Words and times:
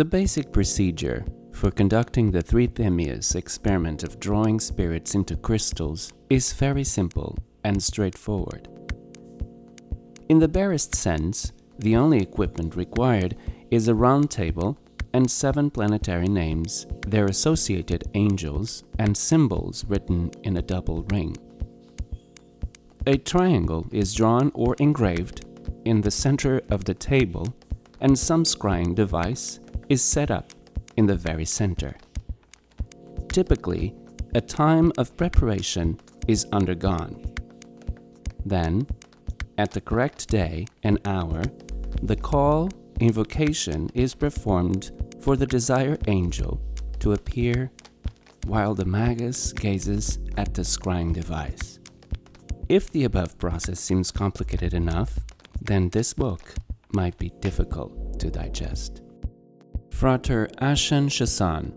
The 0.00 0.04
basic 0.06 0.50
procedure 0.50 1.26
for 1.52 1.70
conducting 1.70 2.30
the 2.30 2.42
Trithemius 2.42 3.34
experiment 3.34 4.02
of 4.02 4.18
drawing 4.18 4.58
spirits 4.58 5.14
into 5.14 5.36
crystals 5.36 6.10
is 6.30 6.54
very 6.54 6.84
simple 6.84 7.36
and 7.64 7.82
straightforward. 7.82 8.66
In 10.30 10.38
the 10.38 10.48
barest 10.48 10.94
sense, 10.94 11.52
the 11.80 11.96
only 11.96 12.16
equipment 12.16 12.76
required 12.76 13.36
is 13.70 13.88
a 13.88 13.94
round 13.94 14.30
table 14.30 14.78
and 15.12 15.30
seven 15.30 15.70
planetary 15.70 16.28
names, 16.28 16.86
their 17.06 17.26
associated 17.26 18.04
angels, 18.14 18.84
and 18.98 19.14
symbols 19.14 19.84
written 19.84 20.30
in 20.44 20.56
a 20.56 20.62
double 20.62 21.02
ring. 21.12 21.36
A 23.06 23.18
triangle 23.18 23.86
is 23.92 24.14
drawn 24.14 24.50
or 24.54 24.74
engraved 24.78 25.44
in 25.84 26.00
the 26.00 26.10
center 26.10 26.62
of 26.70 26.86
the 26.86 26.94
table, 26.94 27.54
and 28.00 28.18
some 28.18 28.44
scrying 28.44 28.94
device 28.94 29.60
is 29.90 30.00
set 30.00 30.30
up 30.30 30.52
in 30.96 31.06
the 31.06 31.16
very 31.16 31.44
center. 31.44 31.94
Typically, 33.28 33.92
a 34.34 34.40
time 34.40 34.92
of 34.96 35.16
preparation 35.16 36.00
is 36.28 36.46
undergone. 36.52 37.34
Then, 38.46 38.86
at 39.58 39.72
the 39.72 39.80
correct 39.80 40.28
day 40.28 40.66
and 40.84 41.00
hour, 41.04 41.42
the 42.02 42.16
call 42.16 42.70
invocation 43.00 43.90
is 43.92 44.14
performed 44.14 44.92
for 45.20 45.36
the 45.36 45.46
desired 45.46 46.08
angel 46.08 46.60
to 47.00 47.12
appear 47.12 47.70
while 48.46 48.74
the 48.74 48.84
magus 48.84 49.52
gazes 49.52 50.20
at 50.36 50.54
the 50.54 50.62
scrying 50.62 51.12
device. 51.12 51.80
If 52.68 52.90
the 52.90 53.04
above 53.04 53.38
process 53.38 53.80
seems 53.80 54.12
complicated 54.12 54.72
enough, 54.72 55.18
then 55.60 55.88
this 55.88 56.14
book 56.14 56.54
might 56.92 57.18
be 57.18 57.30
difficult 57.40 58.20
to 58.20 58.30
digest. 58.30 59.02
Frater 60.00 60.48
Ashen 60.62 61.10
Chassan, 61.10 61.74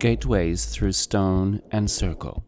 Gateways 0.00 0.64
Through 0.64 0.90
Stone 0.90 1.62
and 1.70 1.88
Circle. 1.88 2.44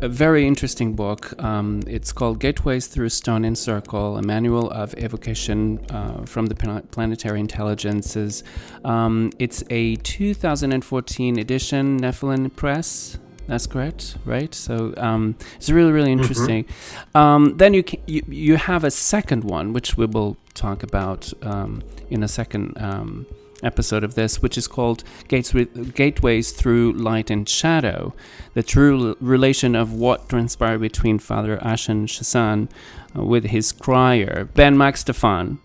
a 0.00 0.08
very 0.08 0.46
interesting 0.46 0.94
book. 0.94 1.32
Um, 1.42 1.80
it's 1.88 2.12
called 2.12 2.38
Gateways 2.38 2.86
Through 2.86 3.08
Stone 3.08 3.44
and 3.44 3.58
Circle, 3.58 4.16
a 4.16 4.22
manual 4.22 4.70
of 4.70 4.94
evocation 4.94 5.84
uh, 5.90 6.24
from 6.24 6.46
the 6.46 6.54
planetary 6.92 7.40
intelligences. 7.40 8.44
Um, 8.84 9.32
it's 9.40 9.64
a 9.70 9.96
2014 9.96 11.38
edition, 11.38 11.98
Nephilim 11.98 12.54
Press. 12.54 13.18
That's 13.48 13.66
correct, 13.66 14.18
right? 14.24 14.54
So 14.54 14.94
um, 14.96 15.36
it's 15.56 15.68
really, 15.68 15.90
really 15.90 16.12
mm-hmm. 16.12 16.20
interesting. 16.20 16.64
Mm-hmm. 17.14 17.56
then 17.56 17.74
you, 17.74 17.82
can, 17.82 18.00
you 18.06 18.22
you 18.28 18.56
have 18.56 18.84
a 18.84 18.90
second 18.90 19.42
one, 19.42 19.72
which 19.72 19.96
we 19.96 20.06
will 20.06 20.36
talk 20.54 20.82
about 20.82 21.32
um, 21.42 21.82
in 22.10 22.22
a 22.22 22.28
second 22.28 22.76
um, 22.80 23.26
episode 23.62 24.04
of 24.04 24.14
this, 24.14 24.42
which 24.42 24.58
is 24.58 24.66
called 24.66 25.04
Gates 25.28 25.52
Gateways 25.52 26.52
Through 26.52 26.92
Light 26.94 27.30
and 27.30 27.48
Shadow, 27.48 28.14
the 28.54 28.62
true 28.62 29.16
relation 29.20 29.74
of 29.74 29.92
what 29.92 30.28
transpired 30.28 30.80
between 30.80 31.18
Father 31.18 31.62
Ashen 31.62 32.06
Chassan 32.06 32.68
uh, 33.16 33.24
with 33.24 33.46
his 33.46 33.72
scryer, 33.72 34.52
Ben 34.54 34.76
MacStefan, 34.76 35.58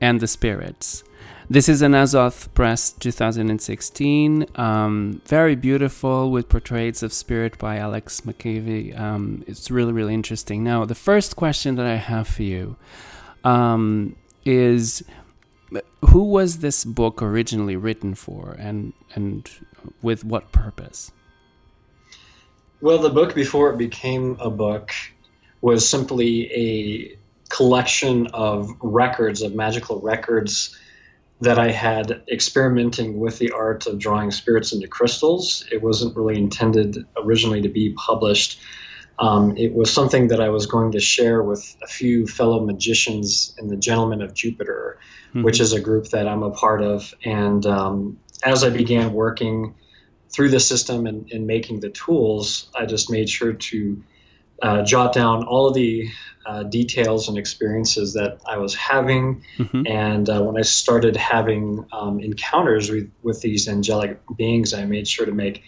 and 0.00 0.20
the 0.20 0.26
spirits. 0.26 1.04
This 1.50 1.68
is 1.68 1.82
an 1.82 1.92
Azoth 1.92 2.52
Press 2.54 2.92
2016. 2.92 4.46
Um, 4.54 5.20
very 5.26 5.54
beautiful 5.54 6.30
with 6.30 6.48
portraits 6.48 7.02
of 7.02 7.12
spirit 7.12 7.58
by 7.58 7.76
Alex 7.76 8.22
McCavey. 8.22 8.98
Um, 8.98 9.44
it's 9.46 9.70
really, 9.70 9.92
really 9.92 10.14
interesting. 10.14 10.64
Now, 10.64 10.86
the 10.86 10.94
first 10.94 11.36
question 11.36 11.74
that 11.74 11.84
I 11.84 11.96
have 11.96 12.26
for 12.26 12.42
you 12.42 12.76
um, 13.44 14.16
is 14.44 15.02
who 16.06 16.24
was 16.24 16.58
this 16.58 16.84
book 16.84 17.22
originally 17.22 17.76
written 17.76 18.14
for 18.14 18.56
and 18.58 18.92
and 19.14 19.48
with 20.02 20.24
what 20.24 20.52
purpose 20.52 21.12
well 22.80 22.98
the 22.98 23.10
book 23.10 23.34
before 23.34 23.70
it 23.70 23.78
became 23.78 24.36
a 24.40 24.50
book 24.50 24.92
was 25.60 25.88
simply 25.88 26.50
a 26.52 27.16
collection 27.48 28.26
of 28.28 28.70
records 28.80 29.42
of 29.42 29.54
magical 29.54 30.00
records 30.00 30.76
that 31.42 31.58
I 31.58 31.72
had 31.72 32.22
experimenting 32.30 33.18
with 33.18 33.38
the 33.38 33.50
art 33.50 33.86
of 33.86 33.98
drawing 33.98 34.30
spirits 34.30 34.72
into 34.72 34.86
crystals. 34.86 35.64
It 35.72 35.82
wasn't 35.82 36.16
really 36.16 36.38
intended 36.38 37.04
originally 37.16 37.60
to 37.62 37.68
be 37.68 37.92
published. 37.94 38.60
Um, 39.22 39.56
it 39.56 39.72
was 39.72 39.92
something 39.92 40.26
that 40.28 40.40
I 40.40 40.48
was 40.48 40.66
going 40.66 40.90
to 40.92 41.00
share 41.00 41.44
with 41.44 41.76
a 41.80 41.86
few 41.86 42.26
fellow 42.26 42.58
magicians 42.66 43.54
in 43.56 43.68
the 43.68 43.76
Gentlemen 43.76 44.20
of 44.20 44.34
Jupiter, 44.34 44.98
mm-hmm. 45.28 45.44
which 45.44 45.60
is 45.60 45.72
a 45.72 45.80
group 45.80 46.08
that 46.08 46.26
I'm 46.26 46.42
a 46.42 46.50
part 46.50 46.82
of. 46.82 47.14
And 47.24 47.64
um, 47.64 48.18
as 48.42 48.64
I 48.64 48.70
began 48.70 49.12
working 49.12 49.76
through 50.30 50.48
the 50.48 50.58
system 50.58 51.06
and, 51.06 51.30
and, 51.30 51.46
making 51.46 51.80
the 51.80 51.90
tools, 51.90 52.68
I 52.74 52.84
just 52.84 53.10
made 53.10 53.30
sure 53.30 53.52
to 53.52 54.04
uh, 54.60 54.82
jot 54.82 55.12
down 55.12 55.44
all 55.44 55.68
of 55.68 55.74
the 55.74 56.08
uh, 56.44 56.64
details 56.64 57.28
and 57.28 57.38
experiences 57.38 58.14
that 58.14 58.40
I 58.46 58.56
was 58.56 58.74
having. 58.74 59.44
Mm-hmm. 59.58 59.86
And 59.86 60.28
uh, 60.28 60.42
when 60.42 60.56
I 60.58 60.62
started 60.62 61.14
having 61.16 61.86
um, 61.92 62.18
encounters 62.18 62.90
with, 62.90 63.08
with 63.22 63.40
these 63.40 63.68
angelic 63.68 64.18
beings, 64.36 64.74
I 64.74 64.84
made 64.84 65.06
sure 65.06 65.26
to 65.26 65.32
make 65.32 65.62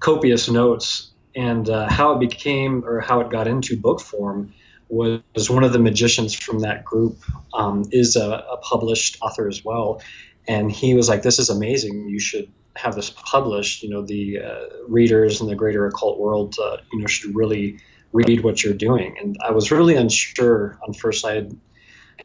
copious 0.00 0.48
notes. 0.48 1.09
And 1.36 1.68
uh, 1.68 1.88
how 1.88 2.12
it 2.12 2.20
became 2.20 2.84
or 2.84 3.00
how 3.00 3.20
it 3.20 3.30
got 3.30 3.46
into 3.46 3.76
book 3.76 4.00
form 4.00 4.52
was 4.88 5.48
one 5.48 5.62
of 5.62 5.72
the 5.72 5.78
magicians 5.78 6.34
from 6.34 6.60
that 6.60 6.84
group 6.84 7.16
um, 7.54 7.84
is 7.92 8.16
a, 8.16 8.28
a, 8.28 8.56
published 8.58 9.16
author 9.22 9.46
as 9.46 9.64
well. 9.64 10.02
And 10.48 10.72
he 10.72 10.94
was 10.94 11.08
like 11.08 11.22
this 11.22 11.38
is 11.38 11.48
amazing. 11.48 12.08
You 12.08 12.18
should 12.18 12.50
have 12.76 12.96
this 12.96 13.10
published. 13.10 13.82
You 13.82 13.90
know 13.90 14.02
the 14.02 14.40
uh, 14.40 14.64
readers 14.88 15.40
in 15.40 15.46
the 15.46 15.54
greater 15.54 15.86
occult 15.86 16.18
world 16.18 16.56
uh, 16.62 16.78
you 16.92 17.00
know 17.00 17.06
should 17.06 17.34
really 17.36 17.78
read 18.12 18.42
what 18.42 18.64
you're 18.64 18.74
doing. 18.74 19.16
And 19.20 19.36
i 19.46 19.52
was 19.52 19.70
really 19.70 19.94
unsure 19.94 20.78
on 20.84 20.92
first 20.94 21.24
i 21.24 21.34
had, 21.34 21.56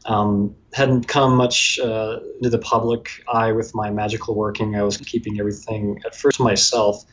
um, 0.06 0.54
hadn't 0.72 1.08
come 1.08 1.36
much 1.36 1.78
uh, 1.78 2.18
into 2.36 2.50
the 2.50 2.58
public 2.58 3.22
eye 3.32 3.52
with 3.52 3.74
my 3.74 3.90
magical 3.90 4.34
working. 4.34 4.74
I 4.76 4.82
was 4.82 4.96
keeping 4.98 5.38
everything 5.38 6.00
at 6.04 6.14
first 6.14 6.40
myself 6.40 7.04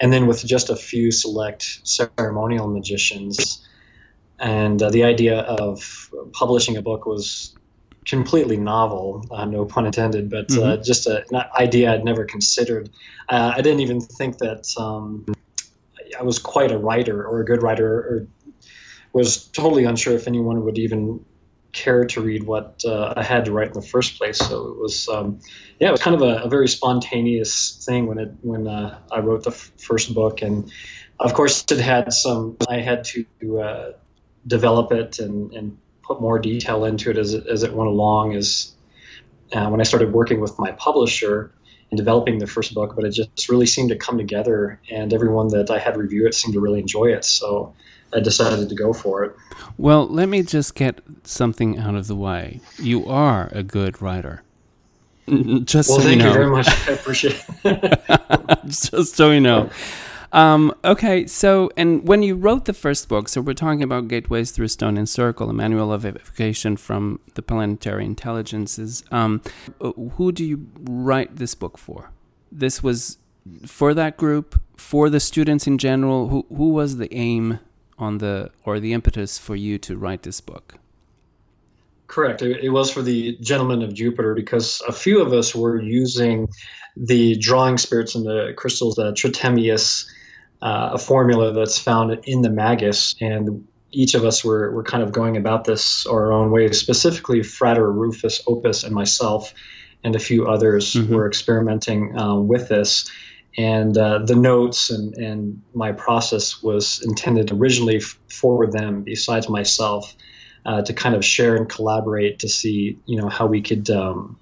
and 0.00 0.12
then 0.12 0.26
with 0.26 0.44
just 0.44 0.70
a 0.70 0.76
few 0.76 1.10
select 1.10 1.80
ceremonial 1.84 2.68
magicians 2.68 3.66
and 4.38 4.82
uh, 4.82 4.90
the 4.90 5.04
idea 5.04 5.40
of 5.40 6.10
publishing 6.32 6.76
a 6.76 6.82
book 6.82 7.06
was 7.06 7.54
completely 8.04 8.56
novel, 8.56 9.26
uh, 9.30 9.44
no 9.44 9.64
pun 9.64 9.86
intended, 9.86 10.30
but 10.30 10.50
uh, 10.50 10.54
mm-hmm. 10.54 10.62
uh, 10.64 10.76
just 10.76 11.06
a, 11.06 11.24
an 11.30 11.44
idea 11.58 11.92
I'd 11.92 12.04
never 12.04 12.24
considered. 12.24 12.90
Uh, 13.28 13.54
I 13.56 13.62
didn't 13.62 13.80
even 13.80 14.00
think 14.00 14.38
that 14.38 14.68
um, 14.78 15.26
I 16.18 16.22
was 16.22 16.38
quite 16.38 16.70
a 16.70 16.78
writer 16.78 17.26
or 17.26 17.40
a 17.40 17.44
good 17.44 17.62
writer, 17.62 17.88
or 17.88 18.26
was 19.12 19.48
totally 19.48 19.84
unsure 19.84 20.14
if 20.14 20.28
anyone 20.28 20.64
would 20.64 20.78
even 20.78 21.24
care 21.76 22.04
to 22.04 22.20
read 22.20 22.44
what 22.44 22.82
uh, 22.84 23.12
I 23.16 23.22
had 23.22 23.44
to 23.44 23.52
write 23.52 23.68
in 23.68 23.74
the 23.74 23.82
first 23.82 24.18
place. 24.18 24.38
So 24.38 24.68
it 24.68 24.78
was, 24.78 25.08
um, 25.08 25.38
yeah, 25.78 25.88
it 25.88 25.92
was 25.92 26.02
kind 26.02 26.16
of 26.16 26.22
a, 26.22 26.42
a, 26.42 26.48
very 26.48 26.66
spontaneous 26.66 27.84
thing 27.84 28.06
when 28.06 28.18
it 28.18 28.32
when 28.40 28.66
uh, 28.66 28.98
I 29.12 29.20
wrote 29.20 29.44
the 29.44 29.50
f- 29.50 29.70
first 29.76 30.14
book, 30.14 30.42
and 30.42 30.72
of 31.20 31.34
course 31.34 31.64
it 31.70 31.78
had 31.78 32.12
some. 32.12 32.56
I 32.68 32.78
had 32.78 33.04
to 33.04 33.24
develop 34.46 34.90
it 34.92 35.18
and, 35.18 35.52
and 35.52 35.76
put 36.02 36.20
more 36.20 36.38
detail 36.38 36.84
into 36.84 37.10
it 37.10 37.18
as 37.18 37.34
it, 37.34 37.46
as 37.46 37.62
it 37.62 37.72
went 37.74 37.88
along. 37.88 38.34
As 38.34 38.72
uh, 39.52 39.68
when 39.68 39.80
I 39.80 39.84
started 39.84 40.12
working 40.12 40.40
with 40.40 40.58
my 40.58 40.72
publisher 40.72 41.52
and 41.90 41.98
developing 41.98 42.38
the 42.38 42.46
first 42.46 42.74
book, 42.74 42.96
but 42.96 43.04
it 43.04 43.10
just 43.10 43.48
really 43.48 43.66
seemed 43.66 43.90
to 43.90 43.96
come 43.96 44.16
together, 44.16 44.80
and 44.90 45.12
everyone 45.12 45.48
that 45.48 45.70
I 45.70 45.78
had 45.78 45.96
review 45.96 46.26
it 46.26 46.34
seemed 46.34 46.54
to 46.54 46.60
really 46.60 46.80
enjoy 46.80 47.06
it. 47.06 47.24
So 47.24 47.74
I 48.14 48.20
decided 48.20 48.68
to 48.68 48.74
go 48.74 48.92
for 48.92 49.24
it. 49.24 49.36
Well, 49.78 50.06
let 50.06 50.28
me 50.28 50.42
just 50.42 50.74
get 50.74 51.00
something 51.24 51.78
out 51.78 51.94
of 51.94 52.06
the 52.06 52.16
way. 52.16 52.60
You 52.78 53.06
are 53.06 53.48
a 53.52 53.62
good 53.62 54.00
writer. 54.00 54.42
Just 55.64 55.90
well, 55.90 55.98
so 55.98 56.04
thank 56.04 56.18
you, 56.18 56.22
know. 56.22 56.28
you 56.28 56.32
very 56.34 56.50
much. 56.50 56.68
I 56.88 56.92
appreciate 56.92 57.44
it. 57.64 58.60
just 58.66 59.16
so 59.16 59.30
you 59.32 59.40
know. 59.40 59.70
Um, 60.32 60.74
okay, 60.84 61.26
so 61.26 61.70
and 61.76 62.06
when 62.06 62.22
you 62.22 62.36
wrote 62.36 62.66
the 62.66 62.72
first 62.72 63.08
book, 63.08 63.28
so 63.28 63.40
we're 63.40 63.54
talking 63.54 63.82
about 63.82 64.08
Gateways 64.08 64.50
Through 64.50 64.68
Stone 64.68 64.98
and 64.98 65.08
Circle, 65.08 65.50
a 65.50 65.52
manual 65.52 65.92
of 65.92 66.04
evocation 66.04 66.76
from 66.76 67.20
the 67.34 67.42
planetary 67.42 68.04
intelligences. 68.04 69.02
Um, 69.10 69.42
who 69.80 70.32
do 70.32 70.44
you 70.44 70.68
write 70.80 71.36
this 71.36 71.54
book 71.54 71.78
for? 71.78 72.10
This 72.52 72.82
was 72.82 73.18
for 73.64 73.94
that 73.94 74.16
group, 74.16 74.60
for 74.76 75.10
the 75.10 75.20
students 75.20 75.66
in 75.66 75.78
general. 75.78 76.28
Who 76.28 76.46
who 76.54 76.68
was 76.68 76.98
the 76.98 77.12
aim 77.14 77.60
on 77.98 78.18
the 78.18 78.50
or 78.64 78.80
the 78.80 78.92
impetus 78.92 79.38
for 79.38 79.56
you 79.56 79.78
to 79.78 79.96
write 79.96 80.22
this 80.22 80.40
book? 80.40 80.74
Correct. 82.06 82.40
It, 82.40 82.70
was 82.70 82.90
for 82.90 83.02
the 83.02 83.36
Gentlemen 83.40 83.82
of 83.82 83.92
Jupiter 83.92 84.34
because 84.34 84.80
a 84.86 84.92
few 84.92 85.20
of 85.20 85.32
us 85.32 85.54
were 85.54 85.80
using 85.80 86.48
the 86.96 87.36
drawing 87.38 87.78
spirits 87.78 88.14
and 88.14 88.24
the 88.24 88.54
crystals, 88.56 88.94
the 88.94 89.12
Trithemius 89.12 90.06
uh, 90.62 90.90
a 90.92 90.98
formula 90.98 91.52
that's 91.52 91.78
found 91.78 92.18
in 92.24 92.42
the 92.42 92.50
Magus, 92.50 93.14
and 93.20 93.66
each 93.92 94.14
of 94.14 94.24
us 94.24 94.44
were, 94.44 94.72
were 94.72 94.82
kind 94.82 95.02
of 95.02 95.12
going 95.12 95.36
about 95.36 95.64
this 95.64 96.06
our 96.06 96.32
own 96.32 96.50
way. 96.50 96.70
Specifically, 96.72 97.42
Frater 97.42 97.90
Rufus 97.92 98.42
Opus 98.46 98.82
and 98.82 98.94
myself, 98.94 99.52
and 100.02 100.16
a 100.16 100.18
few 100.18 100.46
others 100.46 100.94
mm-hmm. 100.94 101.14
were 101.14 101.26
experimenting 101.26 102.18
uh, 102.18 102.36
with 102.36 102.68
this. 102.68 103.10
And 103.58 103.96
uh, 103.96 104.18
the 104.18 104.36
notes 104.36 104.90
and, 104.90 105.14
and 105.14 105.62
my 105.72 105.92
process 105.92 106.62
was 106.62 107.02
intended 107.04 107.50
originally 107.50 108.00
for 108.00 108.66
them, 108.66 109.02
besides 109.02 109.48
myself, 109.48 110.14
uh, 110.66 110.82
to 110.82 110.92
kind 110.92 111.14
of 111.14 111.24
share 111.24 111.56
and 111.56 111.68
collaborate 111.68 112.38
to 112.40 112.48
see, 112.48 112.98
you 113.06 113.16
know, 113.16 113.28
how 113.28 113.46
we 113.46 113.62
could, 113.62 113.88
um, 113.88 114.38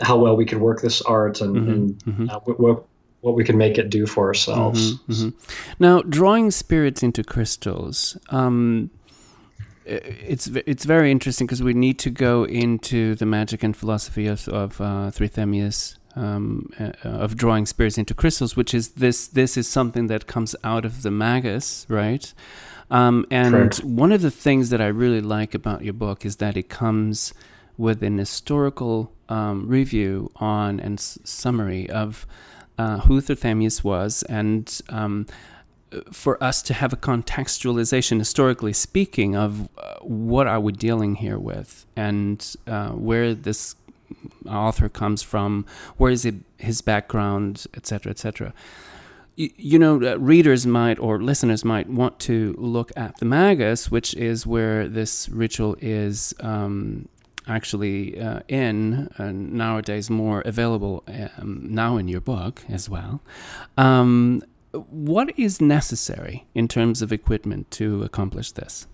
how 0.00 0.16
well 0.16 0.36
we 0.36 0.44
could 0.44 0.60
work 0.60 0.82
this 0.82 1.02
art 1.02 1.40
and, 1.40 1.56
mm-hmm. 1.56 1.70
and 1.70 1.98
mm-hmm. 2.04 2.30
Uh, 2.30 2.38
what 2.40 2.84
what 3.24 3.34
we 3.34 3.42
can 3.42 3.56
make 3.56 3.78
it 3.78 3.88
do 3.88 4.06
for 4.06 4.26
ourselves. 4.26 4.96
Mm-hmm, 4.96 5.12
mm-hmm. 5.12 5.82
Now, 5.82 6.02
drawing 6.02 6.50
spirits 6.50 7.02
into 7.02 7.24
crystals. 7.24 8.18
Um, 8.28 8.90
it's 9.86 10.46
it's 10.66 10.84
very 10.84 11.10
interesting 11.10 11.46
because 11.46 11.62
we 11.62 11.72
need 11.72 11.98
to 12.00 12.10
go 12.10 12.44
into 12.44 13.14
the 13.14 13.24
magic 13.24 13.62
and 13.62 13.74
philosophy 13.74 14.26
of, 14.26 14.46
of 14.48 14.78
uh, 14.80 15.10
Trithemius 15.10 15.96
um, 16.16 16.70
uh, 16.78 16.92
of 17.04 17.36
drawing 17.36 17.66
spirits 17.66 17.98
into 17.98 18.14
crystals, 18.14 18.56
which 18.56 18.74
is 18.74 18.90
this 18.90 19.26
this 19.28 19.56
is 19.56 19.68
something 19.68 20.06
that 20.08 20.26
comes 20.26 20.54
out 20.64 20.84
of 20.84 21.02
the 21.02 21.10
magus, 21.10 21.86
right? 21.88 22.32
Um, 22.90 23.26
and 23.30 23.72
Correct. 23.72 23.84
one 23.84 24.12
of 24.12 24.20
the 24.22 24.30
things 24.30 24.70
that 24.70 24.80
I 24.80 24.86
really 24.86 25.20
like 25.20 25.54
about 25.54 25.82
your 25.82 25.94
book 25.94 26.24
is 26.24 26.36
that 26.36 26.56
it 26.56 26.68
comes 26.68 27.32
with 27.76 28.02
an 28.02 28.18
historical 28.18 29.10
um, 29.28 29.66
review 29.66 30.30
on 30.36 30.78
and 30.80 30.98
s- 30.98 31.18
summary 31.24 31.88
of 31.90 32.26
uh, 32.78 32.98
who 33.00 33.20
Trithemius 33.20 33.82
was, 33.82 34.22
and 34.24 34.80
um, 34.88 35.26
for 36.12 36.42
us 36.42 36.62
to 36.62 36.74
have 36.74 36.92
a 36.92 36.96
contextualization, 36.96 38.18
historically 38.18 38.72
speaking, 38.72 39.36
of 39.36 39.68
uh, 39.78 39.94
what 40.00 40.46
are 40.46 40.60
we 40.60 40.72
dealing 40.72 41.16
here 41.16 41.38
with, 41.38 41.86
and 41.96 42.56
uh, 42.66 42.90
where 42.90 43.34
this 43.34 43.76
author 44.48 44.88
comes 44.88 45.22
from, 45.22 45.66
where 45.96 46.10
is 46.10 46.24
it, 46.24 46.36
his 46.58 46.80
background, 46.80 47.66
etc., 47.74 48.10
etc. 48.10 48.54
You, 49.36 49.50
you 49.56 49.78
know, 49.78 49.96
uh, 50.02 50.18
readers 50.18 50.66
might 50.66 50.98
or 50.98 51.20
listeners 51.20 51.64
might 51.64 51.88
want 51.88 52.18
to 52.20 52.54
look 52.58 52.92
at 52.96 53.16
the 53.18 53.24
Magus, 53.24 53.90
which 53.90 54.14
is 54.14 54.46
where 54.46 54.88
this 54.88 55.28
ritual 55.28 55.76
is 55.80 56.34
um, 56.40 57.08
actually 57.46 58.20
uh, 58.20 58.40
in 58.48 59.10
nowadays 59.18 60.08
more 60.10 60.40
available 60.42 61.04
um, 61.38 61.60
now 61.62 61.96
in 61.96 62.08
your 62.08 62.20
book 62.20 62.62
as 62.68 62.88
well. 62.88 63.20
Um, 63.76 64.42
what 64.72 65.38
is 65.38 65.60
necessary 65.60 66.46
in 66.54 66.68
terms 66.68 67.02
of 67.02 67.12
equipment 67.12 67.70
to 67.72 68.02
accomplish 68.02 68.52
this? 68.52 68.86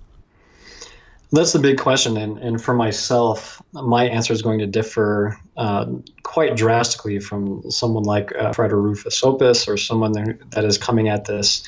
That's 1.33 1.53
the 1.53 1.61
big 1.61 1.79
question, 1.79 2.17
and, 2.17 2.39
and 2.39 2.61
for 2.61 2.75
myself, 2.75 3.63
my 3.73 4.05
answer 4.09 4.33
is 4.33 4.43
going 4.43 4.59
to 4.59 4.67
differ 4.67 5.39
uh, 5.57 5.87
quite 6.25 6.57
drastically 6.57 7.21
from 7.21 7.63
someone 7.71 8.03
like 8.03 8.35
uh, 8.35 8.53
Frater 8.53 8.81
Rufus 8.81 9.23
Opus 9.23 9.69
or 9.69 9.77
someone 9.77 10.13
that 10.51 10.65
is 10.65 10.77
coming 10.77 11.09
at 11.09 11.27
this 11.27 11.63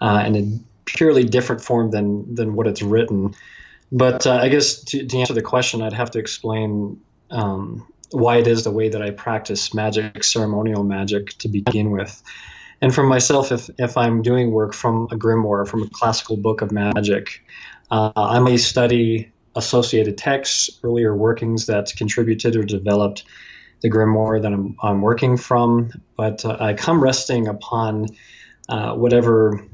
uh, 0.00 0.24
in 0.26 0.36
a 0.36 0.58
purely 0.86 1.22
different 1.22 1.62
form 1.62 1.92
than 1.92 2.34
than 2.34 2.54
what 2.56 2.66
it's 2.66 2.82
written. 2.82 3.32
But 3.92 4.26
uh, 4.26 4.40
I 4.42 4.48
guess 4.48 4.82
to, 4.84 5.06
to, 5.06 5.18
answer 5.18 5.34
the 5.34 5.42
question, 5.42 5.80
I'd 5.80 5.92
have 5.92 6.10
to 6.12 6.18
explain 6.18 7.00
um, 7.30 7.86
why 8.10 8.38
it 8.38 8.48
is 8.48 8.64
the 8.64 8.72
way 8.72 8.88
that 8.88 9.02
I 9.02 9.10
practice 9.10 9.72
magic, 9.72 10.24
ceremonial 10.24 10.82
magic, 10.82 11.38
to 11.38 11.48
begin 11.48 11.92
with. 11.92 12.20
And 12.80 12.94
for 12.94 13.04
myself, 13.04 13.52
if, 13.52 13.70
if 13.78 13.96
I'm 13.96 14.20
doing 14.20 14.50
work 14.50 14.74
from 14.74 15.04
a 15.10 15.16
grimoire, 15.16 15.66
from 15.66 15.84
a 15.84 15.88
classical 15.90 16.36
book 16.36 16.60
of 16.60 16.72
magic, 16.72 17.40
uh, 17.90 18.12
I 18.16 18.38
may 18.40 18.56
study 18.56 19.32
associated 19.56 20.18
texts, 20.18 20.80
earlier 20.82 21.16
workings 21.16 21.66
that 21.66 21.92
contributed 21.96 22.56
or 22.56 22.64
developed 22.64 23.24
the 23.82 23.90
grimoire 23.90 24.40
that 24.40 24.52
I'm, 24.52 24.76
I'm 24.82 25.00
working 25.02 25.36
from, 25.36 25.90
but 26.16 26.44
uh, 26.44 26.56
I 26.58 26.74
come 26.74 27.02
resting 27.02 27.46
upon 27.46 28.06
uh, 28.68 28.94
whatever 28.94 29.64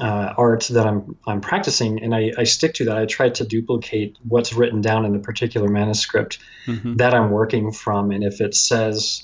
uh, 0.00 0.34
art 0.36 0.66
that 0.70 0.86
I'm 0.86 1.16
I'm 1.26 1.40
practicing, 1.40 2.02
and 2.02 2.14
I, 2.14 2.32
I 2.36 2.44
stick 2.44 2.74
to 2.74 2.84
that. 2.86 2.96
I 2.96 3.06
try 3.06 3.28
to 3.28 3.44
duplicate 3.44 4.16
what's 4.26 4.52
written 4.52 4.80
down 4.80 5.04
in 5.04 5.12
the 5.12 5.20
particular 5.20 5.68
manuscript 5.68 6.38
mm-hmm. 6.66 6.96
that 6.96 7.14
I'm 7.14 7.30
working 7.30 7.70
from, 7.70 8.10
and 8.10 8.24
if 8.24 8.40
it 8.40 8.54
says, 8.54 9.22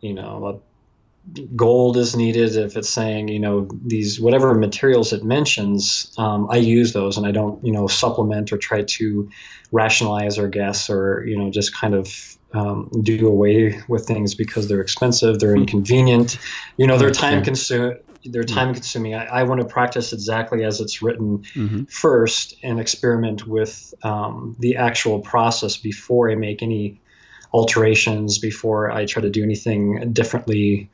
you 0.00 0.14
know, 0.14 0.62
gold 1.54 1.96
is 1.96 2.16
needed, 2.16 2.56
if 2.56 2.76
it's 2.76 2.88
saying, 2.88 3.28
you 3.28 3.38
know, 3.38 3.68
these 3.84 4.20
whatever 4.20 4.54
materials 4.54 5.12
it 5.12 5.24
mentions, 5.24 6.12
um, 6.18 6.48
I 6.50 6.56
use 6.56 6.92
those, 6.92 7.16
and 7.16 7.26
I 7.26 7.30
don't, 7.30 7.64
you 7.64 7.72
know, 7.72 7.86
supplement 7.86 8.52
or 8.52 8.58
try 8.58 8.82
to 8.82 9.30
rationalize 9.72 10.38
or 10.38 10.48
guess 10.48 10.90
or 10.90 11.24
you 11.26 11.38
know 11.38 11.50
just 11.50 11.74
kind 11.74 11.94
of 11.94 12.36
um, 12.52 12.90
do 13.02 13.28
away 13.28 13.80
with 13.88 14.06
things 14.06 14.34
because 14.34 14.68
they're 14.68 14.80
expensive, 14.80 15.38
they're 15.38 15.54
hmm. 15.54 15.62
inconvenient, 15.62 16.38
you 16.76 16.86
know, 16.86 16.98
they're 16.98 17.10
time 17.10 17.44
consuming 17.44 17.96
they're 18.24 18.42
mm-hmm. 18.42 18.54
time 18.54 18.74
consuming. 18.74 19.14
I, 19.14 19.24
I, 19.26 19.42
want 19.44 19.62
to 19.62 19.66
practice 19.66 20.12
exactly 20.12 20.62
as 20.62 20.78
it's 20.80 21.00
written 21.00 21.38
mm-hmm. 21.54 21.84
first 21.84 22.54
and 22.62 22.78
experiment 22.78 23.46
with 23.46 23.94
um, 24.02 24.56
the 24.58 24.76
actual 24.76 25.20
process 25.20 25.78
before 25.78 26.30
I 26.30 26.34
make 26.34 26.62
any 26.62 27.00
alterations, 27.54 28.38
before 28.38 28.90
I 28.90 29.06
try 29.06 29.22
to 29.22 29.30
do 29.30 29.42
anything 29.42 30.12
differently 30.12 30.90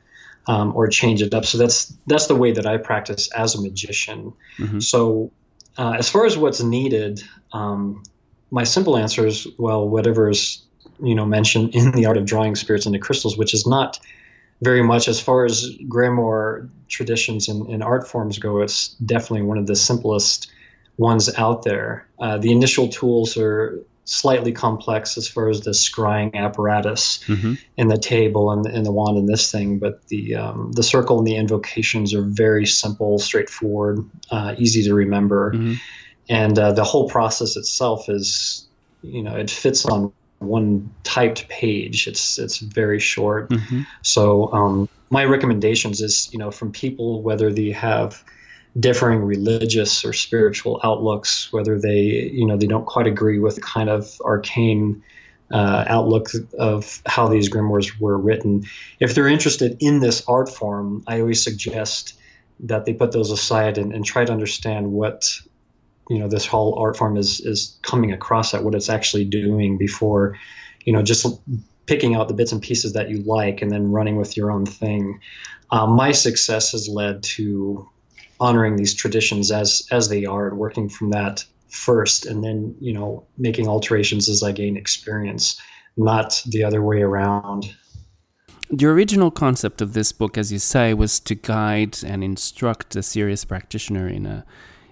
um, 0.47 0.75
or 0.75 0.87
change 0.87 1.21
it 1.21 1.33
up. 1.33 1.45
So 1.45 1.57
that's 1.57 1.93
that's 2.07 2.27
the 2.27 2.35
way 2.35 2.51
that 2.51 2.65
I 2.65 2.77
practice 2.77 3.29
as 3.31 3.55
a 3.55 3.61
magician. 3.61 4.33
Mm-hmm. 4.57 4.79
So 4.79 5.31
uh, 5.77 5.95
as 5.97 6.09
far 6.09 6.25
as 6.25 6.37
what's 6.37 6.61
needed, 6.61 7.21
um, 7.53 8.03
my 8.51 8.63
simple 8.63 8.97
answer 8.97 9.25
is 9.25 9.47
well, 9.57 9.87
whatever 9.87 10.29
is 10.29 10.63
you 11.01 11.15
know 11.15 11.25
mentioned 11.25 11.75
in 11.75 11.91
the 11.91 12.05
art 12.05 12.17
of 12.17 12.25
drawing 12.25 12.55
spirits 12.55 12.85
into 12.85 12.99
crystals, 12.99 13.37
which 13.37 13.53
is 13.53 13.67
not 13.67 13.99
very 14.61 14.81
much 14.81 15.07
as 15.07 15.19
far 15.19 15.45
as 15.45 15.69
grimoire 15.87 16.67
traditions 16.87 17.47
and, 17.47 17.67
and, 17.69 17.83
art 17.83 18.07
forms 18.07 18.39
go 18.39 18.61
it's 18.61 18.89
definitely 19.05 19.43
one 19.43 19.59
of 19.59 19.67
the 19.67 19.75
simplest 19.75 20.51
ones 20.97 21.31
out 21.37 21.61
there 21.63 22.07
uh, 22.19 22.37
the 22.37 22.51
initial 22.51 22.87
tools 22.87 23.37
are 23.37 23.79
slightly 24.07 24.51
complex 24.51 25.17
as 25.17 25.27
far 25.27 25.49
as 25.49 25.61
the 25.61 25.71
scrying 25.71 26.33
apparatus 26.33 27.19
mm-hmm. 27.27 27.53
and 27.77 27.91
the 27.91 27.97
table 27.97 28.51
and 28.51 28.65
the, 28.65 28.69
and 28.73 28.85
the 28.85 28.91
wand 28.91 29.17
and 29.17 29.27
this 29.27 29.51
thing 29.51 29.77
but 29.77 30.05
the 30.07 30.33
um, 30.33 30.71
the 30.71 30.83
circle 30.83 31.19
and 31.19 31.27
the 31.27 31.35
invocations 31.35 32.13
are 32.13 32.23
very 32.23 32.65
simple 32.65 33.19
straightforward 33.19 33.99
uh, 34.31 34.55
easy 34.57 34.81
to 34.83 34.93
remember 34.93 35.51
mm-hmm. 35.51 35.73
and 36.29 36.57
uh, 36.57 36.71
the 36.71 36.83
whole 36.83 37.07
process 37.09 37.55
itself 37.55 38.09
is 38.09 38.65
you 39.03 39.21
know 39.21 39.35
it 39.35 39.51
fits 39.51 39.85
on 39.85 40.11
one 40.39 40.89
typed 41.03 41.47
page. 41.49 42.07
It's 42.07 42.37
it's 42.37 42.59
very 42.59 42.99
short. 42.99 43.49
Mm-hmm. 43.49 43.81
So 44.03 44.51
um, 44.53 44.89
my 45.09 45.25
recommendations 45.25 46.01
is 46.01 46.29
you 46.31 46.39
know 46.39 46.51
from 46.51 46.71
people 46.71 47.21
whether 47.21 47.51
they 47.51 47.71
have 47.71 48.23
differing 48.79 49.21
religious 49.21 50.05
or 50.05 50.13
spiritual 50.13 50.79
outlooks, 50.83 51.51
whether 51.51 51.79
they 51.79 52.29
you 52.33 52.45
know 52.45 52.57
they 52.57 52.67
don't 52.67 52.85
quite 52.85 53.07
agree 53.07 53.39
with 53.39 53.55
the 53.55 53.61
kind 53.61 53.89
of 53.89 54.19
arcane 54.23 55.01
uh, 55.51 55.85
outlook 55.87 56.29
of 56.59 57.01
how 57.05 57.27
these 57.27 57.49
grimoires 57.49 57.99
were 57.99 58.17
written. 58.17 58.63
If 58.99 59.15
they're 59.15 59.27
interested 59.27 59.77
in 59.79 59.99
this 59.99 60.23
art 60.27 60.49
form, 60.49 61.03
I 61.07 61.21
always 61.21 61.41
suggest 61.43 62.19
that 62.59 62.85
they 62.85 62.93
put 62.93 63.11
those 63.11 63.31
aside 63.31 63.77
and, 63.77 63.93
and 63.93 64.03
try 64.03 64.25
to 64.25 64.31
understand 64.31 64.91
what 64.91 65.29
you 66.09 66.19
know 66.19 66.27
this 66.27 66.45
whole 66.45 66.77
art 66.79 66.97
form 66.97 67.17
is 67.17 67.39
is 67.41 67.77
coming 67.81 68.11
across 68.11 68.53
at 68.53 68.63
what 68.63 68.75
it's 68.75 68.89
actually 68.89 69.25
doing 69.25 69.77
before 69.77 70.37
you 70.85 70.93
know 70.93 71.01
just 71.01 71.25
picking 71.85 72.15
out 72.15 72.27
the 72.27 72.33
bits 72.33 72.51
and 72.51 72.61
pieces 72.61 72.93
that 72.93 73.09
you 73.09 73.21
like 73.23 73.61
and 73.61 73.71
then 73.71 73.91
running 73.91 74.15
with 74.15 74.37
your 74.37 74.51
own 74.51 74.65
thing 74.65 75.19
um, 75.71 75.91
my 75.91 76.11
success 76.11 76.71
has 76.71 76.87
led 76.87 77.21
to 77.23 77.87
honoring 78.39 78.75
these 78.75 78.93
traditions 78.93 79.51
as 79.51 79.87
as 79.91 80.09
they 80.09 80.25
are 80.25 80.47
and 80.47 80.57
working 80.57 80.89
from 80.89 81.09
that 81.11 81.43
first 81.69 82.25
and 82.25 82.43
then 82.43 82.75
you 82.79 82.93
know 82.93 83.25
making 83.37 83.67
alterations 83.67 84.29
as 84.29 84.41
i 84.41 84.51
gain 84.51 84.77
experience 84.77 85.59
not 85.97 86.41
the 86.45 86.63
other 86.63 86.81
way 86.81 87.01
around. 87.01 87.75
The 88.69 88.85
original 88.85 89.31
concept 89.31 89.81
of 89.81 89.93
this 89.93 90.11
book 90.11 90.37
as 90.37 90.51
you 90.51 90.59
say 90.59 90.93
was 90.93 91.19
to 91.21 91.35
guide 91.35 91.97
and 92.05 92.23
instruct 92.23 92.95
a 92.95 93.03
serious 93.03 93.43
practitioner 93.45 94.07
in 94.07 94.25
a 94.25 94.45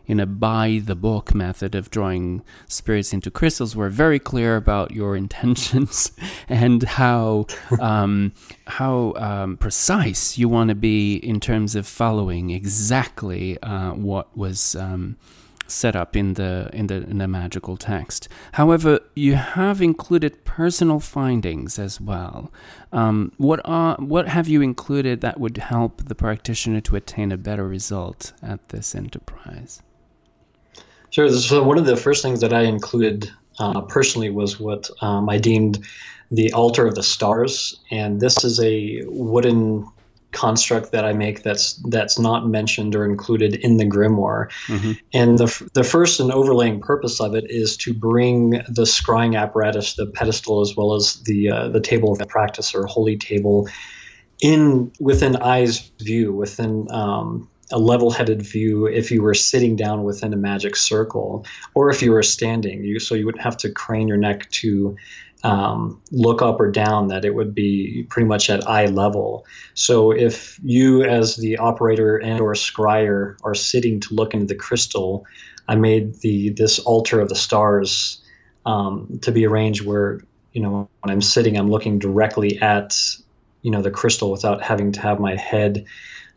in 0.08 0.20
a 0.20 0.26
by 0.26 0.82
the 0.84 0.96
book 0.96 1.34
method 1.34 1.76
of 1.76 1.90
drawing 1.90 2.44
spirits 2.68 3.14
into 3.14 3.32
crystals 3.32 3.76
were 3.76 3.90
very 3.90 4.20
clear 4.20 4.56
about 4.56 4.92
your 4.92 5.16
intentions 5.26 6.12
and 6.48 6.84
how 6.84 7.46
um, 7.80 8.34
how 8.68 9.14
um, 9.18 9.58
precise 9.58 10.38
you 10.38 10.50
want 10.50 10.70
to 10.70 10.76
be 10.76 11.16
in 11.16 11.40
terms 11.40 11.76
of 11.76 11.88
following 11.88 12.50
exactly 12.50 13.62
uh, 13.62 13.92
what 13.92 14.36
was 14.38 14.76
um, 14.76 15.18
set 15.68 15.96
up 15.96 16.16
in 16.16 16.34
the 16.34 16.70
in 16.74 16.88
the 16.88 16.96
in 16.96 17.18
the 17.18 17.28
magical 17.28 17.78
text. 17.78 18.28
However, 18.54 19.00
you 19.16 19.36
have 19.36 19.82
included 19.82 20.46
personal 20.46 21.00
findings 21.00 21.80
as 21.80 22.00
well. 22.00 22.52
Um, 22.92 23.32
what 23.38 23.62
are 23.66 23.96
what 23.98 24.28
have 24.28 24.48
you 24.48 24.62
included 24.62 25.22
that 25.22 25.40
would 25.40 25.58
help 25.58 26.06
the 26.06 26.16
practitioner 26.16 26.82
to 26.82 26.96
attain 26.96 27.32
a 27.32 27.38
better 27.38 27.68
result 27.68 28.34
at 28.42 28.70
this 28.70 28.96
enterprise? 28.96 29.82
Sure. 31.12 31.30
So 31.30 31.64
one 31.64 31.78
of 31.78 31.86
the 31.86 31.96
first 31.98 32.22
things 32.22 32.42
that 32.42 32.54
I 32.54 32.62
included 32.62 33.32
uh, 33.60 33.82
personally 33.82 34.30
was 34.30 34.60
what 34.60 34.90
um, 35.02 35.30
I 35.30 35.38
deemed 35.38 35.86
the 36.32 36.52
altar 36.54 36.88
of 36.88 36.96
the 36.96 37.04
stars, 37.04 37.80
and 37.92 38.20
this 38.20 38.44
is 38.44 38.60
a 38.60 39.02
wooden 39.06 39.88
construct 40.36 40.92
that 40.92 41.06
I 41.06 41.14
make 41.14 41.44
that's 41.44 41.74
that's 41.90 42.20
not 42.20 42.48
mentioned 42.48 42.94
or 42.94 43.06
included 43.06 43.56
in 43.56 43.78
the 43.78 43.86
grimoire. 43.86 44.52
Mm-hmm. 44.68 44.92
And 45.14 45.38
the 45.38 45.70
the 45.74 45.84
first 45.84 46.20
and 46.20 46.32
overlaying 46.32 46.82
purpose 46.82 47.20
of 47.22 47.34
it 47.36 47.46
is 47.50 47.78
to 47.78 47.94
bring 47.94 48.52
the 48.68 48.84
scrying 48.84 49.40
apparatus, 49.40 49.96
the 49.96 50.08
pedestal, 50.08 50.62
as 50.62 50.76
well 50.76 50.94
as 50.94 51.16
the 51.24 51.50
uh, 51.50 51.70
the 51.70 51.80
table 51.80 52.12
of 52.12 52.28
practice 52.28 52.76
or 52.76 52.86
holy 52.86 53.18
table, 53.18 53.68
in 54.42 54.92
within 55.00 55.38
eyes 55.38 55.90
view, 56.00 56.34
within 56.34 56.88
um, 56.92 57.50
a 57.72 57.80
level-headed 57.80 58.42
view 58.42 58.86
if 58.86 59.12
you 59.12 59.22
were 59.22 59.34
sitting 59.34 59.76
down 59.76 60.04
within 60.04 60.34
a 60.34 60.38
magic 60.38 60.76
circle 60.76 61.46
or 61.74 61.90
if 61.90 62.02
you 62.02 62.12
were 62.12 62.24
standing. 62.24 62.84
You 62.84 63.00
so 63.00 63.16
you 63.16 63.26
wouldn't 63.26 63.44
have 63.44 63.58
to 63.58 63.72
crane 63.72 64.08
your 64.08 64.18
neck 64.18 64.50
to 64.52 64.96
um, 65.44 66.02
look 66.12 66.42
up 66.42 66.60
or 66.60 66.72
down 66.72 67.08
that 67.10 67.26
it 67.26 67.36
would 67.36 67.54
be 67.54 68.06
pretty 68.10 68.28
much 68.28 68.50
at 68.50 68.68
eye 68.68 68.88
level. 68.88 69.46
So 69.74 70.12
if 70.12 70.60
you 70.64 71.04
as 71.04 71.36
the 71.36 71.58
operator 71.58 72.18
and 72.18 72.40
or 72.40 72.54
scryer 72.54 73.38
are 73.44 73.56
sitting 73.56 74.00
to 74.02 74.14
look 74.14 74.34
into 74.34 74.48
the 74.48 74.56
crystal 74.56 75.26
i 75.68 75.76
made 75.76 76.16
the 76.22 76.50
this 76.50 76.80
altar 76.80 77.20
of 77.20 77.30
the 77.30 77.36
stars 77.36 78.22
um, 78.66 79.20
to 79.22 79.32
be 79.32 79.46
arranged 79.46 79.86
where 79.86 80.22
you 80.54 80.62
know 80.62 80.90
when 81.02 81.12
i'm 81.12 81.22
sitting 81.22 81.58
i'm 81.58 81.70
looking 81.70 82.00
directly 82.00 82.60
at 82.62 82.98
you 83.62 83.72
know 83.72 83.82
the 83.82 83.92
crystal 83.92 84.32
without 84.32 84.62
having 84.62 84.92
to 84.92 85.02
have 85.02 85.20
my 85.20 85.36
head 85.36 85.86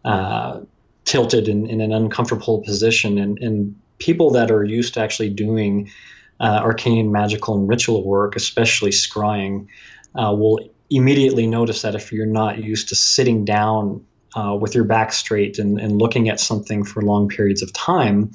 uh, 0.05 0.61
tilted 1.09 1.49
in, 1.49 1.67
in 1.67 1.81
an 1.81 1.91
uncomfortable 1.91 2.61
position. 2.61 3.19
And, 3.19 3.39
and 3.39 3.75
people 3.99 4.31
that 4.33 4.51
are 4.51 4.63
used 4.63 4.95
to 4.95 5.01
actually 5.01 5.31
doing 5.31 5.91
uh, 6.39 6.61
arcane, 6.63 7.11
magical, 7.11 7.57
and 7.57 7.67
ritual 7.67 8.05
work, 8.05 8.37
especially 8.37 8.91
scrying, 8.91 9.67
uh, 10.15 10.35
will 10.37 10.61
immediately 10.91 11.47
notice 11.47 11.81
that 11.81 11.95
if 11.95 12.13
you're 12.13 12.27
not 12.27 12.63
used 12.63 12.91
to 12.91 12.95
sitting 12.95 13.47
down 13.47 14.05
uh, 14.37 14.55
with 14.61 14.75
your 14.75 14.85
back 14.85 15.13
straight 15.13 15.59
and, 15.59 15.81
and 15.81 15.99
looking 15.99 16.29
at 16.29 16.39
something 16.39 16.85
for 16.85 17.01
long 17.01 17.27
periods 17.27 17.63
of 17.63 17.73
time, 17.73 18.31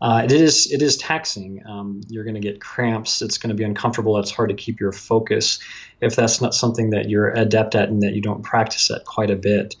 uh, 0.00 0.22
it 0.24 0.32
is 0.32 0.70
it 0.72 0.82
is 0.82 0.96
taxing. 0.96 1.62
Um, 1.66 2.00
you're 2.08 2.24
going 2.24 2.34
to 2.34 2.40
get 2.40 2.60
cramps. 2.60 3.20
It's 3.22 3.38
going 3.38 3.48
to 3.48 3.54
be 3.54 3.64
uncomfortable. 3.64 4.18
It's 4.18 4.30
hard 4.30 4.48
to 4.48 4.54
keep 4.54 4.80
your 4.80 4.92
focus 4.92 5.58
if 6.00 6.16
that's 6.16 6.40
not 6.40 6.54
something 6.54 6.90
that 6.90 7.08
you're 7.10 7.30
adept 7.30 7.74
at 7.74 7.88
and 7.88 8.02
that 8.02 8.12
you 8.12 8.22
don't 8.22 8.42
practice 8.42 8.90
at 8.90 9.04
quite 9.04 9.30
a 9.30 9.36
bit 9.36 9.76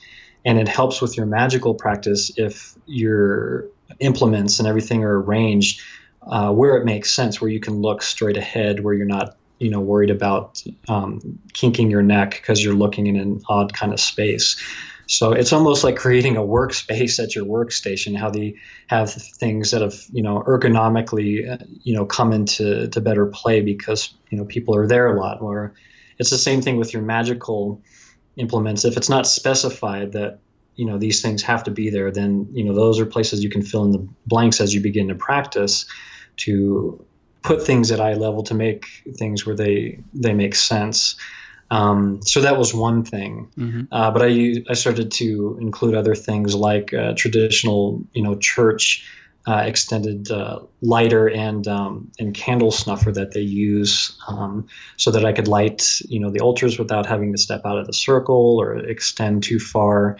and 0.46 0.58
it 0.58 0.68
helps 0.68 1.02
with 1.02 1.16
your 1.16 1.26
magical 1.26 1.74
practice 1.74 2.30
if 2.38 2.74
your 2.86 3.66
implements 4.00 4.58
and 4.58 4.66
everything 4.66 5.04
are 5.04 5.20
arranged 5.20 5.82
uh, 6.26 6.52
where 6.52 6.76
it 6.76 6.84
makes 6.84 7.14
sense, 7.14 7.40
where 7.40 7.50
you 7.50 7.60
can 7.60 7.80
look 7.80 8.02
straight 8.02 8.36
ahead, 8.36 8.82
where 8.82 8.94
you're 8.94 9.06
not 9.06 9.36
you 9.58 9.70
know 9.70 9.80
worried 9.80 10.10
about 10.10 10.62
um, 10.88 11.38
kinking 11.54 11.90
your 11.90 12.02
neck 12.02 12.32
because 12.32 12.62
you're 12.62 12.74
looking 12.74 13.06
in 13.06 13.16
an 13.16 13.40
odd 13.48 13.72
kind 13.72 13.92
of 13.92 14.00
space. 14.00 14.60
So 15.08 15.30
it's 15.32 15.52
almost 15.52 15.84
like 15.84 15.96
creating 15.96 16.36
a 16.36 16.40
workspace 16.40 17.22
at 17.22 17.34
your 17.36 17.44
workstation. 17.44 18.16
How 18.16 18.28
they 18.28 18.56
have 18.88 19.12
things 19.12 19.70
that 19.70 19.82
have 19.82 19.94
you 20.12 20.22
know 20.22 20.42
ergonomically 20.46 21.48
uh, 21.48 21.64
you 21.82 21.94
know 21.94 22.04
come 22.04 22.32
into 22.32 22.88
to 22.88 23.00
better 23.00 23.26
play 23.26 23.60
because 23.60 24.12
you 24.30 24.38
know 24.38 24.44
people 24.44 24.76
are 24.76 24.86
there 24.86 25.14
a 25.14 25.20
lot. 25.20 25.42
Where 25.42 25.74
it's 26.18 26.30
the 26.30 26.38
same 26.38 26.60
thing 26.60 26.76
with 26.76 26.92
your 26.92 27.02
magical 27.02 27.80
implements 28.36 28.84
if 28.84 28.96
it's 28.96 29.08
not 29.08 29.26
specified 29.26 30.12
that 30.12 30.38
you 30.76 30.84
know 30.84 30.98
these 30.98 31.22
things 31.22 31.42
have 31.42 31.64
to 31.64 31.70
be 31.70 31.90
there 31.90 32.10
then 32.10 32.46
you 32.52 32.62
know 32.62 32.74
those 32.74 33.00
are 33.00 33.06
places 33.06 33.42
you 33.42 33.50
can 33.50 33.62
fill 33.62 33.84
in 33.84 33.92
the 33.92 34.08
blanks 34.26 34.60
as 34.60 34.74
you 34.74 34.80
begin 34.80 35.08
to 35.08 35.14
practice 35.14 35.86
to 36.36 37.02
put 37.42 37.62
things 37.62 37.90
at 37.90 38.00
eye 38.00 38.14
level 38.14 38.42
to 38.42 38.54
make 38.54 38.86
things 39.16 39.46
where 39.46 39.56
they 39.56 39.98
they 40.14 40.34
make 40.34 40.54
sense 40.54 41.16
um, 41.68 42.20
so 42.22 42.40
that 42.40 42.58
was 42.58 42.72
one 42.72 43.04
thing 43.04 43.48
mm-hmm. 43.58 43.82
uh, 43.90 44.10
but 44.10 44.22
I, 44.22 44.62
I 44.68 44.74
started 44.74 45.10
to 45.12 45.58
include 45.60 45.94
other 45.94 46.14
things 46.14 46.54
like 46.54 46.92
uh, 46.94 47.14
traditional 47.16 48.02
you 48.12 48.22
know 48.22 48.36
church 48.36 49.04
uh, 49.46 49.62
extended 49.64 50.30
uh, 50.30 50.58
lighter 50.82 51.28
and 51.28 51.68
um, 51.68 52.10
and 52.18 52.34
candle 52.34 52.72
snuffer 52.72 53.12
that 53.12 53.32
they 53.32 53.40
use, 53.40 54.16
um, 54.26 54.66
so 54.96 55.10
that 55.12 55.24
I 55.24 55.32
could 55.32 55.46
light 55.46 56.00
you 56.08 56.18
know 56.18 56.30
the 56.30 56.40
altars 56.40 56.78
without 56.78 57.06
having 57.06 57.32
to 57.32 57.38
step 57.38 57.62
out 57.64 57.78
of 57.78 57.86
the 57.86 57.92
circle 57.92 58.60
or 58.60 58.76
extend 58.76 59.42
too 59.42 59.58
far. 59.58 60.18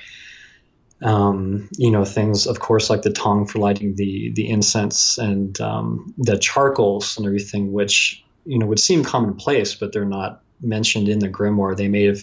Um, 1.02 1.68
you 1.76 1.90
know 1.90 2.04
things, 2.04 2.47
of 2.47 2.61
course, 2.61 2.88
like 2.88 3.02
the 3.02 3.12
tongue 3.12 3.47
for 3.47 3.59
lighting 3.59 3.97
the 3.97 4.33
the 4.35 4.49
incense 4.49 5.18
and 5.18 5.61
um, 5.61 6.14
the 6.18 6.38
charcoals 6.38 7.16
and 7.16 7.26
everything, 7.26 7.73
which 7.73 8.25
you 8.45 8.59
know 8.59 8.66
would 8.66 8.80
seem 8.80 9.02
commonplace, 9.02 9.75
but 9.75 9.92
they're 9.92 10.04
not 10.04 10.40
mentioned 10.62 11.09
in 11.09 11.18
the 11.18 11.28
grimoire. 11.28 11.76
They 11.76 11.88
may 11.88 12.04
have 12.04 12.23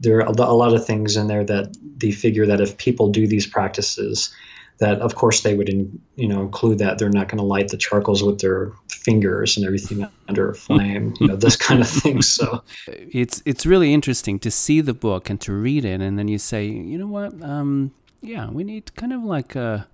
there 0.00 0.18
are 0.18 0.26
a 0.26 0.52
lot 0.52 0.74
of 0.74 0.86
things 0.86 1.16
in 1.16 1.28
there 1.28 1.44
that 1.44 1.74
they 1.96 2.10
figure 2.10 2.46
that 2.46 2.60
if 2.60 2.76
people 2.76 3.10
do 3.10 3.26
these 3.26 3.46
practices 3.46 4.30
that 4.78 5.00
of 5.00 5.14
course 5.14 5.42
they 5.42 5.54
would 5.54 5.68
in, 5.68 6.00
you 6.16 6.28
know 6.28 6.42
include 6.42 6.78
that 6.78 6.98
they're 6.98 7.08
not 7.08 7.28
going 7.28 7.38
to 7.38 7.44
light 7.44 7.68
the 7.68 7.76
charcoals 7.76 8.22
with 8.22 8.40
their 8.40 8.72
fingers 8.88 9.56
and 9.56 9.64
everything 9.64 10.06
under 10.28 10.50
a 10.50 10.54
flame 10.54 11.14
you 11.20 11.26
know 11.26 11.36
this 11.36 11.56
kind 11.56 11.80
of 11.80 11.88
thing 11.88 12.22
so. 12.22 12.62
It's 12.88 13.42
it's 13.44 13.64
really 13.64 13.94
interesting 13.94 14.38
to 14.40 14.50
see 14.50 14.80
the 14.80 14.94
book 14.94 15.30
and 15.30 15.40
to 15.42 15.52
read 15.52 15.84
it 15.84 16.00
and 16.00 16.18
then 16.18 16.28
you 16.28 16.38
say 16.38 16.66
you 16.66 16.98
know 16.98 17.06
what? 17.06 17.42
Um, 17.42 17.92
yeah 18.20 18.50
we 18.50 18.64
need 18.64 18.94
kind 18.96 19.12
of 19.12 19.22
like 19.22 19.56
a, 19.56 19.86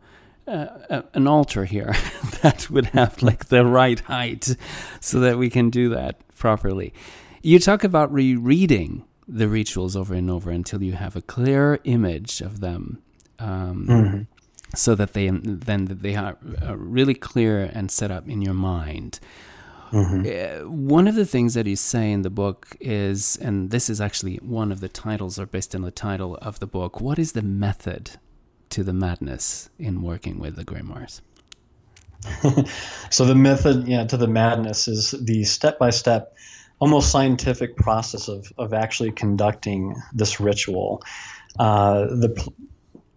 a 0.47 1.05
an 1.15 1.27
altar 1.27 1.65
here 1.65 1.95
that 2.43 2.69
would 2.71 2.87
have 2.87 3.23
like 3.23 3.47
the 3.47 3.65
right 3.65 4.01
height 4.01 4.57
so 5.01 5.21
that 5.21 5.39
we 5.39 5.51
can 5.51 5.71
do 5.71 5.89
that 5.91 6.17
properly. 6.37 6.93
You 7.43 7.59
talk 7.59 7.85
about 7.85 8.13
rereading 8.13 9.05
the 9.29 9.49
rituals 9.49 9.97
over 9.97 10.15
and 10.15 10.31
over 10.31 10.51
until 10.51 10.83
you 10.83 10.93
have 10.93 11.17
a 11.17 11.23
clear 11.23 11.81
image 11.85 12.41
of 12.41 12.61
them. 12.61 13.03
Um, 13.39 13.87
mm-hmm 13.89 14.23
so 14.75 14.95
that 14.95 15.13
they 15.13 15.29
then 15.29 15.87
they 15.87 16.17
are 16.17 16.37
really 16.75 17.15
clear 17.15 17.71
and 17.73 17.91
set 17.91 18.11
up 18.11 18.29
in 18.29 18.43
your 18.43 18.55
mind. 18.55 19.21
Mm-hmm. 19.93 20.65
Uh, 20.65 20.71
one 20.71 21.07
of 21.07 21.15
the 21.15 21.27
things 21.27 21.53
that 21.53 21.67
you 21.67 21.77
say 21.77 22.11
in 22.11 22.23
the 22.23 22.31
book 22.31 22.75
is, 22.81 23.37
and 23.37 23.71
this 23.71 23.91
is 23.91 24.01
actually 24.01 24.37
one 24.37 24.73
of 24.73 24.81
the 24.81 24.89
titles 24.89 25.39
or 25.39 25.45
based 25.45 25.75
on 25.75 25.83
the 25.83 25.91
title 25.91 26.39
of 26.41 26.61
the 26.61 26.67
book, 26.67 27.01
what 27.01 27.19
is 27.19 27.33
the 27.33 27.43
method 27.43 28.13
to 28.71 28.83
the 28.83 28.95
madness 28.95 29.69
in 29.79 30.01
working 30.01 30.39
with 30.39 30.57
the 30.57 30.65
grimoires? 30.65 31.21
so 33.11 33.27
the 33.27 33.35
method 33.35 33.87
yeah, 33.87 34.05
to 34.05 34.17
the 34.17 34.29
madness 34.29 34.89
is 34.89 35.11
the 35.11 35.45
step 35.45 35.79
by 35.79 35.91
step, 35.91 36.37
almost 36.79 37.11
scientific 37.11 37.77
process 37.77 38.29
of, 38.29 38.51
of 38.57 38.73
actually 38.73 39.13
conducting 39.13 39.95
this 40.15 40.41
ritual. 40.41 41.03
Uh, 41.59 42.07
the 42.07 42.51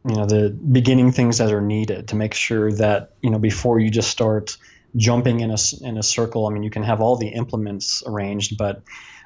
you 0.08 0.16
know 0.16 0.26
the 0.26 0.50
beginning 0.50 1.12
things 1.12 1.38
that 1.40 1.52
are 1.52 1.62
needed 1.62 2.08
to 2.10 2.16
make 2.16 2.34
sure 2.34 2.72
that 2.74 3.14
you 3.22 3.30
know 3.30 3.40
before 3.40 3.80
you 3.80 3.90
just 3.90 4.10
start 4.10 4.58
jumping 4.96 5.42
in 5.42 5.52
a 5.52 5.58
in 5.82 5.98
a 5.98 6.04
circle. 6.04 6.48
I 6.48 6.52
mean, 6.52 6.64
you 6.64 6.70
can 6.70 6.84
have 6.84 7.02
all 7.02 7.16
the 7.16 7.28
implements 7.28 8.04
arranged, 8.06 8.58
but 8.58 8.82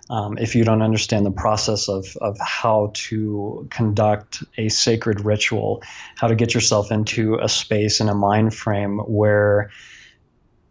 um, 0.09 0.37
if 0.39 0.55
you 0.55 0.63
don't 0.63 0.81
understand 0.81 1.25
the 1.25 1.31
process 1.31 1.87
of, 1.87 2.17
of 2.19 2.37
how 2.39 2.91
to 2.95 3.67
conduct 3.69 4.43
a 4.57 4.69
sacred 4.69 5.23
ritual, 5.23 5.83
how 6.15 6.27
to 6.27 6.35
get 6.35 6.53
yourself 6.53 6.91
into 6.91 7.35
a 7.35 7.47
space 7.47 7.99
and 7.99 8.09
a 8.09 8.15
mind 8.15 8.55
frame 8.55 8.97
where 8.99 9.69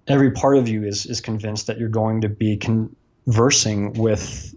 every 0.09 0.33
part 0.33 0.57
of 0.57 0.69
you 0.69 0.85
is, 0.85 1.07
is 1.07 1.21
convinced 1.21 1.69
that 1.69 1.79
you're 1.79 1.89
going 1.89 2.23
to 2.23 2.29
be 2.29 2.57
conversing 2.57 3.93
with 3.93 4.55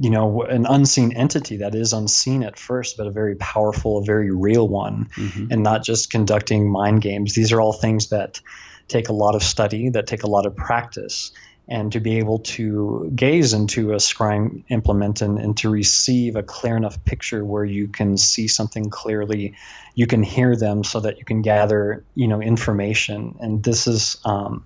you 0.00 0.10
know 0.10 0.42
an 0.42 0.66
unseen 0.66 1.12
entity 1.12 1.56
that 1.56 1.74
is 1.74 1.92
unseen 1.92 2.42
at 2.42 2.58
first 2.58 2.96
but 2.96 3.06
a 3.06 3.10
very 3.10 3.36
powerful 3.36 3.98
a 3.98 4.04
very 4.04 4.30
real 4.30 4.68
one 4.68 5.08
mm-hmm. 5.16 5.46
and 5.50 5.62
not 5.62 5.84
just 5.84 6.10
conducting 6.10 6.70
mind 6.70 7.02
games 7.02 7.34
these 7.34 7.52
are 7.52 7.60
all 7.60 7.72
things 7.72 8.08
that 8.08 8.40
take 8.88 9.08
a 9.08 9.12
lot 9.12 9.34
of 9.34 9.42
study 9.42 9.88
that 9.88 10.06
take 10.06 10.22
a 10.22 10.28
lot 10.28 10.46
of 10.46 10.54
practice 10.56 11.32
and 11.66 11.92
to 11.92 12.00
be 12.00 12.18
able 12.18 12.38
to 12.40 13.10
gaze 13.14 13.54
into 13.54 13.92
a 13.92 13.96
scrying 13.96 14.62
implement 14.68 15.22
and, 15.22 15.38
and 15.38 15.56
to 15.56 15.70
receive 15.70 16.36
a 16.36 16.42
clear 16.42 16.76
enough 16.76 17.02
picture 17.06 17.42
where 17.42 17.64
you 17.64 17.88
can 17.88 18.18
see 18.18 18.46
something 18.46 18.90
clearly 18.90 19.54
you 19.94 20.06
can 20.06 20.22
hear 20.22 20.56
them 20.56 20.84
so 20.84 21.00
that 21.00 21.18
you 21.18 21.24
can 21.24 21.40
gather 21.40 22.04
you 22.14 22.28
know 22.28 22.40
information 22.40 23.34
and 23.40 23.64
this 23.64 23.86
is 23.86 24.16
um, 24.24 24.64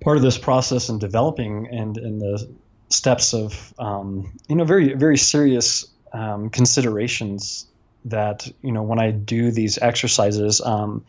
part 0.00 0.16
of 0.16 0.22
this 0.22 0.38
process 0.38 0.88
in 0.88 0.98
developing 0.98 1.68
and 1.70 1.96
in 1.98 2.18
the 2.18 2.48
steps 2.94 3.34
of 3.34 3.74
um, 3.78 4.32
you 4.48 4.56
know 4.56 4.64
very 4.64 4.94
very 4.94 5.18
serious 5.18 5.86
um, 6.12 6.48
considerations 6.50 7.66
that 8.04 8.46
you 8.62 8.72
know 8.72 8.82
when 8.82 8.98
I 8.98 9.10
do 9.10 9.50
these 9.50 9.78
exercises, 9.78 10.60
um, 10.60 11.04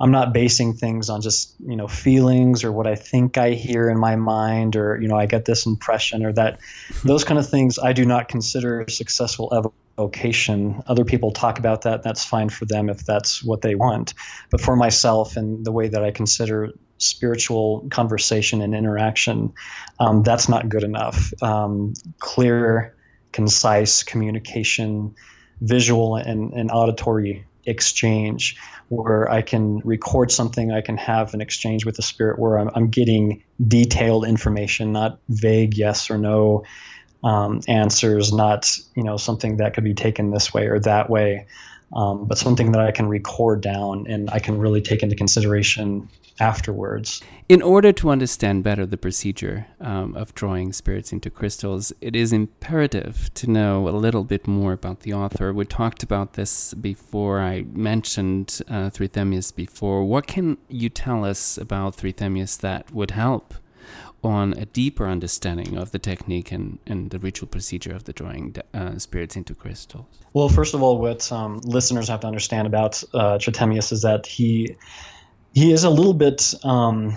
I'm 0.00 0.10
not 0.10 0.32
basing 0.32 0.72
things 0.72 1.08
on 1.08 1.20
just 1.20 1.54
you 1.66 1.76
know 1.76 1.88
feelings 1.88 2.64
or 2.64 2.72
what 2.72 2.86
I 2.86 2.94
think 2.94 3.38
I 3.38 3.50
hear 3.50 3.88
in 3.88 3.98
my 3.98 4.16
mind 4.16 4.76
or 4.76 5.00
you 5.00 5.08
know 5.08 5.16
I 5.16 5.26
get 5.26 5.44
this 5.44 5.66
impression 5.66 6.24
or 6.24 6.32
that 6.32 6.58
those 7.04 7.24
kind 7.24 7.38
of 7.38 7.48
things 7.48 7.78
I 7.78 7.92
do 7.92 8.04
not 8.04 8.28
consider 8.28 8.84
successful 8.88 9.52
evocation. 9.98 10.82
Other 10.86 11.04
people 11.04 11.32
talk 11.32 11.58
about 11.58 11.82
that. 11.82 12.02
That's 12.02 12.24
fine 12.24 12.48
for 12.48 12.64
them 12.64 12.88
if 12.88 13.04
that's 13.04 13.44
what 13.44 13.62
they 13.62 13.74
want. 13.74 14.14
But 14.50 14.60
for 14.60 14.76
myself 14.76 15.36
and 15.36 15.64
the 15.64 15.72
way 15.72 15.88
that 15.88 16.02
I 16.02 16.10
consider 16.10 16.70
spiritual 17.00 17.86
conversation 17.90 18.62
and 18.62 18.74
interaction, 18.74 19.52
um, 19.98 20.22
that's 20.22 20.48
not 20.48 20.68
good 20.68 20.84
enough. 20.84 21.32
Um, 21.42 21.94
clear, 22.18 22.94
concise 23.32 24.02
communication, 24.02 25.14
visual 25.60 26.16
and, 26.16 26.52
and 26.52 26.70
auditory 26.70 27.44
exchange 27.66 28.56
where 28.88 29.30
I 29.30 29.42
can 29.42 29.78
record 29.78 30.32
something, 30.32 30.72
I 30.72 30.80
can 30.80 30.96
have 30.96 31.32
an 31.34 31.40
exchange 31.40 31.84
with 31.84 31.96
the 31.96 32.02
spirit 32.02 32.38
where 32.38 32.58
I'm, 32.58 32.70
I'm 32.74 32.88
getting 32.88 33.42
detailed 33.66 34.26
information, 34.26 34.92
not 34.92 35.20
vague 35.28 35.76
yes 35.76 36.10
or 36.10 36.18
no 36.18 36.64
um, 37.22 37.60
answers, 37.68 38.32
not 38.32 38.76
you 38.96 39.04
know 39.04 39.16
something 39.16 39.58
that 39.58 39.74
could 39.74 39.84
be 39.84 39.94
taken 39.94 40.30
this 40.30 40.52
way 40.52 40.66
or 40.66 40.80
that 40.80 41.10
way, 41.10 41.46
um, 41.92 42.26
but 42.26 42.38
something 42.38 42.72
that 42.72 42.80
I 42.80 42.90
can 42.92 43.08
record 43.08 43.60
down 43.60 44.06
and 44.06 44.30
I 44.30 44.38
can 44.38 44.58
really 44.58 44.80
take 44.80 45.02
into 45.02 45.16
consideration 45.16 46.08
afterwards. 46.38 47.22
In 47.48 47.60
order 47.60 47.92
to 47.92 48.10
understand 48.10 48.64
better 48.64 48.86
the 48.86 48.96
procedure 48.96 49.66
um, 49.80 50.14
of 50.16 50.34
drawing 50.34 50.72
spirits 50.72 51.12
into 51.12 51.28
crystals, 51.30 51.92
it 52.00 52.16
is 52.16 52.32
imperative 52.32 53.30
to 53.34 53.50
know 53.50 53.88
a 53.88 53.90
little 53.90 54.24
bit 54.24 54.46
more 54.46 54.72
about 54.72 55.00
the 55.00 55.12
author. 55.12 55.52
We 55.52 55.66
talked 55.66 56.02
about 56.02 56.34
this 56.34 56.72
before. 56.74 57.40
I 57.40 57.62
mentioned 57.72 58.62
uh, 58.68 58.90
before. 59.54 60.04
What 60.04 60.26
can 60.26 60.56
you 60.68 60.88
tell 60.88 61.24
us 61.24 61.58
about 61.58 61.98
Trithemius 61.98 62.58
that 62.60 62.90
would 62.92 63.10
help 63.10 63.54
on 64.22 64.52
a 64.54 64.66
deeper 64.66 65.06
understanding 65.06 65.76
of 65.76 65.92
the 65.92 65.98
technique 65.98 66.52
and, 66.52 66.78
and 66.86 67.10
the 67.10 67.18
ritual 67.18 67.48
procedure 67.48 67.94
of 67.94 68.04
the 68.04 68.12
drawing 68.12 68.54
uh, 68.74 68.98
spirits 68.98 69.36
into 69.36 69.54
crystals? 69.54 70.06
Well, 70.32 70.48
first 70.48 70.74
of 70.74 70.82
all, 70.82 70.98
what 70.98 71.30
um, 71.32 71.60
listeners 71.64 72.08
have 72.08 72.20
to 72.20 72.26
understand 72.26 72.66
about 72.66 73.02
uh, 73.14 73.38
Trithemius 73.38 73.92
is 73.92 74.02
that 74.02 74.26
he 74.26 74.76
he 75.52 75.72
is 75.72 75.82
a 75.82 75.90
little 75.90 76.14
bit 76.14 76.54
um, 76.62 77.16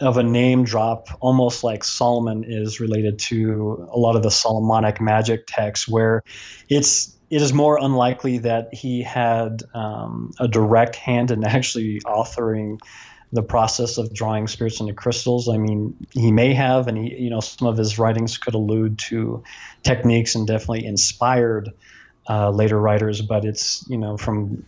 of 0.00 0.18
a 0.18 0.22
name 0.22 0.64
drop, 0.64 1.08
almost 1.20 1.62
like 1.62 1.84
Solomon 1.84 2.44
is 2.44 2.80
related 2.80 3.18
to 3.20 3.88
a 3.92 3.98
lot 3.98 4.16
of 4.16 4.22
the 4.22 4.30
Solomonic 4.30 5.00
magic 5.00 5.46
texts, 5.46 5.88
where 5.88 6.22
it's 6.68 7.16
it 7.30 7.42
is 7.42 7.52
more 7.52 7.78
unlikely 7.80 8.38
that 8.38 8.72
he 8.72 9.02
had 9.02 9.62
um, 9.74 10.32
a 10.38 10.46
direct 10.46 10.96
hand 10.96 11.30
in 11.30 11.44
actually 11.44 12.00
authoring 12.00 12.78
the 13.34 13.42
process 13.42 13.98
of 13.98 14.14
drawing 14.14 14.46
spirits 14.46 14.80
into 14.80 14.94
crystals. 14.94 15.48
I 15.48 15.58
mean, 15.58 16.06
he 16.12 16.30
may 16.30 16.54
have, 16.54 16.86
and 16.86 16.96
he, 16.96 17.16
you 17.16 17.30
know, 17.30 17.40
some 17.40 17.66
of 17.66 17.76
his 17.76 17.98
writings 17.98 18.38
could 18.38 18.54
allude 18.54 18.96
to 19.10 19.42
techniques 19.82 20.36
and 20.36 20.46
definitely 20.46 20.86
inspired 20.86 21.72
uh, 22.30 22.50
later 22.50 22.80
writers. 22.80 23.20
But 23.20 23.44
it's, 23.44 23.84
you 23.88 23.98
know, 23.98 24.16
from 24.16 24.64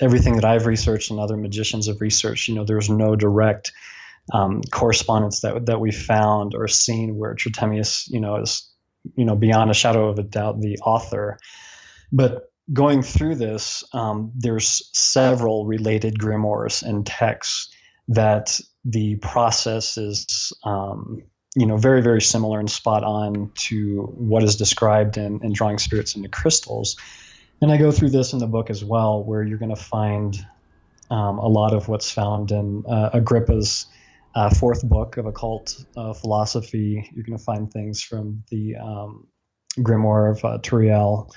everything 0.00 0.36
that 0.36 0.46
I've 0.46 0.64
researched 0.64 1.10
and 1.10 1.20
other 1.20 1.36
magicians 1.36 1.88
have 1.88 2.00
researched, 2.00 2.48
you 2.48 2.54
know, 2.54 2.64
there's 2.64 2.88
no 2.88 3.16
direct 3.16 3.72
um, 4.32 4.62
correspondence 4.72 5.40
that 5.40 5.66
that 5.66 5.80
we 5.80 5.92
found 5.92 6.54
or 6.54 6.68
seen 6.68 7.18
where 7.18 7.34
Trithemius, 7.34 8.08
you 8.08 8.20
know, 8.20 8.36
is, 8.36 8.66
you 9.14 9.26
know, 9.26 9.36
beyond 9.36 9.70
a 9.70 9.74
shadow 9.74 10.08
of 10.08 10.18
a 10.18 10.22
doubt 10.22 10.60
the 10.62 10.78
author. 10.78 11.38
But 12.10 12.50
going 12.72 13.02
through 13.02 13.34
this, 13.34 13.84
um, 13.92 14.32
there's 14.34 14.90
several 14.94 15.66
related 15.66 16.18
grimoires 16.18 16.82
and 16.82 17.06
texts 17.06 17.75
that 18.08 18.60
the 18.84 19.16
process 19.16 19.96
is 19.98 20.52
um, 20.64 21.22
you 21.54 21.66
know 21.66 21.76
very 21.76 22.02
very 22.02 22.20
similar 22.20 22.60
and 22.60 22.70
spot 22.70 23.02
on 23.02 23.50
to 23.54 24.02
what 24.16 24.42
is 24.42 24.56
described 24.56 25.16
in, 25.16 25.42
in 25.42 25.52
drawing 25.52 25.78
spirits 25.78 26.14
into 26.14 26.28
crystals. 26.28 26.96
And 27.62 27.72
i 27.72 27.78
go 27.78 27.90
through 27.90 28.10
this 28.10 28.32
in 28.32 28.38
the 28.38 28.46
book 28.46 28.68
as 28.68 28.84
well 28.84 29.24
where 29.24 29.42
you're 29.42 29.58
going 29.58 29.74
to 29.74 29.82
find 29.82 30.36
um, 31.10 31.38
a 31.38 31.48
lot 31.48 31.72
of 31.72 31.88
what's 31.88 32.10
found 32.10 32.50
in 32.50 32.84
uh, 32.86 33.10
agrippa's 33.12 33.86
uh, 34.34 34.50
fourth 34.50 34.86
book 34.86 35.16
of 35.16 35.24
occult 35.24 35.82
uh, 35.96 36.12
philosophy. 36.12 37.08
You're 37.14 37.24
going 37.24 37.38
to 37.38 37.44
find 37.44 37.72
things 37.72 38.02
from 38.02 38.44
the 38.50 38.76
um, 38.76 39.26
grimoire 39.78 40.30
of 40.30 40.44
uh, 40.44 40.58
turiel 40.58 41.32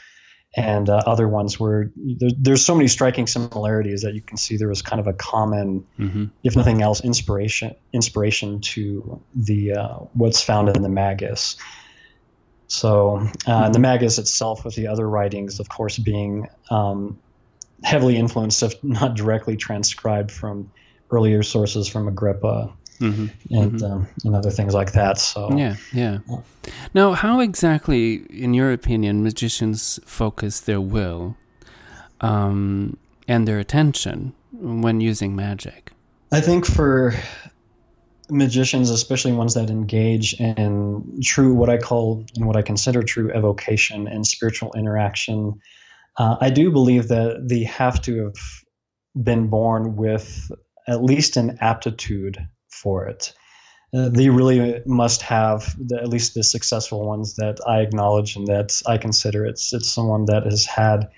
and 0.55 0.89
uh, 0.89 1.01
other 1.05 1.27
ones 1.27 1.59
where 1.59 1.91
there, 1.95 2.29
there's 2.37 2.65
so 2.65 2.73
many 2.73 2.87
striking 2.87 3.27
similarities 3.27 4.01
that 4.01 4.15
you 4.15 4.21
can 4.21 4.37
see 4.37 4.57
there 4.57 4.67
was 4.67 4.81
kind 4.81 4.99
of 4.99 5.07
a 5.07 5.13
common, 5.13 5.85
mm-hmm. 5.99 6.25
if 6.43 6.55
nothing 6.55 6.81
else, 6.81 7.01
inspiration 7.01 7.75
inspiration 7.93 8.59
to 8.61 9.21
the 9.35 9.73
uh, 9.73 9.97
what's 10.13 10.41
found 10.41 10.69
in 10.69 10.81
the 10.81 10.89
Magus. 10.89 11.55
So 12.67 13.17
uh, 13.17 13.19
mm-hmm. 13.19 13.71
the 13.73 13.79
Magus 13.79 14.17
itself, 14.17 14.65
with 14.65 14.75
the 14.75 14.87
other 14.87 15.07
writings, 15.07 15.59
of 15.59 15.69
course, 15.69 15.97
being 15.97 16.47
um, 16.71 17.19
heavily 17.83 18.17
influenced, 18.17 18.63
if 18.63 18.83
not 18.83 19.15
directly 19.15 19.55
transcribed 19.55 20.31
from 20.31 20.71
earlier 21.11 21.43
sources 21.43 21.87
from 21.87 22.07
Agrippa 22.07 22.73
mm-hmm. 22.99 23.27
and 23.53 23.71
mm-hmm. 23.73 23.85
Um, 23.85 24.07
and 24.25 24.35
other 24.35 24.51
things 24.51 24.73
like 24.73 24.93
that. 24.93 25.17
So 25.17 25.55
yeah, 25.55 25.75
yeah. 25.93 26.19
Now, 26.93 27.13
how 27.13 27.39
exactly, 27.39 28.25
in 28.29 28.53
your 28.53 28.71
opinion, 28.71 29.23
magicians 29.23 29.99
focus 30.05 30.59
their 30.59 30.81
will 30.81 31.35
um, 32.21 32.97
and 33.27 33.47
their 33.47 33.59
attention 33.59 34.33
when 34.51 35.01
using 35.01 35.35
magic? 35.35 35.91
I 36.31 36.41
think 36.41 36.65
for 36.65 37.13
magicians, 38.29 38.89
especially 38.89 39.31
ones 39.31 39.53
that 39.55 39.69
engage 39.69 40.33
in 40.39 41.19
true, 41.23 41.53
what 41.53 41.69
I 41.69 41.77
call 41.77 42.25
and 42.35 42.45
what 42.45 42.55
I 42.55 42.61
consider 42.61 43.01
true 43.01 43.31
evocation 43.31 44.07
and 44.07 44.25
spiritual 44.25 44.71
interaction, 44.75 45.59
uh, 46.17 46.37
I 46.39 46.49
do 46.49 46.71
believe 46.71 47.07
that 47.07 47.47
they 47.47 47.63
have 47.63 48.01
to 48.03 48.25
have 48.25 48.35
been 49.23 49.47
born 49.47 49.95
with 49.95 50.51
at 50.87 51.03
least 51.03 51.37
an 51.37 51.57
aptitude 51.61 52.37
for 52.69 53.05
it. 53.05 53.33
Uh, 53.91 54.09
they 54.09 54.29
really 54.29 54.81
must 54.85 55.21
have 55.23 55.75
the, 55.79 55.97
at 55.97 56.07
least 56.07 56.35
the 56.35 56.43
successful 56.43 57.07
ones 57.07 57.35
that 57.37 57.57
I 57.67 57.79
acknowledge 57.79 58.35
and 58.35 58.45
that 58.47 58.81
I 58.85 58.97
consider. 58.97 59.45
It's 59.45 59.73
it's 59.73 59.89
someone 59.89 60.25
that 60.25 60.43
has 60.43 60.65
had 60.65 61.09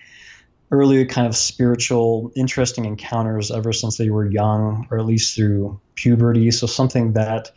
early 0.71 1.05
kind 1.05 1.27
of 1.27 1.35
spiritual, 1.35 2.31
interesting 2.33 2.85
encounters 2.85 3.51
ever 3.51 3.73
since 3.73 3.97
they 3.97 4.09
were 4.09 4.31
young, 4.31 4.87
or 4.89 4.97
at 4.99 5.05
least 5.05 5.35
through 5.35 5.81
puberty. 5.95 6.49
So 6.49 6.65
something 6.65 7.11
that 7.13 7.51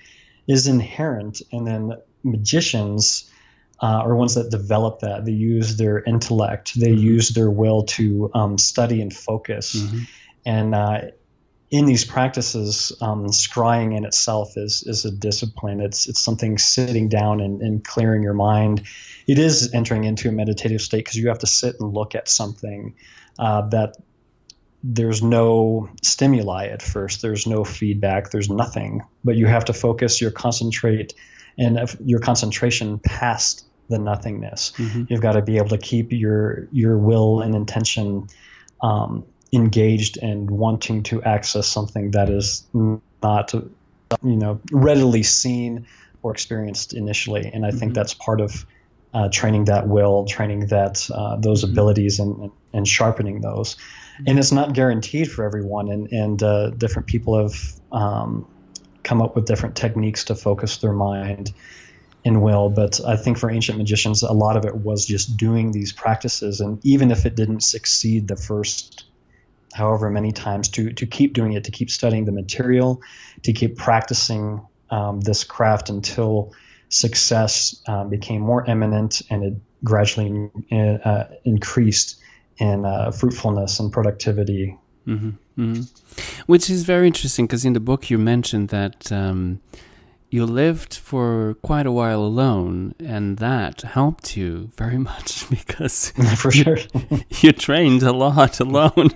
is 0.48 0.66
inherent, 0.66 1.42
and 1.52 1.66
then 1.66 1.92
magicians. 2.22 3.30
Uh, 3.82 4.00
are 4.06 4.14
ones 4.14 4.34
that 4.34 4.50
develop 4.50 5.00
that. 5.00 5.24
They 5.24 5.32
use 5.32 5.76
their 5.76 6.02
intellect. 6.04 6.78
They 6.78 6.92
mm-hmm. 6.92 7.14
use 7.14 7.30
their 7.30 7.50
will 7.50 7.82
to 7.82 8.30
um, 8.32 8.56
study 8.56 9.02
and 9.02 9.12
focus. 9.12 9.74
Mm-hmm. 9.74 9.98
And 10.46 10.74
uh, 10.74 11.00
in 11.74 11.86
these 11.86 12.04
practices, 12.04 12.92
um, 13.00 13.26
scrying 13.26 13.96
in 13.96 14.04
itself 14.04 14.56
is 14.56 14.84
is 14.86 15.04
a 15.04 15.10
discipline. 15.10 15.80
It's 15.80 16.08
it's 16.08 16.20
something 16.20 16.56
sitting 16.56 17.08
down 17.08 17.40
and, 17.40 17.60
and 17.60 17.84
clearing 17.84 18.22
your 18.22 18.32
mind. 18.32 18.82
It 19.26 19.40
is 19.40 19.74
entering 19.74 20.04
into 20.04 20.28
a 20.28 20.32
meditative 20.32 20.80
state 20.80 20.98
because 20.98 21.16
you 21.16 21.26
have 21.26 21.40
to 21.40 21.48
sit 21.48 21.74
and 21.80 21.92
look 21.92 22.14
at 22.14 22.28
something 22.28 22.94
uh, 23.40 23.62
that 23.70 23.96
there's 24.84 25.20
no 25.20 25.88
stimuli 26.00 26.66
at 26.66 26.80
first. 26.80 27.22
There's 27.22 27.44
no 27.44 27.64
feedback. 27.64 28.30
There's 28.30 28.48
nothing. 28.48 29.02
But 29.24 29.34
you 29.34 29.46
have 29.46 29.64
to 29.64 29.72
focus 29.72 30.20
your 30.20 30.30
concentrate 30.30 31.12
and 31.58 31.76
your 32.04 32.20
concentration 32.20 33.00
past 33.00 33.66
the 33.88 33.98
nothingness. 33.98 34.74
Mm-hmm. 34.76 35.04
You've 35.08 35.22
got 35.22 35.32
to 35.32 35.42
be 35.42 35.56
able 35.56 35.70
to 35.70 35.78
keep 35.78 36.12
your 36.12 36.68
your 36.70 36.98
will 36.98 37.40
and 37.40 37.52
intention 37.56 38.28
um, 38.80 39.24
engaged 39.54 40.18
and 40.18 40.50
wanting 40.50 41.02
to 41.04 41.22
access 41.22 41.66
something 41.66 42.10
that 42.10 42.28
is 42.28 42.66
not, 42.72 43.54
you 43.54 44.36
know, 44.36 44.60
readily 44.72 45.22
seen 45.22 45.86
or 46.22 46.32
experienced 46.32 46.92
initially. 46.92 47.50
And 47.52 47.64
I 47.64 47.70
think 47.70 47.82
mm-hmm. 47.82 47.92
that's 47.92 48.14
part 48.14 48.40
of 48.40 48.66
uh, 49.12 49.28
training 49.28 49.66
that 49.66 49.86
will, 49.86 50.24
training 50.24 50.66
that 50.66 51.08
uh, 51.14 51.36
those 51.36 51.62
mm-hmm. 51.62 51.72
abilities, 51.72 52.18
and, 52.18 52.50
and 52.72 52.88
sharpening 52.88 53.40
those. 53.42 53.76
Mm-hmm. 53.76 54.24
And 54.26 54.38
it's 54.38 54.52
not 54.52 54.72
guaranteed 54.72 55.30
for 55.30 55.44
everyone, 55.44 55.88
and 55.88 56.10
and 56.12 56.42
uh, 56.42 56.70
different 56.70 57.06
people 57.06 57.38
have 57.40 57.54
um, 57.92 58.46
come 59.04 59.22
up 59.22 59.36
with 59.36 59.46
different 59.46 59.76
techniques 59.76 60.24
to 60.24 60.34
focus 60.34 60.78
their 60.78 60.92
mind 60.92 61.52
and 62.24 62.42
will. 62.42 62.70
But 62.70 63.00
I 63.06 63.16
think 63.16 63.38
for 63.38 63.50
ancient 63.50 63.78
magicians, 63.78 64.22
a 64.22 64.32
lot 64.32 64.56
of 64.56 64.64
it 64.64 64.76
was 64.78 65.06
just 65.06 65.36
doing 65.36 65.72
these 65.72 65.92
practices, 65.92 66.60
and 66.60 66.84
even 66.84 67.10
if 67.10 67.24
it 67.24 67.36
didn't 67.36 67.62
succeed 67.62 68.28
the 68.28 68.36
first 68.36 69.04
however 69.74 70.10
many 70.10 70.32
times 70.32 70.68
to 70.70 70.92
to 70.92 71.06
keep 71.06 71.32
doing 71.34 71.52
it, 71.52 71.64
to 71.64 71.70
keep 71.70 71.90
studying 71.90 72.24
the 72.24 72.32
material, 72.32 73.02
to 73.42 73.52
keep 73.52 73.76
practicing 73.76 74.60
um, 74.90 75.20
this 75.20 75.44
craft 75.44 75.90
until 75.90 76.52
success 76.88 77.82
um, 77.88 78.08
became 78.08 78.40
more 78.40 78.68
eminent 78.70 79.22
and 79.30 79.42
it 79.44 79.54
gradually 79.82 80.50
uh, 80.72 81.24
increased 81.44 82.20
in 82.58 82.84
uh, 82.84 83.10
fruitfulness 83.10 83.80
and 83.80 83.92
productivity. 83.92 84.78
Mm-hmm, 85.06 85.30
mm-hmm. 85.60 86.42
Which 86.46 86.70
is 86.70 86.84
very 86.84 87.06
interesting 87.06 87.46
because 87.46 87.64
in 87.64 87.72
the 87.72 87.80
book 87.80 88.10
you 88.10 88.16
mentioned 88.18 88.68
that 88.68 89.10
um, 89.12 89.60
you 90.34 90.44
lived 90.44 90.94
for 90.94 91.54
quite 91.62 91.86
a 91.86 91.92
while 91.92 92.20
alone, 92.20 92.92
and 92.98 93.36
that 93.36 93.82
helped 93.82 94.36
you 94.36 94.68
very 94.76 94.98
much 95.10 95.48
because 95.48 96.10
for 96.36 96.50
sure 96.50 96.78
you 97.40 97.52
trained 97.52 98.02
a 98.02 98.10
lot 98.12 98.58
alone 98.58 99.10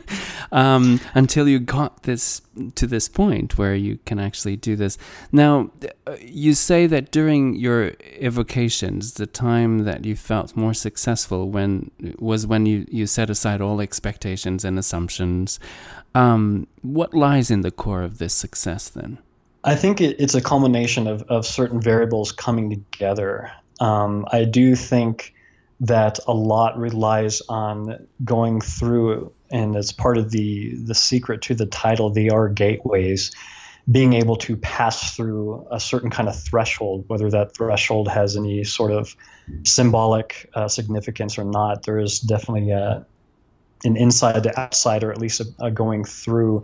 um, 0.52 1.00
until 1.14 1.48
you 1.48 1.58
got 1.58 2.04
this 2.04 2.40
to 2.76 2.86
this 2.86 3.08
point 3.08 3.58
where 3.58 3.74
you 3.74 3.98
can 4.06 4.20
actually 4.20 4.56
do 4.56 4.76
this. 4.76 4.96
Now, 5.32 5.72
uh, 6.06 6.14
you 6.20 6.54
say 6.54 6.86
that 6.86 7.10
during 7.10 7.56
your 7.56 7.94
evocations, 8.20 9.14
the 9.14 9.26
time 9.26 9.84
that 9.84 10.04
you 10.04 10.14
felt 10.14 10.56
more 10.56 10.74
successful 10.74 11.50
when 11.50 11.90
was 12.20 12.46
when 12.46 12.64
you 12.64 12.86
you 12.90 13.08
set 13.08 13.28
aside 13.28 13.60
all 13.60 13.80
expectations 13.80 14.64
and 14.64 14.78
assumptions. 14.78 15.58
Um, 16.14 16.68
what 16.82 17.12
lies 17.12 17.50
in 17.50 17.62
the 17.62 17.72
core 17.72 18.02
of 18.02 18.18
this 18.18 18.34
success 18.34 18.88
then? 18.88 19.18
I 19.68 19.74
think 19.74 20.00
it, 20.00 20.16
it's 20.18 20.34
a 20.34 20.40
culmination 20.40 21.06
of, 21.06 21.22
of 21.24 21.44
certain 21.44 21.78
variables 21.78 22.32
coming 22.32 22.70
together. 22.70 23.52
Um, 23.80 24.24
I 24.32 24.44
do 24.44 24.74
think 24.74 25.34
that 25.80 26.18
a 26.26 26.32
lot 26.32 26.78
relies 26.78 27.42
on 27.50 28.06
going 28.24 28.62
through, 28.62 29.30
and 29.50 29.76
as 29.76 29.92
part 29.92 30.16
of 30.16 30.30
the 30.30 30.74
the 30.74 30.94
secret 30.94 31.42
to 31.42 31.54
the 31.54 31.66
title, 31.66 32.08
the 32.08 32.30
R 32.30 32.48
gateways, 32.48 33.30
being 33.90 34.14
able 34.14 34.36
to 34.36 34.56
pass 34.56 35.14
through 35.14 35.66
a 35.70 35.78
certain 35.78 36.08
kind 36.08 36.30
of 36.30 36.42
threshold, 36.42 37.04
whether 37.08 37.30
that 37.30 37.54
threshold 37.54 38.08
has 38.08 38.38
any 38.38 38.64
sort 38.64 38.90
of 38.90 39.14
symbolic 39.64 40.48
uh, 40.54 40.66
significance 40.66 41.38
or 41.38 41.44
not. 41.44 41.82
There 41.82 41.98
is 41.98 42.20
definitely 42.20 42.70
a, 42.70 43.04
an 43.84 43.98
inside 43.98 44.42
to 44.44 44.58
outside, 44.58 45.04
or 45.04 45.12
at 45.12 45.18
least 45.18 45.40
a, 45.40 45.46
a 45.66 45.70
going 45.70 46.04
through 46.04 46.62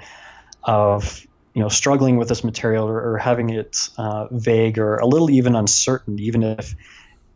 of 0.62 1.26
you 1.54 1.62
know 1.62 1.68
struggling 1.68 2.16
with 2.16 2.28
this 2.28 2.44
material 2.44 2.86
or, 2.86 3.12
or 3.12 3.18
having 3.18 3.50
it 3.50 3.88
uh, 3.96 4.26
vague 4.30 4.78
or 4.78 4.96
a 4.96 5.06
little 5.06 5.30
even 5.30 5.54
uncertain 5.54 6.18
even 6.18 6.42
if 6.42 6.74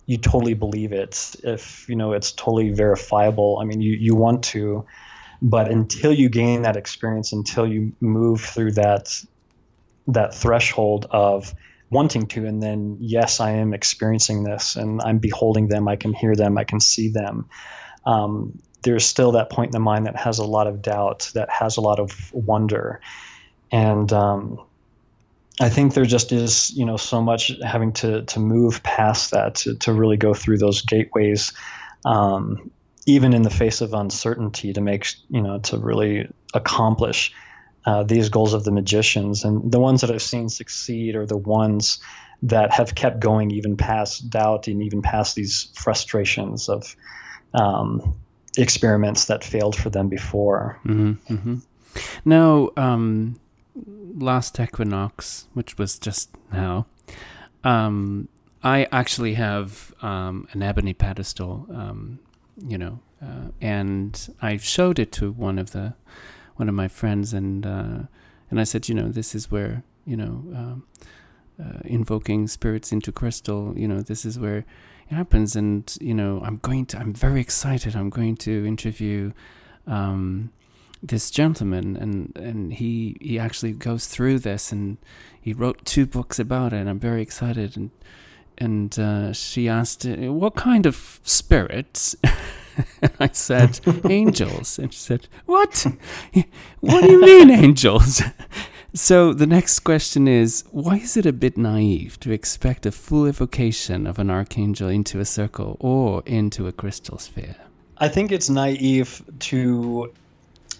you 0.07 0.19
totally 0.19 0.55
believe 0.55 0.93
it 0.93 1.37
if 1.45 1.89
you 1.89 1.95
know 1.95 2.13
it's 2.13 2.33
totally 2.33 2.71
verifiable. 2.71 3.59
I 3.61 3.65
mean 3.65 3.81
you, 3.81 3.93
you 3.93 4.15
want 4.15 4.45
to 4.45 4.85
but 5.41 5.71
until 5.71 6.13
you 6.13 6.29
gain 6.29 6.63
that 6.63 6.77
experience 6.77 7.33
until 7.33 7.67
you 7.67 7.93
move 8.01 8.41
through 8.41 8.73
that 8.73 9.23
that 10.09 10.35
threshold 10.35 11.07
of 11.11 11.55
wanting 11.91 12.27
to 12.27 12.45
and 12.47 12.63
then 12.63 12.97
yes 13.01 13.41
i 13.41 13.51
am 13.51 13.73
experiencing 13.73 14.45
this 14.45 14.77
and 14.77 15.01
i'm 15.03 15.19
beholding 15.19 15.69
them 15.69 15.89
i 15.89 15.97
can 15.97 16.13
hear 16.13 16.35
them 16.35 16.59
i 16.59 16.65
can 16.65 16.81
see 16.81 17.09
them 17.09 17.49
um, 18.05 18.59
there's 18.85 19.05
still 19.05 19.33
that 19.33 19.51
point 19.51 19.69
in 19.69 19.73
the 19.73 19.81
mind 19.81 20.07
that 20.07 20.17
has 20.17 20.39
a 20.39 20.45
lot 20.45 20.67
of 20.67 20.81
doubt 20.81 21.31
that 21.35 21.51
has 21.51 21.77
a 21.77 21.81
lot 21.81 21.99
of 21.99 22.33
wonder 22.33 23.01
and 23.71 24.13
um, 24.13 24.61
I 25.61 25.69
think 25.69 25.95
there 25.95 26.05
just 26.05 26.33
is 26.33 26.71
you 26.77 26.85
know 26.85 26.97
so 26.97 27.21
much 27.21 27.53
having 27.65 27.93
to 27.95 28.23
to 28.23 28.41
move 28.41 28.83
past 28.83 29.31
that 29.33 29.55
to 29.57 29.75
to 29.77 29.93
really 29.93 30.17
go 30.17 30.35
through 30.35 30.59
those 30.59 30.83
gateways, 30.83 31.53
um, 32.05 32.71
even 33.07 33.33
in 33.33 33.43
the 33.43 33.51
face 33.51 33.81
of 33.81 33.95
uncertainty, 33.95 34.73
to 34.73 34.81
make 34.81 35.13
you 35.31 35.43
know 35.43 35.59
to 35.61 35.79
really 35.79 36.29
accomplish 36.55 37.33
uh, 37.87 38.03
these 38.03 38.29
goals 38.29 38.55
of 38.55 38.65
the 38.65 38.71
magicians 38.71 39.45
and 39.45 39.73
the 39.73 39.81
ones 39.81 40.01
that 40.01 40.11
I've 40.11 40.23
seen 40.23 40.49
succeed 40.49 41.17
are 41.17 41.27
the 41.27 41.37
ones 41.37 41.99
that 42.43 42.73
have 42.73 42.95
kept 42.95 43.19
going 43.19 43.51
even 43.51 43.77
past 43.77 44.31
doubt 44.31 44.69
and 44.69 44.83
even 44.83 45.03
past 45.03 45.35
these 45.35 45.71
frustrations 45.75 46.69
of 46.69 46.95
um, 47.55 48.15
experiments 48.57 49.25
that 49.25 49.43
failed 49.43 49.75
for 49.75 49.91
them 49.91 50.09
before. 50.09 50.79
Mm-hmm, 50.85 51.35
mm-hmm. 51.35 51.55
Now, 52.25 52.71
um, 52.77 53.41
last 53.87 54.59
equinox, 54.59 55.49
which 55.55 55.79
was 55.79 55.99
just 55.99 56.31
now, 56.53 56.87
um, 57.65 58.29
I 58.63 58.87
actually 58.91 59.35
have 59.35 59.95
um, 60.03 60.49
an 60.53 60.63
ebony 60.63 60.95
pedestal, 60.95 61.67
um, 61.71 62.19
you 62.67 62.79
know, 62.79 63.01
uh, 63.23 63.51
and 63.61 64.35
I 64.43 64.57
showed 64.57 64.99
it 64.99 65.13
to 65.13 65.31
one 65.33 65.59
of 65.59 65.73
the 65.73 65.95
one 66.57 66.69
of 66.69 66.75
my 66.75 66.89
friends, 66.89 67.33
and 67.33 67.65
uh, 67.65 67.99
and 68.51 68.61
I 68.61 68.65
said, 68.65 68.89
you 68.89 68.95
know, 68.95 69.09
this 69.09 69.35
is 69.35 69.51
where 69.51 69.85
you 70.09 70.17
know, 70.17 70.43
um, 70.57 70.87
uh, 71.63 71.81
invoking 71.85 72.49
spirits 72.49 72.93
into 72.93 73.13
crystal, 73.13 73.75
you 73.77 73.87
know, 73.87 74.01
this 74.01 74.25
is 74.25 74.39
where 74.39 74.59
it 74.59 75.15
happens, 75.15 75.55
and 75.55 75.95
you 76.01 76.15
know, 76.15 76.41
I'm 76.43 76.57
going 76.59 76.87
to, 76.87 76.99
I'm 76.99 77.13
very 77.13 77.41
excited. 77.41 77.95
I'm 77.95 78.11
going 78.11 78.37
to 78.39 78.67
interview. 78.67 79.33
Um, 79.87 80.51
this 81.03 81.31
gentleman 81.31 81.97
and 81.97 82.37
and 82.37 82.75
he 82.75 83.17
he 83.21 83.39
actually 83.39 83.73
goes 83.73 84.07
through 84.07 84.39
this 84.39 84.73
and 84.73 84.99
he 85.41 85.53
wrote 85.53 85.85
two 85.85 86.07
books 86.07 86.39
about 86.39 86.73
it 86.73 86.77
and 86.77 86.89
I'm 86.89 86.99
very 86.99 87.23
excited 87.23 87.77
and 87.77 87.91
and 88.61 88.99
uh, 88.99 89.33
she 89.33 89.69
asked 89.69 90.05
what 90.05 90.55
kind 90.57 90.87
of 90.87 91.21
spirits? 91.23 92.17
And 93.03 93.13
I 93.19 93.31
said 93.33 93.81
angels. 94.09 94.79
And 94.79 94.93
she 94.93 95.01
said 95.01 95.27
what? 95.47 95.85
What 96.81 97.03
do 97.03 97.11
you 97.11 97.21
mean 97.21 97.51
angels? 97.51 98.23
So 98.95 99.35
the 99.35 99.47
next 99.47 99.81
question 99.81 100.27
is 100.27 100.65
why 100.71 100.97
is 100.97 101.17
it 101.19 101.27
a 101.27 101.33
bit 101.33 101.59
naive 101.59 102.19
to 102.21 102.33
expect 102.33 102.87
a 102.87 102.91
full 102.91 103.27
evocation 103.27 104.07
of 104.07 104.19
an 104.19 104.31
archangel 104.31 104.89
into 104.89 105.21
a 105.21 105.27
circle 105.27 105.77
or 105.79 106.23
into 106.25 106.67
a 106.67 106.73
crystal 106.73 107.19
sphere? 107.19 107.57
I 107.99 108.09
think 108.09 108.33
it's 108.33 108.49
naive 108.49 109.23
to 109.41 110.11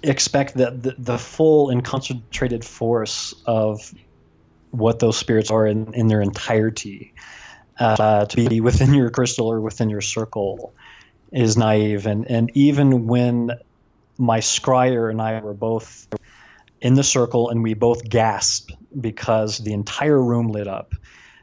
expect 0.03 0.55
that 0.55 0.83
the, 0.83 0.95
the 0.99 1.19
full 1.19 1.71
and 1.71 1.85
concentrated 1.85 2.65
force 2.65 3.35
of 3.47 3.93
what 4.71 4.99
those 4.99 5.17
spirits 5.17 5.51
are 5.51 5.67
in, 5.67 5.93
in 5.95 6.09
their 6.09 6.21
entirety 6.21 7.15
uh, 7.79 8.25
to 8.27 8.49
be 8.49 8.61
within 8.61 8.93
your 8.95 9.11
crystal 9.11 9.51
or 9.51 9.61
within 9.61 9.89
your 9.89 10.01
circle 10.01 10.75
is 11.33 11.57
naive. 11.57 12.07
And, 12.07 12.29
and 12.31 12.51
even 12.55 13.07
when 13.07 13.53
my 14.19 14.41
scryer 14.41 15.11
and 15.11 15.21
I 15.21 15.41
were 15.41 15.55
both 15.55 16.09
in 16.81 16.95
the 16.95 17.05
circle 17.05 17.51
and 17.51 17.63
we 17.63 17.75
both 17.75 18.09
gasped 18.09 18.73
because 19.01 19.59
the 19.59 19.73
entire 19.73 20.23
room 20.23 20.49
lit 20.49 20.69
up 20.69 20.95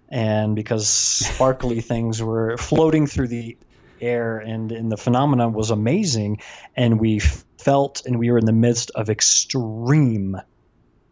and 0.10 0.56
because 0.56 0.88
sparkly 0.88 1.82
things 1.82 2.22
were 2.22 2.58
floating 2.58 3.08
through 3.08 3.28
the 3.28 3.58
air 4.06 4.38
and, 4.38 4.72
and 4.72 4.92
the 4.92 4.98
phenomenon 4.98 5.54
was 5.54 5.72
amazing. 5.72 6.40
And 6.76 7.00
we 7.00 7.20
felt 7.20 8.04
and 8.06 8.20
we 8.20 8.32
were 8.32 8.38
in 8.38 8.46
the 8.46 8.54
midst 8.54 8.92
of 8.92 9.10
extreme 9.10 10.38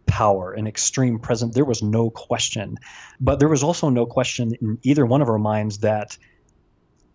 power 0.05 0.53
and 0.53 0.67
extreme 0.67 1.17
presence 1.17 1.55
there 1.55 1.65
was 1.65 1.81
no 1.81 2.09
question. 2.09 2.77
But 3.19 3.39
there 3.39 3.49
was 3.49 3.63
also 3.63 3.89
no 3.89 4.05
question 4.05 4.53
in 4.61 4.77
either 4.83 5.05
one 5.05 5.21
of 5.21 5.29
our 5.29 5.39
minds 5.39 5.79
that 5.79 6.17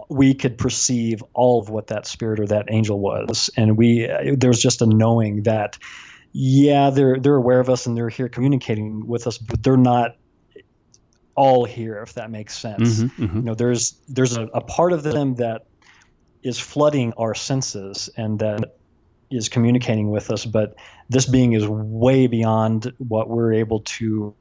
we 0.09 0.35
could 0.35 0.57
perceive 0.59 1.23
all 1.35 1.61
of 1.61 1.69
what 1.69 1.89
that 1.89 2.07
spirit 2.07 2.41
or 2.41 2.47
that 2.47 2.67
angel 2.71 2.99
was. 2.99 3.51
And 3.57 3.77
we 3.77 4.09
uh, 4.09 4.35
there 4.37 4.51
was 4.51 4.61
just 4.61 4.83
a 4.83 4.87
knowing 4.87 5.43
that 5.45 5.79
yeah 6.33 6.91
they're 6.91 7.19
they're 7.19 7.37
aware 7.37 7.61
of 7.61 7.71
us 7.71 7.87
and 7.87 7.97
they're 7.97 8.09
here 8.09 8.29
communicating 8.29 9.07
with 9.07 9.27
us 9.27 9.39
but 9.39 9.63
they're 9.63 9.77
not 9.77 10.17
all 11.39 11.65
here, 11.65 12.03
if 12.03 12.15
that 12.15 12.33
makes 12.33 12.59
sense. 12.59 12.99
Mm-hmm, 12.99 13.25
mm-hmm. 13.25 13.37
You 13.37 13.43
know, 13.45 13.55
there's 13.55 13.95
there's 14.09 14.37
a, 14.37 14.43
a 14.47 14.61
part 14.61 14.93
of 14.93 15.05
them 15.05 15.37
that 15.37 15.67
is 16.43 16.59
flooding 16.59 17.13
our 17.13 17.33
senses 17.33 18.11
and 18.17 18.41
that 18.41 18.75
is 19.31 19.49
communicating 19.49 20.11
with 20.11 20.33
us, 20.33 20.45
but 20.45 20.75
this 21.09 21.27
being 21.27 21.53
is 21.53 21.65
way 21.69 22.27
beyond 22.27 22.93
what 22.99 23.29
we're 23.29 23.53
able 23.53 23.81
to 23.81 24.35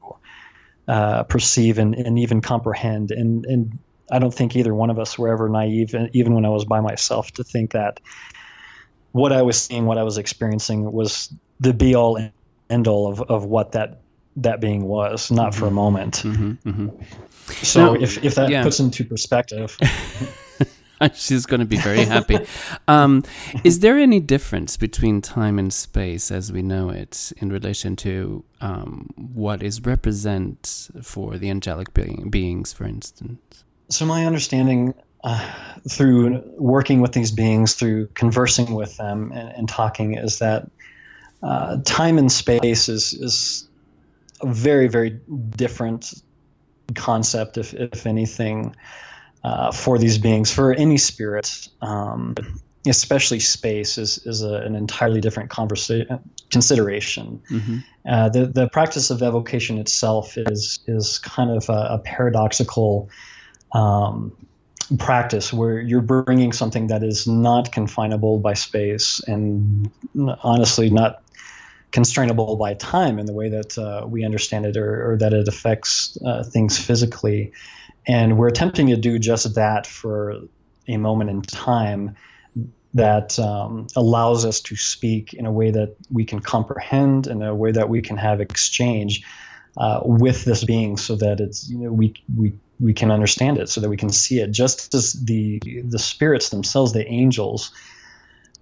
uh, 0.87 1.21
perceive 1.23 1.77
and, 1.77 1.93
and 1.93 2.17
even 2.17 2.41
comprehend. 2.41 3.11
And 3.11 3.45
and 3.45 3.77
I 4.11 4.17
don't 4.17 4.33
think 4.33 4.55
either 4.55 4.73
one 4.73 4.89
of 4.89 4.97
us 4.97 5.19
were 5.19 5.31
ever 5.31 5.49
naive, 5.49 5.93
even 6.13 6.33
when 6.33 6.45
I 6.45 6.49
was 6.49 6.65
by 6.65 6.79
myself, 6.79 7.29
to 7.33 7.43
think 7.43 7.73
that 7.73 7.99
what 9.11 9.31
I 9.31 9.43
was 9.43 9.61
seeing, 9.61 9.85
what 9.85 9.99
I 9.99 10.03
was 10.03 10.17
experiencing, 10.17 10.91
was 10.91 11.31
the 11.59 11.73
be 11.73 11.93
all 11.93 12.15
and 12.15 12.31
end 12.71 12.87
all 12.87 13.07
of, 13.07 13.21
of 13.21 13.45
what 13.45 13.73
that 13.73 14.01
that 14.37 14.61
being 14.61 14.83
was, 14.83 15.29
not 15.31 15.53
for 15.53 15.65
a 15.65 15.67
mm-hmm. 15.67 15.75
moment. 15.75 16.13
Mm-hmm, 16.15 16.69
mm-hmm. 16.69 17.03
So 17.63 17.93
now, 17.93 18.01
if, 18.01 18.23
if 18.23 18.35
that 18.35 18.49
yeah. 18.49 18.63
puts 18.63 18.79
into 18.79 19.03
perspective. 19.03 19.77
She's 21.13 21.45
going 21.45 21.59
to 21.59 21.65
be 21.65 21.77
very 21.77 22.03
happy. 22.05 22.39
um, 22.87 23.23
is 23.63 23.79
there 23.79 23.97
any 23.97 24.19
difference 24.19 24.77
between 24.77 25.21
time 25.21 25.59
and 25.59 25.71
space 25.71 26.31
as 26.31 26.51
we 26.51 26.61
know 26.63 26.89
it 26.89 27.31
in 27.37 27.51
relation 27.51 27.95
to 27.97 28.43
um, 28.61 29.09
what 29.15 29.61
is 29.61 29.85
represent 29.85 30.89
for 31.03 31.37
the 31.37 31.49
angelic 31.51 31.93
being, 31.93 32.29
beings, 32.29 32.73
for 32.73 32.85
instance? 32.85 33.63
So 33.89 34.05
my 34.05 34.25
understanding 34.25 34.95
uh, 35.23 35.51
through 35.89 36.41
working 36.57 37.01
with 37.01 37.11
these 37.11 37.31
beings, 37.31 37.75
through 37.75 38.07
conversing 38.15 38.73
with 38.73 38.97
them 38.97 39.31
and, 39.33 39.49
and 39.49 39.69
talking, 39.69 40.15
is 40.15 40.39
that 40.39 40.69
uh, 41.43 41.77
time 41.85 42.17
and 42.17 42.31
space 42.31 42.89
is 42.89 43.13
is 43.13 43.66
a 44.41 44.47
very 44.47 44.87
very 44.87 45.19
different 45.55 46.13
concept, 46.95 47.57
if 47.57 47.73
if 47.73 48.05
anything, 48.05 48.75
uh, 49.43 49.71
for 49.71 49.97
these 49.97 50.17
beings. 50.17 50.51
For 50.51 50.73
any 50.73 50.97
spirit, 50.97 51.67
um, 51.81 52.35
especially 52.87 53.39
space, 53.39 53.97
is 53.97 54.19
is 54.25 54.43
a, 54.43 54.55
an 54.55 54.75
entirely 54.75 55.21
different 55.21 55.49
conversation 55.49 56.19
consideration. 56.51 57.41
Mm-hmm. 57.49 57.77
Uh, 58.07 58.29
the 58.29 58.45
the 58.45 58.69
practice 58.69 59.09
of 59.09 59.21
evocation 59.21 59.77
itself 59.77 60.37
is 60.37 60.79
is 60.87 61.19
kind 61.19 61.51
of 61.51 61.69
a, 61.69 61.87
a 61.91 61.99
paradoxical 61.99 63.09
um, 63.73 64.31
practice 64.99 65.51
where 65.51 65.81
you're 65.81 66.01
bringing 66.01 66.53
something 66.53 66.87
that 66.87 67.03
is 67.03 67.27
not 67.27 67.71
confinable 67.73 68.39
by 68.39 68.53
space 68.53 69.21
and 69.27 69.91
honestly 70.43 70.89
not 70.89 71.21
constrainable 71.91 72.55
by 72.57 72.73
time 72.73 73.19
in 73.19 73.25
the 73.25 73.33
way 73.33 73.49
that 73.49 73.77
uh, 73.77 74.05
we 74.07 74.25
understand 74.25 74.65
it 74.65 74.77
or, 74.77 75.11
or 75.11 75.17
that 75.17 75.33
it 75.33 75.47
affects 75.47 76.17
uh, 76.25 76.43
things 76.43 76.77
physically. 76.77 77.51
And 78.07 78.37
we're 78.37 78.47
attempting 78.47 78.87
to 78.87 78.97
do 78.97 79.19
just 79.19 79.55
that 79.55 79.87
for 79.87 80.41
a 80.87 80.97
moment 80.97 81.29
in 81.29 81.41
time 81.41 82.15
that 82.93 83.37
um, 83.39 83.87
allows 83.95 84.45
us 84.45 84.59
to 84.61 84.75
speak 84.75 85.33
in 85.33 85.45
a 85.45 85.51
way 85.51 85.71
that 85.71 85.95
we 86.11 86.25
can 86.25 86.39
comprehend, 86.39 87.27
in 87.27 87.41
a 87.41 87.53
way 87.53 87.71
that 87.71 87.89
we 87.89 88.01
can 88.01 88.17
have 88.17 88.41
exchange 88.41 89.23
uh, 89.77 90.01
with 90.03 90.45
this 90.45 90.63
being, 90.63 90.97
so 90.97 91.15
that 91.15 91.39
it's 91.39 91.69
you 91.69 91.77
know 91.77 91.91
we 91.91 92.13
we 92.35 92.53
we 92.79 92.93
can 92.93 93.11
understand 93.11 93.57
it, 93.57 93.69
so 93.69 93.81
that 93.81 93.89
we 93.89 93.97
can 93.97 94.09
see 94.09 94.39
it. 94.39 94.51
Just 94.51 94.93
as 94.93 95.13
the 95.13 95.61
the 95.85 95.99
spirits 95.99 96.49
themselves, 96.49 96.93
the 96.93 97.07
angels, 97.07 97.71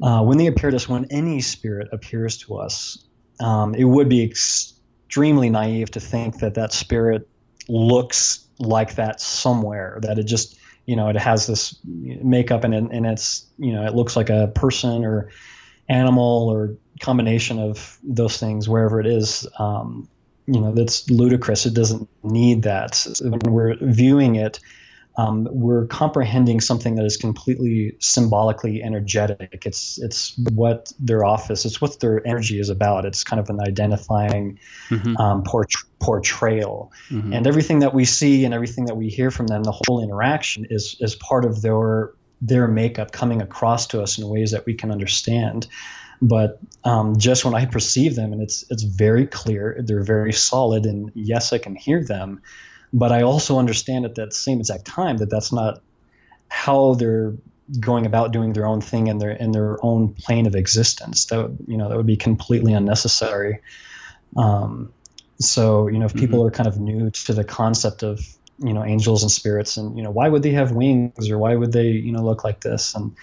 uh, 0.01 0.21
when 0.21 0.37
they 0.37 0.47
appear 0.47 0.71
to 0.71 0.75
us, 0.75 0.89
when 0.89 1.05
any 1.09 1.39
spirit 1.39 1.87
appears 1.91 2.37
to 2.39 2.57
us, 2.57 3.05
um, 3.39 3.75
it 3.75 3.85
would 3.85 4.09
be 4.09 4.23
extremely 4.23 5.49
naive 5.49 5.91
to 5.91 5.99
think 5.99 6.39
that 6.39 6.55
that 6.55 6.73
spirit 6.73 7.27
looks 7.67 8.45
like 8.59 8.95
that 8.95 9.19
somewhere. 9.19 9.99
That 10.01 10.19
it 10.19 10.23
just 10.23 10.57
you 10.85 10.95
know 10.95 11.09
it 11.09 11.17
has 11.17 11.47
this 11.47 11.77
makeup 11.85 12.63
and 12.63 12.73
and 12.73 13.05
it's 13.05 13.45
you 13.57 13.73
know 13.73 13.85
it 13.85 13.95
looks 13.95 14.15
like 14.15 14.29
a 14.29 14.51
person 14.55 15.03
or 15.03 15.29
animal 15.89 16.49
or 16.49 16.75
combination 17.01 17.59
of 17.59 17.97
those 18.03 18.37
things 18.37 18.69
wherever 18.69 18.99
it 18.99 19.05
is 19.05 19.47
um, 19.59 20.07
you 20.47 20.59
know 20.59 20.73
that's 20.73 21.09
ludicrous 21.09 21.65
it 21.65 21.73
doesn't 21.73 22.09
need 22.23 22.63
that 22.63 23.05
when 23.21 23.53
we're 23.53 23.75
viewing 23.81 24.35
it 24.35 24.59
um, 25.17 25.47
we're 25.51 25.87
comprehending 25.87 26.59
something 26.59 26.95
that 26.95 27.05
is 27.05 27.15
completely 27.15 27.95
symbolically 27.99 28.83
energetic. 28.83 29.63
It's 29.65 29.97
it's 30.01 30.37
what 30.53 30.91
their 30.99 31.23
office, 31.23 31.65
it's 31.65 31.79
what 31.79 31.99
their 32.01 32.25
energy 32.27 32.59
is 32.59 32.69
about. 32.69 33.05
It's 33.05 33.23
kind 33.23 33.39
of 33.39 33.49
an 33.49 33.61
identifying 33.61 34.59
mm-hmm. 34.89 35.15
um, 35.17 35.43
port- 35.43 35.71
portrayal, 35.99 36.91
mm-hmm. 37.09 37.31
and 37.31 37.47
everything 37.47 37.79
that 37.79 37.93
we 37.93 38.03
see 38.03 38.43
and 38.43 38.53
everything 38.53 38.85
that 38.85 38.97
we 38.97 39.07
hear 39.07 39.31
from 39.31 39.47
them, 39.47 39.63
the 39.63 39.79
whole 39.87 40.03
interaction 40.03 40.65
is 40.69 40.97
is 40.99 41.15
part 41.15 41.45
of 41.45 41.61
their 41.61 42.11
their 42.41 42.67
makeup 42.67 43.11
coming 43.11 43.41
across 43.41 43.87
to 43.87 44.01
us 44.01 44.17
in 44.17 44.27
ways 44.27 44.51
that 44.51 44.65
we 44.65 44.73
can 44.73 44.91
understand. 44.91 45.67
But 46.21 46.59
um, 46.83 47.17
just 47.17 47.45
when 47.45 47.55
I 47.55 47.65
perceive 47.65 48.15
them, 48.15 48.33
and 48.33 48.41
it's 48.41 48.65
it's 48.69 48.83
very 48.83 49.27
clear, 49.27 49.81
they're 49.85 50.03
very 50.03 50.33
solid, 50.33 50.85
and 50.85 51.09
yes, 51.13 51.53
I 51.53 51.57
can 51.57 51.75
hear 51.75 52.03
them 52.03 52.41
but 52.95 53.11
I 53.11 53.23
also 53.23 53.59
understand 53.59 54.05
at 54.05 54.15
that 54.15 54.33
same 54.33 54.59
exact 54.59 54.85
time 54.85 55.17
that 55.17 55.29
that's 55.29 55.51
not 55.51 55.81
how 56.47 56.93
they're 56.93 57.33
going 57.77 58.05
about 58.05 58.31
doing 58.31 58.53
their 58.53 58.65
own 58.65 58.79
thing 58.79 59.07
in 59.07 59.17
their 59.17 59.31
in 59.31 59.51
their 59.51 59.83
own 59.85 60.13
plane 60.13 60.47
of 60.47 60.55
existence. 60.55 61.25
That 61.25 61.41
would, 61.41 61.57
you 61.67 61.77
know 61.77 61.89
that 61.89 61.97
would 61.97 62.05
be 62.05 62.15
completely 62.15 62.71
unnecessary. 62.71 63.59
Um, 64.37 64.93
so 65.41 65.89
you 65.89 65.99
know 65.99 66.05
if 66.05 66.15
people 66.15 66.39
mm-hmm. 66.39 66.47
are 66.47 66.51
kind 66.51 66.67
of 66.67 66.79
new 66.79 67.11
to 67.11 67.33
the 67.33 67.43
concept 67.43 68.01
of 68.01 68.21
you 68.59 68.73
know 68.73 68.83
angels 68.83 69.21
and 69.21 69.31
spirits 69.31 69.77
and 69.77 69.97
you 69.97 70.03
know 70.03 70.11
why 70.11 70.29
would 70.29 70.43
they 70.43 70.51
have 70.51 70.71
wings 70.71 71.29
or 71.29 71.37
why 71.37 71.55
would 71.55 71.71
they 71.71 71.87
you 71.87 72.11
know 72.11 72.23
look 72.23 72.43
like 72.43 72.61
this? 72.61 72.95
And 72.95 73.15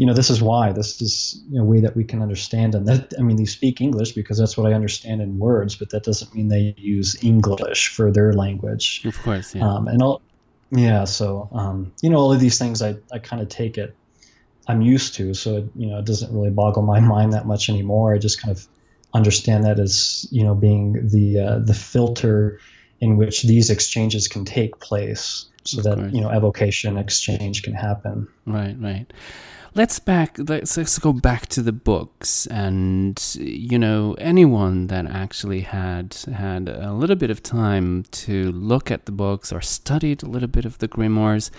you 0.00 0.06
know 0.06 0.14
this 0.14 0.30
is 0.30 0.40
why 0.40 0.72
this 0.72 1.00
is 1.02 1.42
a 1.54 1.62
way 1.62 1.78
that 1.80 1.94
we 1.94 2.04
can 2.04 2.22
understand 2.22 2.74
and 2.74 2.88
that 2.88 3.12
i 3.18 3.22
mean 3.22 3.36
they 3.36 3.44
speak 3.44 3.82
english 3.82 4.12
because 4.12 4.38
that's 4.38 4.56
what 4.56 4.66
i 4.66 4.74
understand 4.74 5.20
in 5.20 5.38
words 5.38 5.76
but 5.76 5.90
that 5.90 6.04
doesn't 6.04 6.34
mean 6.34 6.48
they 6.48 6.74
use 6.78 7.22
english 7.22 7.88
for 7.88 8.10
their 8.10 8.32
language. 8.32 9.02
Of 9.04 9.20
course 9.22 9.54
yeah. 9.54 9.68
Um, 9.68 9.88
and 9.88 10.00
all 10.02 10.22
yeah 10.70 11.04
so 11.04 11.50
um, 11.52 11.92
you 12.00 12.08
know 12.08 12.16
all 12.16 12.32
of 12.32 12.40
these 12.40 12.58
things 12.58 12.80
i, 12.80 12.96
I 13.12 13.18
kind 13.18 13.42
of 13.42 13.50
take 13.50 13.76
it 13.76 13.94
i'm 14.68 14.80
used 14.80 15.14
to 15.16 15.34
so 15.34 15.58
it, 15.58 15.64
you 15.76 15.88
know 15.88 15.98
it 15.98 16.06
doesn't 16.06 16.32
really 16.32 16.50
boggle 16.50 16.82
my 16.82 17.00
mind 17.14 17.34
that 17.34 17.46
much 17.46 17.68
anymore. 17.68 18.14
I 18.14 18.18
just 18.18 18.40
kind 18.40 18.56
of 18.56 18.66
understand 19.12 19.64
that 19.64 19.78
as 19.78 20.26
you 20.30 20.44
know 20.44 20.54
being 20.54 21.08
the 21.08 21.38
uh, 21.38 21.58
the 21.58 21.74
filter 21.74 22.58
in 23.00 23.16
which 23.16 23.42
these 23.42 23.70
exchanges 23.70 24.28
can 24.28 24.44
take 24.44 24.78
place 24.80 25.46
so 25.64 25.80
that 25.82 26.12
you 26.12 26.20
know 26.20 26.30
evocation 26.30 26.96
exchange 26.96 27.62
can 27.62 27.74
happen. 27.74 28.28
Right 28.46 28.76
right. 28.80 29.12
Let's 29.74 30.00
back 30.00 30.36
let's, 30.36 30.76
let's 30.76 30.98
go 30.98 31.12
back 31.12 31.46
to 31.48 31.62
the 31.62 31.72
books. 31.72 32.46
And 32.46 33.22
you 33.38 33.78
know 33.78 34.14
anyone 34.18 34.88
that 34.88 35.06
actually 35.06 35.60
had 35.60 36.14
had 36.34 36.68
a 36.68 36.92
little 36.92 37.16
bit 37.16 37.30
of 37.30 37.42
time 37.42 38.04
to 38.10 38.50
look 38.52 38.90
at 38.90 39.06
the 39.06 39.12
books 39.12 39.52
or 39.52 39.60
studied 39.60 40.22
a 40.22 40.26
little 40.26 40.48
bit 40.48 40.64
of 40.64 40.78
the 40.78 40.88
grimoires 40.88 41.50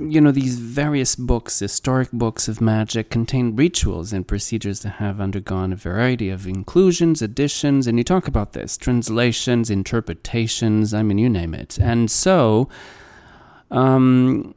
you 0.00 0.20
know, 0.20 0.30
these 0.30 0.58
various 0.58 1.16
books, 1.16 1.58
historic 1.58 2.10
books 2.12 2.48
of 2.48 2.60
magic, 2.60 3.10
contain 3.10 3.56
rituals 3.56 4.12
and 4.12 4.26
procedures 4.26 4.80
that 4.80 4.90
have 4.90 5.20
undergone 5.20 5.72
a 5.72 5.76
variety 5.76 6.30
of 6.30 6.46
inclusions, 6.46 7.22
additions, 7.22 7.86
and 7.86 7.98
you 7.98 8.04
talk 8.04 8.28
about 8.28 8.52
this 8.52 8.76
translations, 8.76 9.70
interpretations, 9.70 10.92
I 10.92 11.02
mean, 11.02 11.18
you 11.18 11.28
name 11.28 11.54
it. 11.54 11.78
And 11.78 12.10
so, 12.10 12.68
um, 13.70 14.54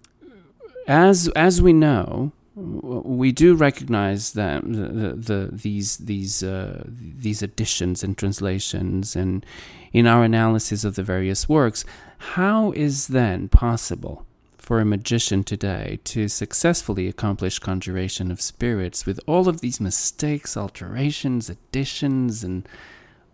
as, 0.88 1.28
as 1.30 1.62
we 1.62 1.74
know, 1.74 2.32
we 2.56 3.32
do 3.32 3.56
recognize 3.56 4.34
that 4.34 4.64
the, 4.64 4.88
the, 4.88 5.16
the 5.16 5.50
these 5.54 5.98
these 5.98 6.44
uh, 6.44 6.84
these 6.86 7.42
additions 7.42 8.04
and 8.04 8.18
translations, 8.18 9.16
and 9.16 9.46
in 9.94 10.06
our 10.06 10.26
analysis 10.26 10.84
of 10.84 10.96
the 10.96 11.04
various 11.04 11.48
works, 11.48 11.86
how 12.18 12.72
is 12.74 13.08
then 13.08 13.48
possible 13.48 14.26
for 14.70 14.80
a 14.80 14.86
magician 14.86 15.44
today 15.44 15.98
to 16.04 16.28
successfully 16.28 17.08
accomplish 17.08 17.58
conjuration 17.58 18.30
of 18.30 18.40
spirits 18.40 19.04
with 19.04 19.20
all 19.26 19.50
of 19.50 19.62
these 19.62 19.82
mistakes, 19.82 20.56
alterations, 20.56 21.50
additions, 21.50 22.44
and 22.44 22.70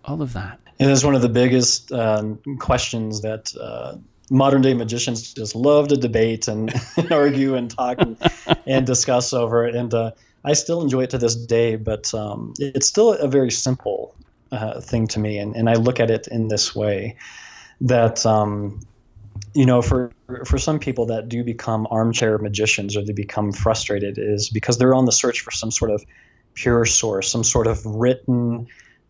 all 0.05 0.21
of 0.21 0.31
that? 0.31 0.57
It 0.79 0.89
is 0.89 1.03
one 1.03 1.13
of 1.13 1.21
the 1.21 1.27
biggest 1.27 1.91
um, 1.91 2.39
questions 2.57 3.19
that 3.23 3.53
uh, 3.59 3.97
modern 4.29 4.61
day 4.61 4.73
magicians 4.73 5.33
just 5.33 5.57
love 5.57 5.89
to 5.89 5.97
debate 5.97 6.47
and 6.47 6.73
argue 7.11 7.55
and 7.55 7.69
talk 7.69 7.97
and, 7.99 8.15
and, 8.65 8.85
discuss 8.85 9.33
over. 9.33 9.65
And 9.65 9.93
uh, 9.93 10.11
I 10.45 10.53
still 10.53 10.81
enjoy 10.81 11.01
it 11.01 11.09
to 11.09 11.17
this 11.17 11.35
day, 11.35 11.75
but 11.75 12.13
um, 12.13 12.53
it's 12.59 12.87
still 12.87 13.11
a 13.11 13.27
very 13.27 13.51
simple 13.51 14.15
uh, 14.53 14.79
thing 14.79 15.05
to 15.07 15.19
me. 15.19 15.37
And, 15.39 15.53
and 15.53 15.69
I 15.69 15.73
look 15.73 15.99
at 15.99 16.09
it 16.09 16.29
in 16.29 16.47
this 16.47 16.73
way 16.73 17.17
that 17.81 18.25
um, 18.25 18.79
you 19.53 19.65
know, 19.65 19.81
for 19.81 20.11
for 20.45 20.57
some 20.57 20.79
people 20.79 21.05
that 21.07 21.29
do 21.29 21.43
become 21.43 21.87
armchair 21.91 22.37
magicians 22.37 22.95
or 22.95 23.03
they 23.03 23.13
become 23.13 23.51
frustrated 23.51 24.17
is 24.17 24.49
because 24.49 24.77
they're 24.77 24.95
on 24.95 25.05
the 25.05 25.11
search 25.11 25.41
for 25.41 25.51
some 25.51 25.71
sort 25.71 25.91
of 25.91 26.03
pure 26.53 26.85
source, 26.85 27.31
some 27.31 27.43
sort 27.43 27.67
of 27.67 27.85
written 27.85 28.67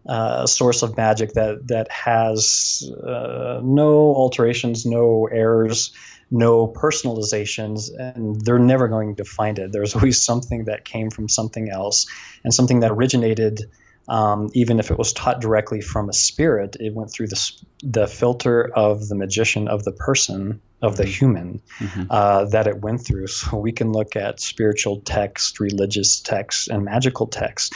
uh, 0.07 0.45
source 0.45 0.81
of 0.83 0.97
magic 0.97 1.33
that 1.33 1.67
that 1.67 1.89
has 1.91 2.91
uh, 3.03 3.59
no 3.63 4.15
alterations, 4.15 4.85
no 4.85 5.27
errors, 5.31 5.91
no 6.31 6.67
personalizations, 6.67 7.89
and 7.97 8.39
they're 8.41 8.59
never 8.59 8.87
going 8.87 9.15
to 9.15 9.23
find 9.23 9.57
it. 9.57 9.71
There's 9.71 9.95
always 9.95 10.21
something 10.21 10.65
that 10.65 10.85
came 10.85 11.09
from 11.09 11.29
something 11.29 11.69
else, 11.69 12.05
and 12.43 12.53
something 12.53 12.81
that 12.81 12.91
originated 12.91 13.61
um, 14.07 14.49
even 14.53 14.79
if 14.79 14.91
it 14.91 14.97
was 14.97 15.13
taught 15.13 15.41
directly 15.41 15.81
from 15.81 16.09
a 16.09 16.13
spirit, 16.13 16.77
it 16.79 16.93
went 16.93 17.11
through 17.11 17.27
the, 17.27 17.51
the 17.83 18.07
filter 18.07 18.71
of 18.75 19.07
the 19.07 19.15
magician, 19.15 19.67
of 19.67 19.83
the 19.83 19.91
person, 19.91 20.61
of 20.81 20.97
the 20.97 21.03
mm-hmm. 21.03 21.11
human 21.11 21.61
mm-hmm. 21.79 22.03
uh, 22.09 22.45
that 22.45 22.67
it 22.67 22.81
went 22.81 23.05
through. 23.05 23.27
So 23.27 23.57
we 23.57 23.71
can 23.71 23.91
look 23.91 24.15
at 24.15 24.39
spiritual 24.39 25.01
text, 25.01 25.59
religious 25.59 26.19
text, 26.19 26.67
and 26.69 26.85
magical 26.85 27.27
text. 27.27 27.73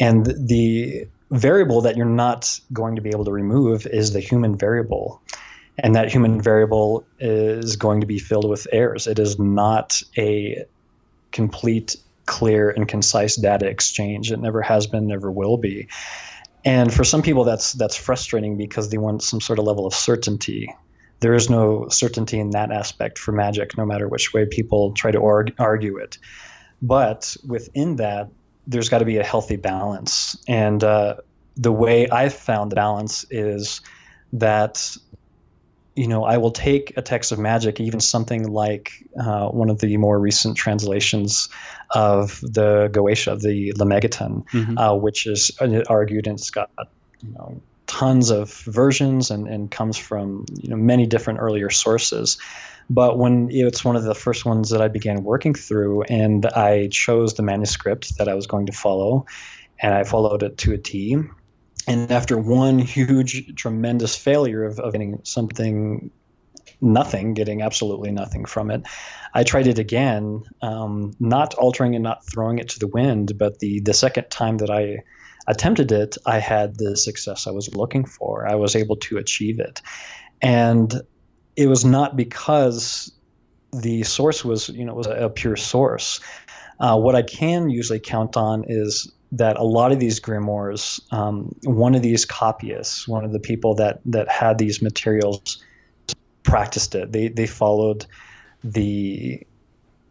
And 0.00 0.26
the 0.26 1.06
variable 1.30 1.80
that 1.82 1.96
you're 1.96 2.06
not 2.06 2.58
going 2.72 2.96
to 2.96 3.02
be 3.02 3.10
able 3.10 3.24
to 3.26 3.32
remove 3.32 3.86
is 3.86 4.12
the 4.12 4.20
human 4.20 4.56
variable. 4.56 5.22
And 5.78 5.94
that 5.94 6.10
human 6.10 6.40
variable 6.40 7.06
is 7.20 7.76
going 7.76 8.00
to 8.00 8.06
be 8.06 8.18
filled 8.18 8.48
with 8.48 8.66
errors. 8.72 9.06
It 9.06 9.18
is 9.20 9.38
not 9.38 10.02
a 10.16 10.64
complete 11.30 11.96
clear 12.28 12.70
and 12.70 12.86
concise 12.86 13.34
data 13.34 13.66
exchange. 13.66 14.30
It 14.30 14.38
never 14.38 14.62
has 14.62 14.86
been, 14.86 15.08
never 15.08 15.32
will 15.32 15.56
be. 15.56 15.88
And 16.64 16.92
for 16.92 17.02
some 17.02 17.22
people, 17.22 17.42
that's 17.42 17.72
that's 17.72 17.96
frustrating 17.96 18.56
because 18.56 18.90
they 18.90 18.98
want 18.98 19.22
some 19.22 19.40
sort 19.40 19.58
of 19.58 19.64
level 19.64 19.86
of 19.86 19.94
certainty. 19.94 20.72
There 21.20 21.34
is 21.34 21.50
no 21.50 21.88
certainty 21.88 22.38
in 22.38 22.50
that 22.50 22.70
aspect 22.70 23.18
for 23.18 23.32
magic, 23.32 23.76
no 23.76 23.84
matter 23.84 24.06
which 24.06 24.32
way 24.32 24.46
people 24.46 24.92
try 24.92 25.10
to 25.10 25.20
arg- 25.20 25.54
argue 25.58 25.96
it. 25.96 26.18
But 26.80 27.36
within 27.46 27.96
that, 27.96 28.28
there's 28.66 28.88
got 28.88 28.98
to 28.98 29.04
be 29.04 29.16
a 29.16 29.24
healthy 29.24 29.56
balance. 29.56 30.36
And 30.46 30.84
uh, 30.84 31.16
the 31.56 31.72
way 31.72 32.08
I've 32.10 32.34
found 32.34 32.70
the 32.70 32.76
balance 32.76 33.24
is 33.30 33.80
that 34.32 34.96
you 35.98 36.06
know, 36.06 36.24
I 36.24 36.36
will 36.36 36.52
take 36.52 36.96
a 36.96 37.02
text 37.02 37.32
of 37.32 37.40
magic, 37.40 37.80
even 37.80 37.98
something 37.98 38.52
like 38.52 38.92
uh, 39.20 39.48
one 39.48 39.68
of 39.68 39.80
the 39.80 39.96
more 39.96 40.20
recent 40.20 40.56
translations 40.56 41.48
of 41.90 42.40
the 42.40 42.88
Goetia, 42.92 43.40
the 43.40 43.72
Lemegeton, 43.72 44.46
mm-hmm. 44.50 44.78
uh, 44.78 44.94
which 44.94 45.26
is 45.26 45.50
uh, 45.60 45.82
argued 45.88 46.28
and 46.28 46.38
it's 46.38 46.50
got 46.50 46.70
you 47.20 47.32
know 47.32 47.60
tons 47.88 48.30
of 48.30 48.52
versions 48.64 49.28
and, 49.30 49.48
and 49.48 49.72
comes 49.72 49.96
from 49.96 50.46
you 50.62 50.68
know 50.70 50.76
many 50.76 51.04
different 51.04 51.40
earlier 51.40 51.68
sources. 51.68 52.38
But 52.88 53.18
when 53.18 53.48
it's 53.50 53.84
one 53.84 53.96
of 53.96 54.04
the 54.04 54.14
first 54.14 54.44
ones 54.44 54.70
that 54.70 54.80
I 54.80 54.86
began 54.86 55.24
working 55.24 55.52
through, 55.52 56.02
and 56.02 56.46
I 56.46 56.88
chose 56.92 57.34
the 57.34 57.42
manuscript 57.42 58.16
that 58.18 58.28
I 58.28 58.34
was 58.34 58.46
going 58.46 58.66
to 58.66 58.72
follow, 58.72 59.26
and 59.80 59.94
I 59.94 60.04
followed 60.04 60.44
it 60.44 60.58
to 60.58 60.72
a 60.74 60.78
T 60.78 61.16
and 61.88 62.12
after 62.12 62.38
one 62.38 62.78
huge, 62.78 63.54
tremendous 63.56 64.14
failure 64.14 64.64
of, 64.64 64.78
of 64.78 64.92
getting 64.92 65.20
something, 65.24 66.10
nothing, 66.80 67.34
getting 67.34 67.62
absolutely 67.62 68.10
nothing 68.10 68.44
from 68.44 68.70
it, 68.70 68.82
I 69.34 69.42
tried 69.42 69.66
it 69.66 69.78
again, 69.78 70.42
um, 70.62 71.14
not 71.18 71.54
altering 71.54 71.94
and 71.94 72.04
not 72.04 72.24
throwing 72.26 72.58
it 72.58 72.68
to 72.70 72.78
the 72.78 72.86
wind. 72.86 73.38
But 73.38 73.60
the, 73.60 73.80
the 73.80 73.94
second 73.94 74.30
time 74.30 74.58
that 74.58 74.70
I 74.70 74.98
attempted 75.46 75.90
it, 75.90 76.16
I 76.26 76.38
had 76.38 76.76
the 76.76 76.96
success 76.96 77.46
I 77.46 77.50
was 77.50 77.74
looking 77.74 78.04
for. 78.04 78.46
I 78.46 78.54
was 78.54 78.76
able 78.76 78.96
to 78.96 79.16
achieve 79.16 79.58
it. 79.58 79.80
And 80.42 81.00
it 81.56 81.68
was 81.68 81.84
not 81.84 82.16
because 82.16 83.12
the 83.72 84.02
source 84.02 84.44
was, 84.44 84.68
you 84.68 84.84
know, 84.84 84.94
was 84.94 85.06
a, 85.06 85.24
a 85.24 85.30
pure 85.30 85.56
source. 85.56 86.20
Uh, 86.80 86.98
what 86.98 87.14
I 87.14 87.22
can 87.22 87.70
usually 87.70 87.98
count 87.98 88.36
on 88.36 88.64
is 88.68 89.10
that 89.32 89.56
a 89.56 89.62
lot 89.62 89.92
of 89.92 90.00
these 90.00 90.20
grimoires, 90.20 91.00
um, 91.12 91.54
one 91.64 91.94
of 91.94 92.02
these 92.02 92.24
copyists, 92.24 93.06
one 93.06 93.24
of 93.24 93.32
the 93.32 93.40
people 93.40 93.74
that 93.74 94.00
that 94.06 94.28
had 94.28 94.58
these 94.58 94.80
materials, 94.80 95.62
practiced 96.42 96.94
it. 96.94 97.12
They 97.12 97.28
they 97.28 97.46
followed 97.46 98.06
the 98.64 99.46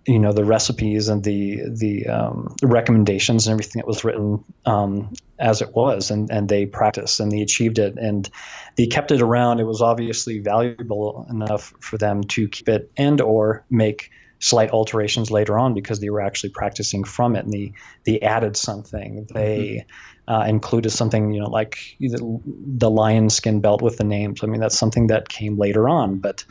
you 0.07 0.19
know 0.19 0.31
the 0.31 0.45
recipes 0.45 1.09
and 1.09 1.23
the 1.23 1.61
the 1.67 2.07
um, 2.07 2.55
recommendations 2.63 3.45
and 3.45 3.53
everything 3.53 3.79
that 3.79 3.87
was 3.87 4.03
written 4.03 4.43
um, 4.65 5.13
as 5.37 5.61
it 5.61 5.75
was 5.75 6.09
and 6.09 6.31
and 6.31 6.47
they 6.47 6.65
practiced 6.65 7.19
and 7.19 7.31
they 7.31 7.41
achieved 7.41 7.77
it 7.77 7.97
and 7.97 8.29
they 8.77 8.87
kept 8.87 9.11
it 9.11 9.21
around 9.21 9.59
it 9.59 9.65
was 9.65 9.81
obviously 9.81 10.39
valuable 10.39 11.27
enough 11.29 11.73
for 11.81 11.97
them 11.97 12.23
to 12.23 12.47
keep 12.47 12.69
it 12.69 12.89
and 12.95 13.19
or 13.19 13.65
make 13.69 14.09
slight 14.39 14.69
alterations 14.71 15.31
later 15.31 15.57
on 15.57 15.73
because 15.73 15.99
they 15.99 16.09
were 16.09 16.21
actually 16.21 16.49
practicing 16.49 17.03
from 17.03 17.35
it 17.35 17.45
and 17.45 17.53
they, 17.53 17.73
they 18.05 18.19
added 18.21 18.55
something. 18.55 19.27
They 19.33 19.85
mm-hmm. 20.27 20.33
uh, 20.33 20.45
included 20.45 20.91
something, 20.91 21.31
you 21.31 21.39
know, 21.39 21.49
like 21.49 21.77
the, 21.99 22.39
the 22.45 22.89
lion 22.89 23.29
skin 23.29 23.61
belt 23.61 23.81
with 23.81 23.97
the 23.97 24.03
names. 24.03 24.43
I 24.43 24.47
mean, 24.47 24.61
that's 24.61 24.77
something 24.77 25.07
that 25.07 25.29
came 25.29 25.57
later 25.57 25.89
on, 25.89 26.19
but 26.19 26.43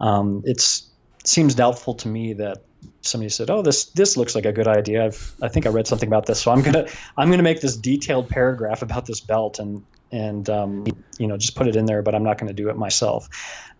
um, 0.00 0.42
it 0.44 0.60
seems 1.24 1.54
doubtful 1.54 1.94
to 1.94 2.08
me 2.08 2.32
that 2.34 2.58
somebody 3.02 3.28
said, 3.28 3.50
"Oh, 3.50 3.62
this 3.62 3.86
this 3.86 4.16
looks 4.16 4.34
like 4.34 4.44
a 4.44 4.52
good 4.52 4.68
idea. 4.68 5.06
I've, 5.06 5.34
I 5.42 5.48
think 5.48 5.66
I 5.66 5.70
read 5.70 5.86
something 5.86 6.08
about 6.08 6.26
this, 6.26 6.40
so 6.40 6.50
I'm 6.50 6.62
gonna 6.62 6.86
I'm 7.16 7.30
gonna 7.30 7.42
make 7.42 7.60
this 7.60 7.76
detailed 7.76 8.28
paragraph 8.28 8.82
about 8.82 9.06
this 9.06 9.20
belt 9.20 9.58
and 9.58 9.84
and 10.10 10.50
um, 10.50 10.86
you 11.18 11.26
know 11.26 11.36
just 11.36 11.54
put 11.54 11.68
it 11.68 11.76
in 11.76 11.86
there, 11.86 12.02
but 12.02 12.14
I'm 12.14 12.24
not 12.24 12.38
going 12.38 12.48
to 12.48 12.54
do 12.54 12.68
it 12.68 12.76
myself." 12.76 13.28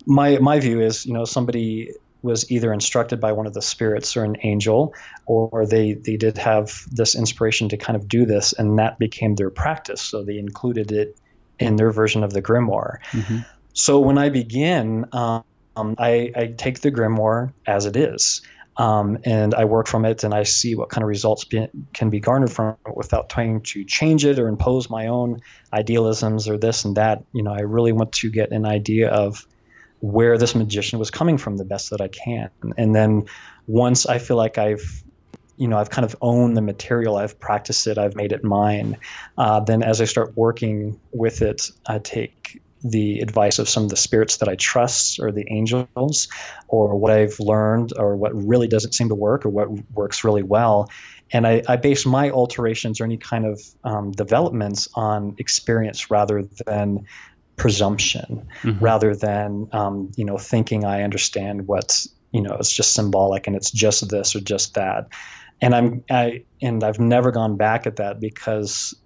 My 0.06 0.38
my 0.38 0.60
view 0.60 0.80
is, 0.80 1.06
you 1.06 1.12
know, 1.12 1.24
somebody 1.24 1.90
was 2.22 2.50
either 2.50 2.72
instructed 2.72 3.20
by 3.20 3.32
one 3.32 3.46
of 3.46 3.54
the 3.54 3.62
spirits 3.62 4.16
or 4.16 4.24
an 4.24 4.36
angel, 4.42 4.94
or 5.26 5.66
they, 5.66 5.94
they 5.94 6.16
did 6.16 6.38
have 6.38 6.84
this 6.90 7.14
inspiration 7.14 7.68
to 7.68 7.76
kind 7.76 7.96
of 7.96 8.08
do 8.08 8.24
this, 8.24 8.52
and 8.52 8.78
that 8.78 8.98
became 8.98 9.34
their 9.34 9.50
practice. 9.50 10.00
So 10.00 10.22
they 10.22 10.38
included 10.38 10.92
it 10.92 11.16
in 11.58 11.76
their 11.76 11.90
version 11.90 12.24
of 12.24 12.32
the 12.32 12.42
grimoire. 12.42 12.98
Mm-hmm. 13.10 13.38
So 13.72 14.00
when 14.00 14.18
I 14.18 14.28
begin, 14.28 15.06
um, 15.12 15.44
I, 15.76 16.32
I, 16.36 16.54
take 16.56 16.80
the 16.80 16.90
grimoire 16.90 17.52
as 17.66 17.86
it 17.86 17.96
is. 17.96 18.42
Um, 18.76 19.18
and 19.24 19.54
I 19.54 19.66
work 19.66 19.86
from 19.86 20.06
it 20.06 20.24
and 20.24 20.32
I 20.32 20.44
see 20.44 20.74
what 20.74 20.88
kind 20.88 21.02
of 21.02 21.08
results 21.08 21.44
be, 21.44 21.68
can 21.92 22.08
be 22.08 22.20
garnered 22.20 22.50
from 22.50 22.76
it 22.86 22.96
without 22.96 23.28
trying 23.28 23.60
to 23.62 23.84
change 23.84 24.24
it 24.24 24.38
or 24.38 24.48
impose 24.48 24.88
my 24.88 25.08
own 25.08 25.40
idealisms 25.72 26.48
or 26.48 26.56
this 26.56 26.84
and 26.84 26.96
that. 26.96 27.22
You 27.32 27.42
know, 27.42 27.52
I 27.52 27.60
really 27.60 27.92
want 27.92 28.12
to 28.12 28.30
get 28.30 28.50
an 28.50 28.64
idea 28.64 29.10
of 29.10 29.46
where 30.02 30.36
this 30.36 30.54
magician 30.54 30.98
was 30.98 31.10
coming 31.10 31.38
from 31.38 31.56
the 31.56 31.64
best 31.64 31.90
that 31.90 32.00
I 32.00 32.08
can. 32.08 32.50
And 32.76 32.94
then 32.94 33.24
once 33.68 34.04
I 34.04 34.18
feel 34.18 34.36
like 34.36 34.58
I've 34.58 35.02
you 35.58 35.68
know, 35.68 35.78
I've 35.78 35.90
kind 35.90 36.04
of 36.04 36.16
owned 36.22 36.56
the 36.56 36.62
material, 36.62 37.18
I've 37.18 37.38
practiced 37.38 37.86
it, 37.86 37.98
I've 37.98 38.16
made 38.16 38.32
it 38.32 38.42
mine. 38.42 38.96
Uh, 39.38 39.60
then, 39.60 39.82
as 39.82 40.00
I 40.00 40.06
start 40.06 40.36
working 40.36 40.98
with 41.12 41.40
it, 41.40 41.70
I 41.86 41.98
take 41.98 42.60
the 42.82 43.20
advice 43.20 43.60
of 43.60 43.68
some 43.68 43.84
of 43.84 43.90
the 43.90 43.96
spirits 43.96 44.38
that 44.38 44.48
I 44.48 44.56
trust, 44.56 45.20
or 45.20 45.30
the 45.30 45.46
angels, 45.50 46.26
or 46.66 46.96
what 46.96 47.12
I've 47.12 47.38
learned, 47.38 47.92
or 47.96 48.16
what 48.16 48.34
really 48.34 48.66
doesn't 48.66 48.92
seem 48.92 49.08
to 49.08 49.14
work, 49.14 49.46
or 49.46 49.50
what 49.50 49.68
works 49.92 50.24
really 50.24 50.42
well. 50.42 50.90
And 51.32 51.46
I, 51.46 51.62
I 51.68 51.76
base 51.76 52.04
my 52.04 52.30
alterations 52.30 53.00
or 53.00 53.04
any 53.04 53.18
kind 53.18 53.46
of 53.46 53.62
um, 53.84 54.10
developments 54.12 54.88
on 54.94 55.36
experience 55.38 56.10
rather 56.10 56.42
than 56.66 57.06
presumption 57.62 58.44
mm-hmm. 58.64 58.84
rather 58.84 59.14
than 59.14 59.68
um, 59.70 60.10
you 60.16 60.24
know 60.24 60.36
thinking 60.36 60.84
I 60.84 61.02
understand 61.04 61.68
what's 61.68 62.08
you 62.32 62.42
know 62.42 62.56
it's 62.58 62.72
just 62.72 62.92
symbolic 62.92 63.46
and 63.46 63.54
it's 63.54 63.70
just 63.70 64.10
this 64.10 64.34
or 64.34 64.40
just 64.40 64.74
that 64.74 65.06
and 65.60 65.72
I'm 65.72 66.02
I 66.10 66.42
and 66.60 66.82
I've 66.82 66.98
never 66.98 67.30
gone 67.30 67.56
back 67.56 67.86
at 67.86 67.94
that 67.96 68.18
because 68.18 68.96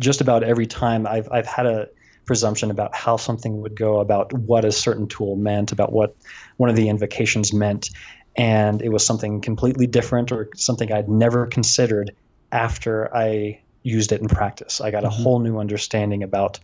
just 0.00 0.20
about 0.20 0.44
every 0.44 0.66
time 0.66 1.06
I've 1.06 1.26
I've 1.32 1.46
had 1.46 1.64
a 1.64 1.88
presumption 2.26 2.70
about 2.70 2.94
how 2.94 3.16
something 3.16 3.62
would 3.62 3.74
go 3.74 4.00
about 4.00 4.34
what 4.34 4.66
a 4.66 4.70
certain 4.70 5.08
tool 5.08 5.36
meant 5.36 5.72
about 5.72 5.94
what 5.94 6.14
one 6.58 6.68
of 6.68 6.76
the 6.76 6.90
invocations 6.90 7.54
meant 7.54 7.88
and 8.36 8.82
it 8.82 8.90
was 8.90 9.04
something 9.04 9.40
completely 9.40 9.86
different 9.86 10.30
or 10.30 10.50
something 10.56 10.92
I'd 10.92 11.08
never 11.08 11.46
considered 11.46 12.14
after 12.52 13.08
I 13.16 13.62
used 13.82 14.12
it 14.12 14.20
in 14.20 14.28
practice 14.28 14.82
I 14.82 14.90
got 14.90 15.04
a 15.04 15.08
mm-hmm. 15.08 15.22
whole 15.22 15.38
new 15.38 15.58
understanding 15.58 16.22
about 16.22 16.60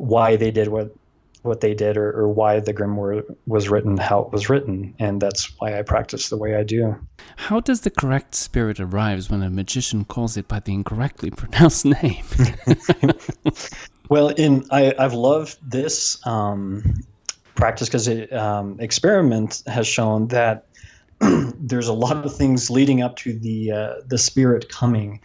why 0.00 0.36
they 0.36 0.50
did 0.50 0.68
what 0.68 0.94
what 1.42 1.62
they 1.62 1.72
did 1.72 1.96
or, 1.96 2.12
or 2.12 2.28
why 2.28 2.60
the 2.60 2.74
grimoire 2.74 3.24
was 3.46 3.70
written 3.70 3.96
how 3.96 4.20
it 4.20 4.30
was 4.30 4.50
written. 4.50 4.94
And 4.98 5.22
that's 5.22 5.52
why 5.58 5.78
i 5.78 5.82
practice 5.82 6.28
the 6.28 6.36
way 6.36 6.54
i 6.54 6.62
do. 6.62 6.96
How 7.36 7.60
does 7.60 7.80
the 7.80 7.90
correct 7.90 8.34
spirit 8.34 8.78
arrives 8.78 9.30
when 9.30 9.42
a 9.42 9.48
magician 9.48 10.04
calls 10.04 10.36
it 10.36 10.48
by 10.48 10.60
the 10.60 10.74
incorrectly 10.74 11.30
pronounced 11.42 11.84
name? 11.84 12.24
Well 14.10 14.30
in 14.30 14.66
I, 14.72 14.92
i've 14.98 15.14
loved 15.14 15.58
this 15.62 16.18
um, 16.26 17.04
practice 17.54 17.88
because 17.88 18.08
um, 18.32 18.76
experiment 18.80 19.62
has 19.68 19.86
shown 19.86 20.26
that 20.28 20.66
there's 21.20 21.86
a 21.86 21.92
lot 21.92 22.26
of 22.26 22.34
things 22.36 22.70
leading 22.70 23.02
up 23.02 23.14
to 23.18 23.38
the 23.38 23.70
uh, 23.70 23.94
the 24.08 24.18
spirit 24.18 24.68
coming. 24.68 25.20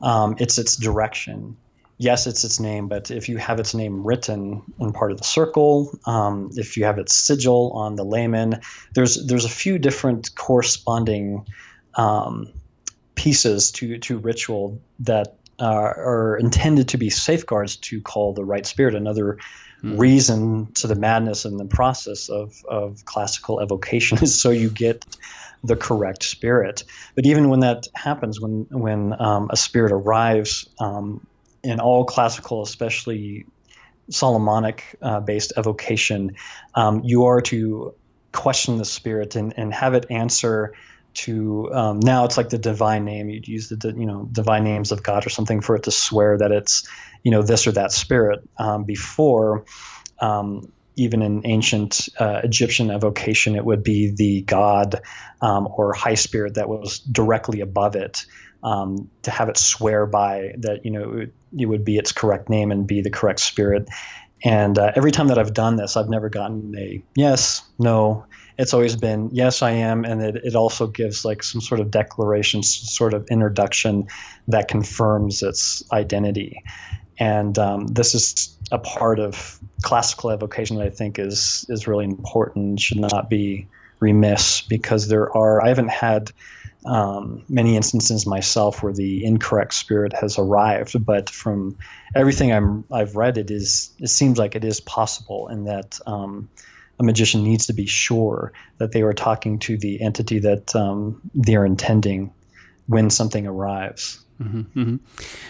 Um, 0.00 0.34
it's 0.38 0.56
its 0.56 0.76
direction 0.76 1.58
yes, 2.02 2.26
it's 2.26 2.42
its 2.42 2.58
name, 2.58 2.88
but 2.88 3.10
if 3.10 3.28
you 3.28 3.36
have 3.36 3.60
its 3.60 3.74
name 3.74 4.04
written 4.04 4.60
in 4.80 4.92
part 4.92 5.12
of 5.12 5.18
the 5.18 5.24
circle, 5.24 5.96
um, 6.06 6.50
if 6.56 6.76
you 6.76 6.84
have 6.84 6.98
its 6.98 7.14
sigil 7.14 7.72
on 7.74 7.94
the 7.94 8.04
lamen, 8.04 8.60
there's 8.94 9.24
there's 9.26 9.44
a 9.44 9.48
few 9.48 9.78
different 9.78 10.34
corresponding 10.34 11.46
um, 11.94 12.52
pieces 13.14 13.70
to 13.70 13.98
to 13.98 14.18
ritual 14.18 14.80
that 14.98 15.36
uh, 15.60 15.92
are 15.96 16.36
intended 16.38 16.88
to 16.88 16.98
be 16.98 17.08
safeguards 17.08 17.76
to 17.76 18.00
call 18.00 18.32
the 18.32 18.44
right 18.44 18.66
spirit. 18.66 18.96
Another 18.96 19.38
mm. 19.84 19.96
reason 19.96 20.72
to 20.72 20.88
the 20.88 20.96
madness 20.96 21.44
in 21.44 21.56
the 21.56 21.66
process 21.66 22.28
of 22.28 22.64
of 22.68 23.04
classical 23.04 23.60
evocation 23.60 24.18
is 24.22 24.40
so 24.40 24.50
you 24.50 24.70
get 24.70 25.04
the 25.62 25.76
correct 25.76 26.24
spirit. 26.24 26.82
But 27.14 27.26
even 27.26 27.48
when 27.48 27.60
that 27.60 27.86
happens, 27.94 28.40
when 28.40 28.66
when 28.70 29.14
um, 29.20 29.48
a 29.52 29.56
spirit 29.56 29.92
arrives, 29.92 30.68
um, 30.80 31.24
in 31.62 31.80
all 31.80 32.04
classical, 32.04 32.62
especially 32.62 33.46
Solomonic 34.10 34.96
uh, 35.00 35.20
based 35.20 35.52
evocation, 35.56 36.34
um, 36.74 37.02
you 37.04 37.24
are 37.24 37.40
to 37.42 37.94
question 38.32 38.78
the 38.78 38.84
spirit 38.84 39.36
and, 39.36 39.52
and 39.56 39.72
have 39.72 39.94
it 39.94 40.06
answer 40.10 40.72
to 41.14 41.70
um, 41.72 42.00
now 42.00 42.24
it's 42.24 42.36
like 42.36 42.48
the 42.48 42.58
divine 42.58 43.04
name. 43.04 43.28
You'd 43.28 43.46
use 43.46 43.68
the 43.68 43.94
you 43.96 44.06
know 44.06 44.28
divine 44.32 44.64
names 44.64 44.90
of 44.92 45.02
god 45.02 45.26
or 45.26 45.30
something 45.30 45.60
for 45.60 45.76
it 45.76 45.82
to 45.84 45.90
swear 45.90 46.38
that 46.38 46.50
it's 46.50 46.86
you 47.22 47.30
know 47.30 47.42
this 47.42 47.66
or 47.66 47.72
that 47.72 47.92
spirit. 47.92 48.40
Um, 48.58 48.84
before 48.84 49.64
um, 50.20 50.72
even 50.96 51.22
in 51.22 51.42
ancient 51.46 52.08
uh, 52.18 52.40
Egyptian 52.44 52.90
evocation, 52.90 53.56
it 53.56 53.64
would 53.64 53.82
be 53.82 54.12
the 54.16 54.42
god 54.42 55.00
um, 55.42 55.68
or 55.76 55.92
high 55.92 56.14
spirit 56.14 56.54
that 56.54 56.68
was 56.68 57.00
directly 57.00 57.60
above 57.60 57.94
it 57.94 58.24
um, 58.62 59.08
to 59.22 59.30
have 59.30 59.48
it 59.48 59.56
swear 59.56 60.06
by 60.06 60.54
that 60.58 60.84
you 60.84 60.90
know 60.90 61.26
it 61.58 61.66
would 61.66 61.84
be 61.84 61.96
its 61.96 62.12
correct 62.12 62.48
name 62.48 62.70
and 62.70 62.86
be 62.86 63.00
the 63.00 63.10
correct 63.10 63.40
spirit. 63.40 63.88
And 64.44 64.78
uh, 64.78 64.92
every 64.96 65.12
time 65.12 65.28
that 65.28 65.38
I've 65.38 65.54
done 65.54 65.76
this, 65.76 65.96
I've 65.96 66.08
never 66.08 66.28
gotten 66.28 66.74
a 66.76 67.02
yes, 67.14 67.62
no. 67.78 68.24
It's 68.58 68.74
always 68.74 68.96
been 68.96 69.30
yes, 69.32 69.62
I 69.62 69.70
am, 69.70 70.04
and 70.04 70.20
it, 70.22 70.36
it 70.44 70.54
also 70.54 70.86
gives 70.86 71.24
like 71.24 71.42
some 71.42 71.60
sort 71.60 71.80
of 71.80 71.90
declaration, 71.90 72.62
sort 72.62 73.14
of 73.14 73.26
introduction 73.28 74.06
that 74.48 74.68
confirms 74.68 75.42
its 75.42 75.82
identity. 75.92 76.62
And 77.18 77.58
um, 77.58 77.86
this 77.86 78.14
is 78.14 78.56
a 78.72 78.78
part 78.78 79.20
of 79.20 79.58
classical 79.82 80.30
evocation 80.30 80.76
that 80.76 80.86
I 80.86 80.90
think 80.90 81.18
is 81.18 81.64
is 81.68 81.86
really 81.86 82.04
important. 82.04 82.80
Should 82.80 82.98
not 82.98 83.30
be 83.30 83.68
remiss 84.00 84.60
because 84.60 85.08
there 85.08 85.34
are. 85.36 85.64
I 85.64 85.68
haven't 85.68 85.90
had 85.90 86.32
um, 86.84 87.44
many 87.48 87.76
instances 87.76 88.26
myself 88.26 88.82
where 88.82 88.92
the 88.92 89.24
incorrect 89.24 89.74
spirit 89.74 90.12
has 90.14 90.38
arrived, 90.38 91.04
but 91.04 91.30
from 91.30 91.76
everything 92.14 92.52
I'm 92.52 92.84
I've 92.92 93.16
read, 93.16 93.38
it 93.38 93.50
is 93.50 93.92
it 93.98 94.08
seems 94.08 94.38
like 94.38 94.54
it 94.54 94.64
is 94.64 94.80
possible, 94.80 95.48
and 95.48 95.66
that 95.66 95.98
um, 96.06 96.48
a 96.98 97.04
magician 97.04 97.42
needs 97.44 97.66
to 97.66 97.72
be 97.72 97.86
sure 97.86 98.52
that 98.78 98.92
they 98.92 99.02
are 99.02 99.12
talking 99.12 99.58
to 99.60 99.76
the 99.76 100.00
entity 100.00 100.38
that 100.40 100.74
um, 100.74 101.20
they're 101.34 101.64
intending 101.64 102.32
when 102.86 103.10
something 103.10 103.46
arrives. 103.46 104.18
Mm-hmm, 104.40 104.80
mm-hmm. 104.80 104.96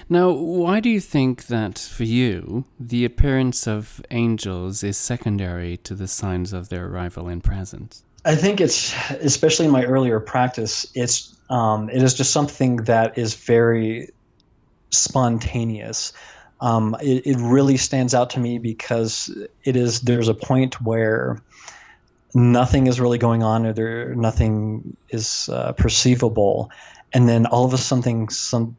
Now, 0.08 0.30
why 0.30 0.80
do 0.80 0.90
you 0.90 1.00
think 1.00 1.46
that 1.46 1.78
for 1.78 2.04
you, 2.04 2.64
the 2.78 3.04
appearance 3.04 3.66
of 3.66 4.02
angels 4.10 4.82
is 4.82 4.98
secondary 4.98 5.78
to 5.78 5.94
the 5.94 6.08
signs 6.08 6.52
of 6.52 6.68
their 6.68 6.86
arrival 6.86 7.28
and 7.28 7.42
presence? 7.42 8.04
I 8.24 8.36
think 8.36 8.60
it's, 8.60 8.94
especially 9.10 9.66
in 9.66 9.72
my 9.72 9.84
earlier 9.84 10.20
practice, 10.20 10.86
it's 10.94 11.34
um, 11.50 11.90
it 11.90 12.02
is 12.02 12.14
just 12.14 12.32
something 12.32 12.76
that 12.84 13.18
is 13.18 13.34
very 13.34 14.08
spontaneous. 14.90 16.12
Um, 16.60 16.96
it, 17.02 17.26
it 17.26 17.36
really 17.38 17.76
stands 17.76 18.14
out 18.14 18.30
to 18.30 18.40
me 18.40 18.58
because 18.58 19.36
it 19.64 19.76
is 19.76 20.02
there's 20.02 20.28
a 20.28 20.34
point 20.34 20.80
where 20.80 21.42
nothing 22.34 22.86
is 22.86 23.00
really 23.00 23.18
going 23.18 23.42
on 23.42 23.66
or 23.66 23.72
there 23.72 24.14
nothing 24.14 24.96
is 25.10 25.50
uh, 25.52 25.72
perceivable 25.72 26.70
and 27.12 27.28
then 27.28 27.46
all 27.46 27.64
of 27.64 27.74
a 27.74 27.78
sudden 27.78 28.28
some 28.30 28.76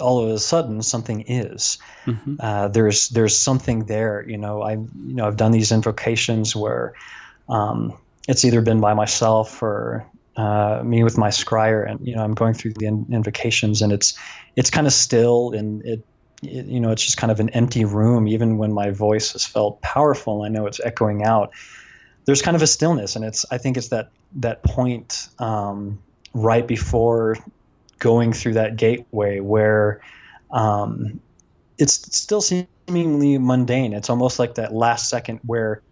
all 0.00 0.22
of 0.22 0.30
a 0.30 0.38
sudden 0.38 0.82
something 0.82 1.22
is 1.22 1.78
mm-hmm. 2.06 2.36
uh, 2.40 2.68
there's 2.68 3.08
there's 3.10 3.36
something 3.36 3.86
there 3.86 4.24
you 4.28 4.36
know 4.36 4.62
i 4.62 4.72
you 4.72 5.14
know 5.14 5.26
i've 5.26 5.36
done 5.36 5.52
these 5.52 5.72
invocations 5.72 6.54
where 6.54 6.94
um, 7.48 7.96
it's 8.28 8.44
either 8.44 8.60
been 8.60 8.80
by 8.80 8.94
myself 8.94 9.62
or 9.62 10.06
uh, 10.36 10.82
me 10.84 11.04
with 11.04 11.16
my 11.16 11.28
scryer 11.28 11.88
and 11.88 12.04
you 12.06 12.14
know 12.14 12.22
i'm 12.22 12.34
going 12.34 12.54
through 12.54 12.72
the 12.78 12.86
in- 12.86 13.06
invocations 13.12 13.80
and 13.82 13.92
it's 13.92 14.18
it's 14.56 14.70
kind 14.70 14.86
of 14.86 14.92
still 14.92 15.52
and 15.52 15.84
it, 15.84 16.04
it, 16.42 16.66
you 16.66 16.80
know 16.80 16.90
it's 16.90 17.04
just 17.04 17.16
kind 17.16 17.30
of 17.30 17.38
an 17.38 17.48
empty 17.50 17.84
room 17.84 18.26
even 18.26 18.58
when 18.58 18.72
my 18.72 18.90
voice 18.90 19.32
has 19.32 19.44
felt 19.44 19.80
powerful 19.82 20.42
i 20.42 20.48
know 20.48 20.66
it's 20.66 20.80
echoing 20.84 21.22
out 21.22 21.52
there's 22.26 22.42
kind 22.42 22.56
of 22.56 22.62
a 22.62 22.66
stillness 22.66 23.14
and 23.14 23.24
it's 23.24 23.46
i 23.52 23.58
think 23.58 23.76
it's 23.76 23.88
that 23.88 24.10
that 24.34 24.62
point 24.64 25.28
um, 25.38 25.98
right 26.32 26.66
before 26.66 27.36
going 28.00 28.32
through 28.32 28.54
that 28.54 28.76
gateway 28.76 29.38
where 29.40 30.00
um, 30.50 31.20
it's 31.78 32.16
still 32.16 32.40
seemingly 32.40 33.38
mundane. 33.38 33.92
It's 33.92 34.10
almost 34.10 34.38
like 34.38 34.54
that 34.54 34.72
last 34.72 35.08
second 35.08 35.40
where 35.44 35.82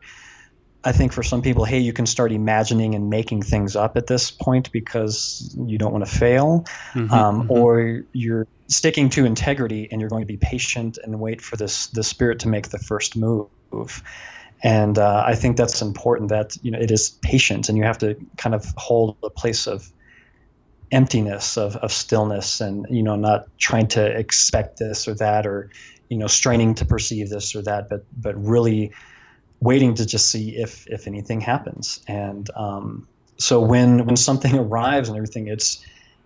I 0.85 0.93
think 0.93 1.12
for 1.12 1.22
some 1.22 1.43
people, 1.43 1.64
hey, 1.64 1.78
you 1.78 1.93
can 1.93 2.07
start 2.07 2.33
imagining 2.33 2.95
and 2.95 3.09
making 3.09 3.43
things 3.43 3.76
up 3.76 3.97
at 3.97 4.09
this 4.09 4.30
point 4.30 4.72
because 4.72 5.55
you 5.66 5.78
don't 5.78 5.93
want 5.93 6.05
to 6.05 6.11
fail, 6.11 6.64
mm-hmm, 6.93 7.12
um, 7.12 7.43
mm-hmm. 7.43 7.51
or 7.51 8.03
you're 8.12 8.47
sticking 8.66 9.09
to 9.11 9.24
integrity 9.24 9.89
and 9.91 10.01
you're 10.01 10.11
going 10.11 10.22
to 10.22 10.26
be 10.26 10.37
patient 10.37 10.99
and 11.05 11.20
wait 11.20 11.41
for 11.41 11.57
this 11.57 11.87
the 11.89 12.03
spirit 12.03 12.41
to 12.41 12.49
make 12.49 12.70
the 12.70 12.78
first 12.78 13.16
move. 13.16 13.49
And 14.64 14.99
uh, 14.99 15.24
I 15.26 15.35
think 15.35 15.57
that's 15.57 15.83
important. 15.83 16.30
That 16.30 16.57
you 16.62 16.70
know 16.70 16.78
it 16.78 16.91
is 16.91 17.11
patient, 17.22 17.68
and 17.68 17.78
you 17.78 17.85
have 17.85 17.99
to 17.99 18.16
kind 18.37 18.55
of 18.55 18.64
hold 18.76 19.16
a 19.22 19.30
place 19.30 19.66
of 19.66 19.93
emptiness 20.93 21.57
of, 21.57 21.74
of 21.76 21.91
stillness 21.91 22.61
and 22.61 22.87
you 22.91 23.03
know 23.03 23.16
not 23.16 23.47
trying 23.59 23.87
to 23.89 24.05
expect 24.05 24.78
this 24.78 25.09
or 25.09 25.14
that 25.14 25.47
or 25.47 25.70
you 26.11 26.18
know 26.18 26.26
straining 26.26 26.74
to 26.74 26.85
perceive 26.85 27.30
this 27.30 27.57
or 27.57 27.62
that 27.62 27.89
but 27.89 28.05
but 28.20 28.37
really 28.37 28.93
waiting 29.63 29.95
to 29.95 30.05
just 30.05 30.31
see 30.31 30.57
if 30.57 30.87
if 30.89 31.07
anything 31.07 31.41
happens 31.41 32.01
and 32.09 32.51
um, 32.57 33.07
so 33.39 33.61
when 33.61 34.05
when 34.07 34.17
something 34.17 34.59
arrives 34.65 35.09
and 35.09 35.17
everything 35.17 35.49
it's 35.49 35.85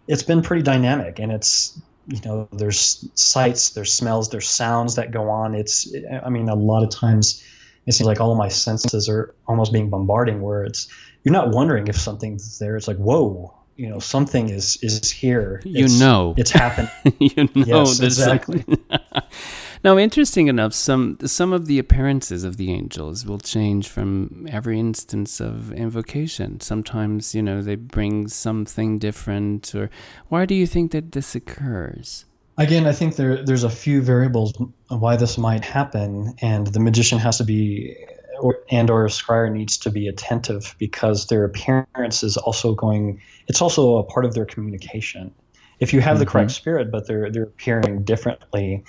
it's 0.09 0.23
been 0.23 0.43
pretty 0.43 0.63
dynamic 0.63 1.19
and 1.19 1.33
it's 1.33 1.81
you 2.09 2.21
know 2.25 2.49
there's 2.53 3.09
sights 3.15 3.71
there's 3.71 3.93
smells 3.93 4.31
there's 4.31 4.49
sounds 4.49 4.95
that 4.95 5.11
go 5.11 5.29
on 5.29 5.55
it's 5.55 5.93
i 6.25 6.29
mean 6.29 6.49
a 6.49 6.55
lot 6.55 6.83
of 6.83 6.91
times 6.91 7.43
it 7.87 7.93
seems 7.93 8.07
like 8.07 8.21
all 8.21 8.33
of 8.33 8.39
my 8.39 8.49
senses 8.49 9.09
are 9.09 9.35
almost 9.47 9.73
being 9.73 9.91
bombarding 9.91 10.41
where 10.41 10.65
it's 10.65 10.89
you're 11.25 11.33
not 11.33 11.51
wondering 11.51 11.89
if 11.89 11.97
something's 11.97 12.59
there 12.59 12.77
it's 12.77 12.89
like 12.89 12.97
whoa 12.97 13.53
you 13.77 13.89
know 13.89 13.99
something 13.99 14.49
is 14.49 14.79
is 14.83 15.11
here. 15.11 15.61
You 15.65 15.85
it's, 15.85 16.01
know, 16.01 16.35
it's 16.37 16.51
happened. 16.51 16.91
you 17.19 17.49
know, 17.55 17.85
yes, 17.85 18.01
exactly. 18.01 18.65
now, 19.87 19.99
interesting 19.99 20.49
enough, 20.49 20.75
some 20.75 21.17
some 21.27 21.53
of 21.53 21.67
the 21.67 21.79
appearances 21.79 22.43
of 22.43 22.57
the 22.57 22.73
angels 22.73 23.25
will 23.25 23.39
change 23.39 23.89
from 23.89 24.49
every 24.51 24.81
instance 24.81 25.41
of 25.41 25.73
invocation. 25.73 26.59
Sometimes, 26.59 27.37
you 27.37 27.41
know, 27.41 27.63
they 27.63 27.77
bring 27.77 28.27
something 28.27 28.99
different. 28.99 29.73
Or 29.77 29.89
why 30.29 30.45
do 30.45 30.57
you 30.57 30.67
think 30.67 30.91
that 30.91 31.13
this 31.13 31.37
occurs? 31.37 32.25
Again, 32.59 32.85
I 32.89 32.91
think 32.91 33.15
there 33.15 33.45
there's 33.45 33.63
a 33.63 33.71
few 33.71 34.03
variables 34.03 34.53
why 34.89 35.15
this 35.15 35.39
might 35.39 35.65
happen, 35.65 36.35
and 36.43 36.67
the 36.67 36.81
magician 36.81 37.21
has 37.21 37.39
to 37.39 37.45
be 37.45 37.97
or, 38.41 38.59
and 38.73 38.91
or 38.91 39.07
a 39.07 39.09
scryer 39.09 39.53
needs 39.53 39.79
to 39.79 39.91
be 39.91 40.09
attentive 40.09 40.75
because 40.79 41.29
their 41.29 41.45
appearance 41.45 42.25
is 42.25 42.37
also 42.37 42.75
going 42.75 43.21
it's 43.47 43.63
also 43.63 43.99
a 43.99 44.03
part 44.03 44.25
of 44.25 44.35
their 44.35 44.45
communication 44.45 45.33
if 45.81 45.95
you 45.95 46.01
have 46.01 46.15
mm-hmm. 46.15 46.25
the 46.25 46.27
correct 46.27 46.51
spirit 46.51 46.91
but 46.91 47.07
they're 47.07 47.31
they're 47.31 47.45
appearing 47.45 48.03
differently 48.03 48.85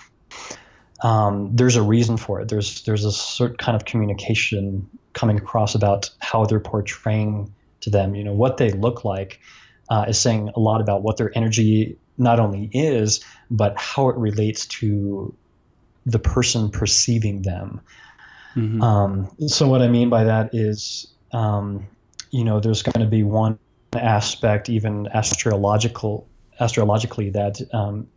um, 1.01 1.55
there's 1.55 1.75
a 1.75 1.81
reason 1.81 2.17
for 2.17 2.41
it. 2.41 2.49
There's 2.49 2.83
there's 2.83 3.05
a 3.05 3.11
certain 3.11 3.57
kind 3.57 3.75
of 3.75 3.85
communication 3.85 4.89
coming 5.13 5.37
across 5.37 5.75
about 5.75 6.09
how 6.19 6.45
they're 6.45 6.59
portraying 6.59 7.53
to 7.81 7.89
them. 7.89 8.15
You 8.15 8.23
know 8.23 8.33
what 8.33 8.57
they 8.57 8.71
look 8.71 9.03
like 9.05 9.39
uh, 9.89 10.05
is 10.07 10.19
saying 10.19 10.51
a 10.55 10.59
lot 10.59 10.81
about 10.81 11.03
what 11.03 11.17
their 11.17 11.31
energy 11.35 11.97
not 12.17 12.39
only 12.39 12.69
is 12.73 13.23
but 13.51 13.77
how 13.77 14.09
it 14.09 14.15
relates 14.17 14.65
to 14.65 15.33
the 16.05 16.19
person 16.19 16.69
perceiving 16.69 17.41
them. 17.43 17.81
Mm-hmm. 18.55 18.81
Um, 18.81 19.29
so 19.47 19.67
what 19.67 19.81
I 19.81 19.87
mean 19.87 20.09
by 20.09 20.23
that 20.23 20.49
is, 20.53 21.07
um, 21.31 21.85
you 22.31 22.43
know, 22.43 22.59
there's 22.59 22.81
going 22.81 23.05
to 23.05 23.09
be 23.09 23.23
one 23.23 23.59
aspect, 23.93 24.69
even 24.69 25.07
astrological, 25.13 26.27
astrologically, 26.59 27.29
that 27.31 27.61
um, 27.73 28.07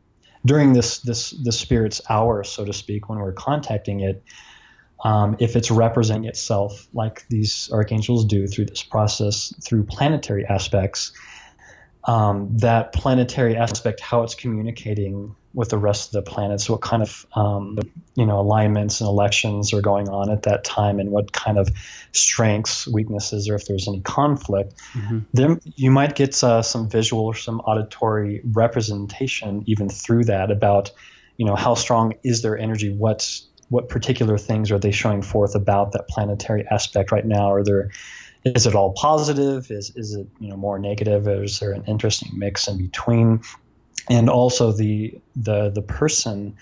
during 0.45 0.73
this 0.73 0.99
this 1.01 1.31
the 1.31 1.53
spirit's 1.53 2.01
hour, 2.09 2.45
so 2.45 2.65
to 2.65 2.73
speak, 2.73 3.09
when 3.09 3.19
we're 3.19 3.33
contacting 3.33 4.01
it, 4.01 4.23
um, 5.05 5.37
if 5.39 5.57
it's 5.57 5.71
representing 5.71 6.29
itself 6.29 6.87
like 6.93 7.27
these 7.29 7.71
archangels 7.73 8.25
do 8.25 8.47
through 8.47 8.67
this 8.67 8.83
process 8.83 9.55
through 9.65 9.85
planetary 9.85 10.47
aspects, 10.47 11.13
um, 12.05 12.57
that 12.59 12.93
planetary 12.93 13.57
aspect, 13.57 14.01
how 14.01 14.23
it's 14.23 14.35
communicating 14.35 15.37
with 15.53 15.71
the 15.71 15.79
rest 15.79 16.09
of 16.09 16.13
the 16.13 16.31
planets, 16.31 16.71
what 16.71 16.81
kind 16.81 17.03
of 17.03 17.27
um, 17.35 17.79
you 18.15 18.27
know 18.27 18.39
alignments 18.39 19.01
and 19.01 19.09
elections 19.09 19.73
are 19.73 19.81
going 19.81 20.09
on 20.09 20.31
at 20.31 20.45
that 20.45 20.65
time, 20.65 21.01
and 21.01 21.11
what 21.11 21.33
kind 21.33 21.59
of 21.59 21.71
strengths, 22.13 22.87
weaknesses, 22.87 23.49
or 23.49 23.55
if 23.55 23.67
there's 23.67 23.89
any 23.89 24.01
conflict. 24.01 24.75
Mm-hmm. 24.93 25.19
Then 25.33 25.61
you 25.65 25.91
might 25.91 26.15
get 26.15 26.43
uh, 26.43 26.63
some 26.63 26.89
visual 26.89 27.25
or 27.25 27.35
some 27.35 27.61
auditory 27.61 28.41
representation 28.53 29.65
even 29.67 29.89
through 29.89 30.25
that 30.25 30.51
about 30.51 30.91
you 31.37 31.47
know 31.47 31.57
how 31.57 31.75
strong 31.75 32.15
is 32.23 32.43
their 32.43 32.59
energy, 32.59 32.93
what 32.93 33.41
what 33.71 33.89
particular 33.89 34.37
things 34.37 34.71
are 34.71 34.79
they 34.79 34.91
showing 34.91 35.23
forth 35.23 35.55
about 35.55 35.93
that 35.93 36.09
planetary 36.09 36.65
aspect 36.71 37.11
right 37.13 37.25
now? 37.25 37.51
Are 37.51 37.65
there 37.65 37.91
is 38.45 38.67
it 38.67 38.75
all 38.75 38.93
positive? 38.93 39.71
Is 39.71 39.93
is 39.97 40.15
it 40.15 40.27
you 40.39 40.49
know 40.49 40.57
more 40.57 40.79
negative? 40.79 41.27
Is 41.29 41.59
there 41.59 41.73
an 41.73 41.85
interesting 41.87 42.39
mix 42.39 42.69
in 42.69 42.79
between? 42.79 43.43
And 44.11 44.29
also 44.29 44.73
the 44.73 45.19
the 45.37 45.71
the 45.71 45.81
person, 45.83 46.57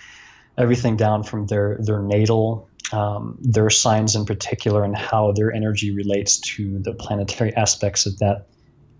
everything 0.56 0.96
down 0.96 1.24
from 1.24 1.46
their 1.46 1.78
their 1.80 2.00
natal, 2.00 2.68
um, 2.92 3.38
their 3.40 3.70
signs 3.70 4.14
in 4.14 4.24
particular, 4.26 4.84
and 4.84 4.96
how 4.96 5.32
their 5.32 5.52
energy 5.52 5.92
relates 5.92 6.38
to 6.38 6.78
the 6.80 6.92
planetary 6.92 7.52
aspects 7.56 8.04
that 8.04 8.18
that 8.18 8.46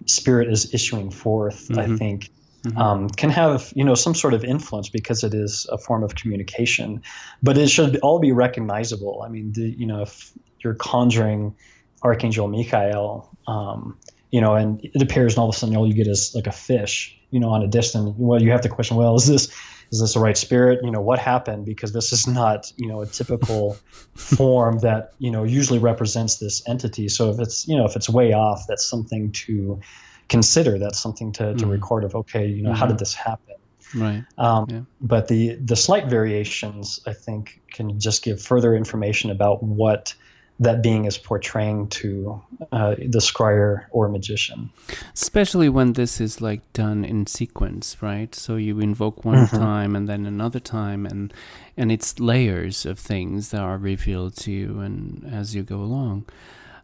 spirit 0.07 0.49
is 0.49 0.75
issuing 0.75 1.11
forth. 1.11 1.69
Mm-hmm. 1.69 1.79
I 1.79 1.97
think. 1.97 2.31
Mm-hmm. 2.65 2.77
Um, 2.77 3.09
can 3.11 3.31
have 3.31 3.73
you 3.77 3.85
know 3.85 3.95
some 3.95 4.17
sort 4.17 4.35
of 4.35 4.43
influence 4.43 4.89
because 4.89 5.23
it 5.23 5.33
is 5.33 5.65
a 5.71 5.79
form 5.79 6.03
of 6.03 6.17
communication, 6.17 7.01
but 7.41 7.57
it 7.57 7.69
should 7.69 7.99
all 7.99 8.19
be 8.19 8.33
recognizable. 8.33 9.23
I 9.25 9.29
mean, 9.29 9.53
the, 9.53 9.71
you 9.79 9.87
know, 9.87 10.03
if 10.03 10.33
you're 10.65 10.75
conjuring 10.75 11.55
Archangel 12.03 12.49
Michael, 12.49 13.31
um, 13.47 13.97
you 14.33 14.41
know, 14.41 14.57
and 14.57 14.81
it 14.83 15.01
appears, 15.01 15.35
and 15.35 15.39
all 15.39 15.49
of 15.49 15.55
a 15.55 15.59
sudden 15.59 15.77
all 15.77 15.87
you 15.87 15.95
get 15.95 16.09
is 16.09 16.33
like 16.35 16.49
a 16.49 16.53
fish, 16.53 17.18
you 17.31 17.41
know, 17.41 17.49
on 17.51 17.63
a 17.63 17.67
distance. 17.67 18.15
Well, 18.17 18.43
you 18.43 18.51
have 18.51 18.61
to 18.63 18.69
question, 18.69 18.97
well, 18.97 19.15
is 19.17 19.27
this 19.27 19.53
is 19.91 20.01
this 20.01 20.15
the 20.15 20.21
right 20.21 20.37
spirit? 20.37 20.81
You 20.83 20.91
know, 20.91 21.01
what 21.01 21.19
happened? 21.19 21.65
Because 21.65 21.93
this 21.93 22.13
is 22.13 22.27
not, 22.27 22.71
you 22.77 22.87
know, 22.87 23.01
a 23.01 23.07
typical 23.07 23.75
form 24.15 24.79
that 24.81 25.15
you 25.19 25.31
know 25.31 25.45
usually 25.45 25.79
represents 25.79 26.37
this 26.37 26.67
entity. 26.69 27.09
So 27.09 27.31
if 27.31 27.39
it's, 27.39 27.67
you 27.67 27.77
know, 27.77 27.85
if 27.85 27.97
it's 27.97 28.09
way 28.09 28.33
off, 28.33 28.65
that's 28.69 28.85
something 28.85 29.33
to 29.33 29.81
consider. 30.29 30.79
That's 30.79 31.01
something 31.01 31.33
to, 31.33 31.55
to 31.55 31.55
mm-hmm. 31.55 31.71
record 31.71 32.05
of, 32.05 32.15
okay, 32.15 32.47
you 32.47 32.63
know, 32.63 32.71
mm-hmm. 32.71 32.79
how 32.79 32.87
did 32.87 32.99
this 32.99 33.15
happen? 33.15 33.55
Right. 33.95 34.25
Um, 34.37 34.67
yeah. 34.69 34.81
But 35.01 35.29
the 35.29 35.55
the 35.55 35.77
slight 35.77 36.09
variations, 36.09 37.01
I 37.07 37.15
think, 37.15 37.61
can 37.73 37.99
just 37.99 38.23
give 38.23 38.41
further 38.41 38.75
information 38.75 39.31
about 39.31 39.63
what 39.63 40.15
that 40.61 40.83
being 40.83 41.05
is 41.05 41.17
portraying 41.17 41.89
to 41.89 42.41
uh, 42.73 42.97
the 42.97 43.21
scryer 43.21 43.85
or 43.91 44.09
magician. 44.09 44.71
Especially 45.15 45.69
when 45.69 45.93
this 45.93 46.21
is 46.21 46.41
like 46.41 46.61
done 46.73 47.05
in 47.05 47.27
sequence, 47.27 48.03
right? 48.03 48.35
So 48.35 48.57
you 48.57 48.81
invoke 48.81 49.25
one 49.25 49.47
mm-hmm. 49.47 49.57
time 49.57 49.95
and 49.95 50.09
then 50.09 50.27
another 50.27 50.61
time, 50.61 51.07
and 51.07 51.33
and 51.77 51.93
it's 51.93 52.19
layers 52.19 52.85
of 52.85 52.99
things 52.99 53.51
that 53.51 53.61
are 53.61 53.79
revealed 53.79 54.37
to 54.39 54.51
you, 54.51 54.81
and 54.81 55.25
as 55.33 55.55
you 55.55 55.63
go 55.63 55.77
along. 55.77 56.25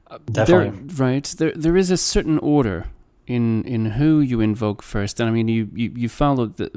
Uh, 0.07 0.18
Definitely. 0.31 0.87
There, 0.87 1.07
right. 1.07 1.25
There 1.25 1.53
there 1.57 1.77
is 1.77 1.91
a 1.91 1.97
certain 1.97 2.39
order 2.39 2.87
in 3.27 3.64
in 3.64 3.87
who 3.87 4.20
you 4.20 4.41
invoke 4.41 4.83
first. 4.83 5.18
And 5.18 5.29
I 5.29 5.33
mean, 5.33 5.49
you 5.49 5.68
you, 5.75 5.93
you 5.97 6.09
follow 6.09 6.47
the, 6.47 6.70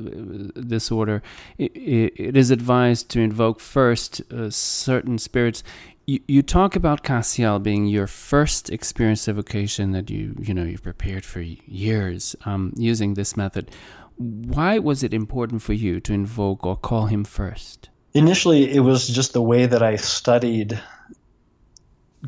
this 0.55 0.91
order. 0.91 1.21
It, 1.57 1.75
it, 1.75 2.13
it 2.15 2.37
is 2.37 2.51
advised 2.51 3.09
to 3.09 3.19
invoke 3.19 3.59
first 3.59 4.21
uh, 4.31 4.49
certain 4.49 5.19
spirits 5.19 5.63
you, 6.07 6.21
you 6.27 6.41
talk 6.41 6.75
about 6.75 7.03
Cassiel 7.03 7.61
being 7.61 7.85
your 7.85 8.07
first 8.07 8.69
experience 8.69 9.27
of 9.27 9.35
vocation 9.35 9.91
that 9.91 10.09
you 10.09 10.35
you 10.39 10.53
know 10.53 10.63
you've 10.63 10.83
prepared 10.83 11.25
for 11.25 11.41
years 11.41 12.35
um, 12.45 12.73
using 12.75 13.13
this 13.13 13.35
method. 13.35 13.69
Why 14.15 14.79
was 14.79 15.03
it 15.03 15.13
important 15.13 15.61
for 15.61 15.73
you 15.73 15.99
to 15.99 16.13
invoke 16.13 16.65
or 16.65 16.75
call 16.75 17.05
him 17.05 17.23
first? 17.23 17.89
Initially, 18.13 18.73
it 18.73 18.79
was 18.79 19.07
just 19.07 19.33
the 19.33 19.41
way 19.41 19.67
that 19.67 19.83
I 19.83 19.97
studied 19.97 20.81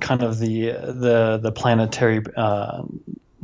kind 0.02 0.22
of 0.22 0.40
the 0.40 0.72
the 0.72 1.40
the 1.42 1.52
planetary 1.52 2.22
uh, 2.36 2.84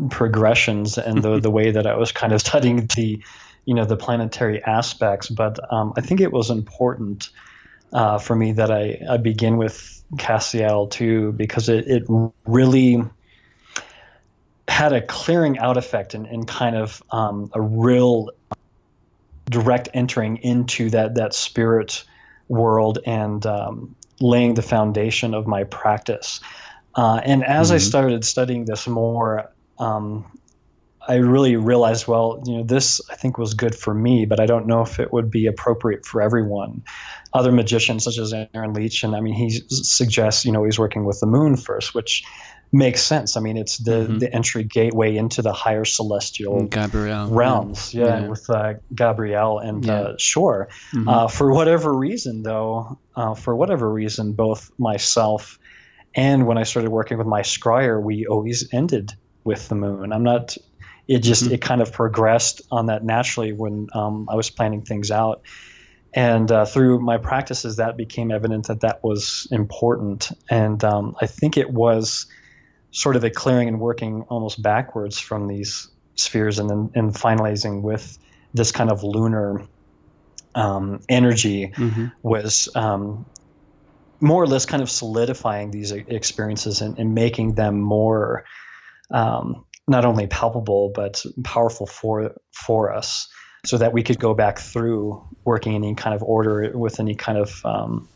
progressions 0.09 0.97
and 0.97 1.23
the 1.23 1.39
the 1.47 1.49
way 1.49 1.71
that 1.71 1.87
I 1.87 1.95
was 1.95 2.11
kind 2.11 2.33
of 2.33 2.41
studying 2.41 2.87
the 2.95 3.23
you 3.63 3.73
know 3.73 3.85
the 3.85 3.97
planetary 3.97 4.61
aspects. 4.65 5.29
But 5.29 5.59
um, 5.71 5.93
I 5.95 6.01
think 6.01 6.19
it 6.19 6.33
was 6.33 6.49
important 6.49 7.29
uh, 7.93 8.17
for 8.19 8.35
me 8.35 8.51
that 8.51 8.69
I, 8.69 8.99
I 9.09 9.15
begin 9.15 9.55
with 9.55 9.94
Cassiel 10.17 10.89
too 10.89 11.31
because 11.33 11.69
it, 11.69 11.87
it 11.87 12.03
really 12.45 13.03
had 14.67 14.93
a 14.93 15.01
clearing 15.01 15.57
out 15.59 15.77
effect 15.77 16.13
and, 16.13 16.25
and 16.27 16.47
kind 16.47 16.75
of 16.75 17.01
um, 17.11 17.49
a 17.53 17.61
real 17.61 18.29
direct 19.49 19.89
entering 19.93 20.37
into 20.37 20.89
that 20.89 21.15
that 21.15 21.33
spirit 21.33 22.03
world 22.47 22.99
and 23.05 23.45
um, 23.45 23.95
laying 24.19 24.53
the 24.53 24.61
foundation 24.61 25.33
of 25.33 25.47
my 25.47 25.63
practice. 25.65 26.39
Uh, 26.95 27.19
and 27.23 27.43
as 27.43 27.67
mm-hmm. 27.67 27.75
I 27.75 27.77
started 27.79 28.25
studying 28.25 28.65
this 28.65 28.87
more, 28.87 29.51
um, 29.79 30.25
I 31.07 31.15
really 31.15 31.55
realized, 31.55 32.07
well, 32.07 32.41
you 32.45 32.57
know, 32.57 32.63
this 32.63 33.01
I 33.11 33.15
think 33.15 33.37
was 33.37 33.53
good 33.53 33.75
for 33.75 33.93
me, 33.93 34.25
but 34.25 34.39
I 34.39 34.45
don't 34.45 34.67
know 34.67 34.81
if 34.81 34.99
it 34.99 35.13
would 35.13 35.29
be 35.29 35.45
appropriate 35.45 36.05
for 36.05 36.21
everyone. 36.21 36.83
Other 37.33 37.51
magicians, 37.51 38.03
such 38.03 38.17
as 38.17 38.33
Aaron 38.33 38.73
Leitch, 38.73 39.03
and 39.03 39.15
I 39.15 39.19
mean, 39.19 39.33
he 39.33 39.61
suggests, 39.69 40.45
you 40.45 40.51
know, 40.51 40.63
he's 40.63 40.79
working 40.79 41.05
with 41.05 41.19
the 41.19 41.27
moon 41.27 41.57
first, 41.57 41.93
which 41.93 42.23
makes 42.71 43.01
sense. 43.03 43.37
I 43.37 43.39
mean, 43.41 43.57
it's 43.57 43.77
the 43.77 43.91
mm-hmm. 43.91 44.17
the 44.19 44.33
entry 44.33 44.63
gateway 44.63 45.15
into 45.15 45.41
the 45.41 45.53
higher 45.53 45.85
celestial 45.85 46.65
Gabriel 46.67 47.27
realms. 47.27 47.93
Yeah, 47.93 48.21
yeah. 48.21 48.27
with 48.27 48.49
uh, 48.49 48.73
Gabriel 48.93 49.59
and 49.59 49.85
yeah. 49.85 49.93
uh, 49.93 50.15
Shore. 50.17 50.69
Mm-hmm. 50.93 51.09
Uh, 51.09 51.27
for 51.27 51.53
whatever 51.53 51.93
reason, 51.93 52.43
though, 52.43 52.97
uh, 53.15 53.35
for 53.35 53.55
whatever 53.55 53.91
reason, 53.91 54.33
both 54.33 54.71
myself 54.77 55.59
and 56.15 56.47
when 56.47 56.57
I 56.57 56.63
started 56.63 56.91
working 56.91 57.17
with 57.17 57.27
my 57.27 57.41
scryer, 57.41 58.01
we 58.01 58.25
always 58.25 58.67
ended 58.73 59.13
with 59.43 59.67
the 59.67 59.75
moon. 59.75 60.13
I'm 60.13 60.23
not 60.23 60.57
it 61.07 61.19
just 61.19 61.45
mm-hmm. 61.45 61.55
it 61.55 61.61
kind 61.61 61.81
of 61.81 61.91
progressed 61.91 62.61
on 62.71 62.87
that 62.87 63.03
naturally 63.03 63.53
when 63.53 63.87
um, 63.93 64.27
I 64.29 64.35
was 64.35 64.49
planning 64.49 64.81
things 64.81 65.11
out. 65.11 65.41
And 66.13 66.49
uh, 66.49 66.65
through 66.65 66.99
my 67.01 67.17
practices, 67.17 67.75
that 67.75 67.97
became 67.97 68.31
evident 68.31 68.67
that 68.67 68.79
that 68.81 69.03
was 69.03 69.47
important. 69.51 70.31
And 70.49 70.81
um, 70.83 71.15
I 71.21 71.27
think 71.27 71.57
it 71.57 71.71
was 71.71 72.25
sort 72.91 73.17
of 73.17 73.25
a 73.25 73.29
clearing 73.29 73.67
and 73.67 73.79
working 73.81 74.21
almost 74.29 74.61
backwards 74.61 75.19
from 75.19 75.47
these 75.47 75.89
spheres 76.15 76.57
and 76.57 76.69
then 76.69 76.89
and 76.95 77.13
finalizing 77.13 77.81
with 77.81 78.17
this 78.53 78.71
kind 78.71 78.89
of 78.89 79.03
lunar 79.03 79.61
um, 80.55 81.01
energy 81.09 81.73
mm-hmm. 81.75 82.07
was 82.23 82.69
um, 82.75 83.25
more 84.21 84.41
or 84.41 84.47
less 84.47 84.65
kind 84.65 84.81
of 84.81 84.89
solidifying 84.89 85.71
these 85.71 85.91
experiences 85.91 86.79
and, 86.79 86.97
and 86.97 87.13
making 87.13 87.55
them 87.55 87.81
more 87.81 88.45
um, 89.11 89.65
not 89.87 90.05
only 90.05 90.27
palpable 90.27 90.91
but 90.93 91.23
powerful 91.43 91.85
for 91.85 92.35
for 92.51 92.93
us, 92.93 93.27
so 93.65 93.77
that 93.77 93.93
we 93.93 94.03
could 94.03 94.19
go 94.19 94.33
back 94.33 94.59
through 94.59 95.23
working 95.43 95.73
in 95.73 95.83
any 95.83 95.95
kind 95.95 96.15
of 96.15 96.23
order 96.23 96.71
with 96.77 96.99
any 96.99 97.15
kind 97.15 97.37
of 97.37 97.65
um, 97.65 98.07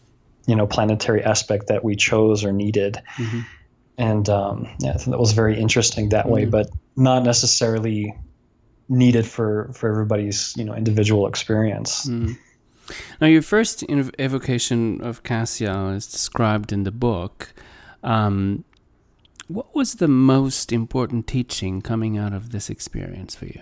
you 0.47 0.55
know 0.55 0.67
planetary 0.67 1.23
aspect 1.23 1.67
that 1.67 1.83
we 1.83 1.95
chose 1.95 2.43
or 2.43 2.51
needed. 2.51 3.01
Mm-hmm. 3.17 3.39
And 3.97 4.29
um, 4.29 4.67
yeah, 4.79 4.91
I 4.91 4.93
think 4.93 5.09
that 5.09 5.19
was 5.19 5.33
very 5.33 5.59
interesting 5.59 6.09
that 6.09 6.25
mm-hmm. 6.25 6.33
way, 6.33 6.45
but 6.45 6.69
not 6.95 7.23
necessarily 7.23 8.15
needed 8.87 9.25
for 9.25 9.71
for 9.73 9.89
everybody's 9.89 10.53
you 10.57 10.65
know 10.65 10.73
individual 10.73 11.27
experience. 11.27 12.07
Mm. 12.07 12.37
Now, 13.21 13.27
your 13.27 13.43
first 13.43 13.83
evocation 13.83 15.01
of 15.01 15.21
Cassiel 15.21 15.95
is 15.95 16.07
described 16.07 16.71
in 16.71 16.83
the 16.83 16.91
book. 16.91 17.53
Um, 18.03 18.63
what 19.49 19.75
was 19.75 19.95
the 19.95 20.07
most 20.07 20.71
important 20.71 21.25
teaching 21.25 21.81
coming 21.81 22.17
out 22.17 22.33
of 22.33 22.51
this 22.51 22.69
experience 22.69 23.33
for 23.35 23.47
you? 23.47 23.61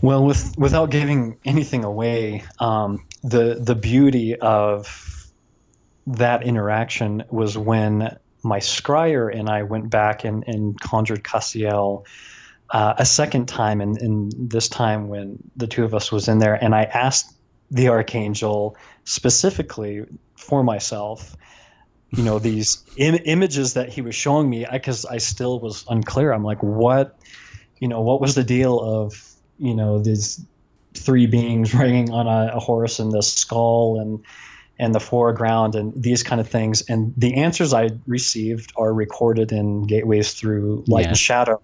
Well, 0.00 0.24
with 0.24 0.54
without 0.56 0.90
giving 0.90 1.36
anything 1.44 1.84
away, 1.84 2.42
um, 2.58 3.06
the 3.22 3.60
the 3.60 3.74
beauty 3.74 4.34
of 4.36 5.30
that 6.06 6.42
interaction 6.44 7.24
was 7.30 7.58
when 7.58 8.16
my 8.42 8.58
scryer 8.58 9.34
and 9.34 9.50
I 9.50 9.64
went 9.64 9.90
back 9.90 10.24
and, 10.24 10.44
and 10.46 10.80
conjured 10.80 11.22
Cassiel 11.22 12.06
uh, 12.70 12.94
a 12.96 13.04
second 13.04 13.46
time, 13.48 13.80
and, 13.80 14.00
and 14.00 14.32
this 14.38 14.68
time 14.68 15.08
when 15.08 15.38
the 15.56 15.66
two 15.66 15.84
of 15.84 15.94
us 15.94 16.10
was 16.10 16.26
in 16.26 16.38
there, 16.38 16.54
and 16.54 16.74
I 16.74 16.84
asked 16.84 17.34
the 17.70 17.88
archangel 17.88 18.76
specifically 19.04 20.04
for 20.36 20.62
myself 20.62 21.36
you 22.10 22.22
know 22.22 22.38
these 22.38 22.82
Im- 22.96 23.20
images 23.24 23.74
that 23.74 23.88
he 23.88 24.00
was 24.00 24.14
showing 24.14 24.48
me 24.48 24.66
because 24.70 25.04
I, 25.04 25.14
I, 25.14 25.18
still 25.18 25.60
was 25.60 25.84
unclear. 25.88 26.32
I'm 26.32 26.44
like 26.44 26.62
what 26.62 27.18
you 27.78 27.88
know 27.88 28.00
what 28.00 28.20
was 28.20 28.34
the 28.34 28.44
deal 28.44 28.80
of 28.80 29.34
you 29.58 29.74
know 29.74 29.98
these 29.98 30.44
three 30.94 31.26
beings 31.26 31.74
riding 31.74 32.10
on 32.10 32.26
a, 32.26 32.52
a 32.54 32.60
horse 32.60 32.98
and 32.98 33.12
the 33.12 33.22
skull 33.22 34.00
and 34.00 34.24
and 34.78 34.94
the 34.94 35.00
foreground 35.00 35.74
and 35.74 35.92
these 36.00 36.22
kind 36.22 36.40
of 36.40 36.48
things? 36.48 36.82
And 36.88 37.12
the 37.16 37.34
answers 37.34 37.72
i 37.72 37.90
received 38.06 38.72
are 38.76 38.92
recorded 38.92 39.52
in 39.52 39.86
gateways 39.86 40.32
through 40.32 40.84
light 40.86 41.02
yes. 41.02 41.08
and 41.08 41.18
shadow. 41.18 41.62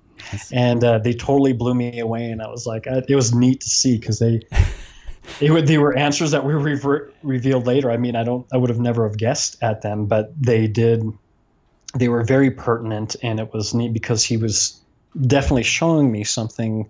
And 0.52 0.84
uh, 0.84 0.98
they 0.98 1.14
totally 1.14 1.52
blew 1.52 1.74
me 1.74 1.98
away 1.98 2.30
and 2.30 2.40
i 2.42 2.48
was 2.48 2.66
like 2.66 2.86
I, 2.86 3.02
it 3.08 3.16
was 3.16 3.34
neat 3.34 3.60
to 3.60 3.68
see 3.68 3.98
because 3.98 4.18
they 4.18 4.42
they 5.38 5.50
were 5.50 5.62
they 5.62 5.78
were 5.78 5.96
answers 5.96 6.30
that 6.32 6.44
were 6.44 6.58
revert, 6.58 7.14
revealed 7.22 7.66
later. 7.66 7.90
I 7.90 7.96
mean, 7.96 8.16
I 8.16 8.24
don't 8.24 8.46
I 8.52 8.56
would 8.56 8.70
have 8.70 8.80
never 8.80 9.06
have 9.06 9.16
guessed 9.16 9.56
at 9.62 9.82
them, 9.82 10.06
but 10.06 10.32
they 10.40 10.66
did. 10.66 11.04
They 11.94 12.08
were 12.08 12.24
very 12.24 12.50
pertinent, 12.50 13.16
and 13.22 13.38
it 13.38 13.52
was 13.52 13.74
neat 13.74 13.92
because 13.92 14.24
he 14.24 14.36
was 14.36 14.80
definitely 15.26 15.62
showing 15.62 16.10
me 16.10 16.24
something 16.24 16.88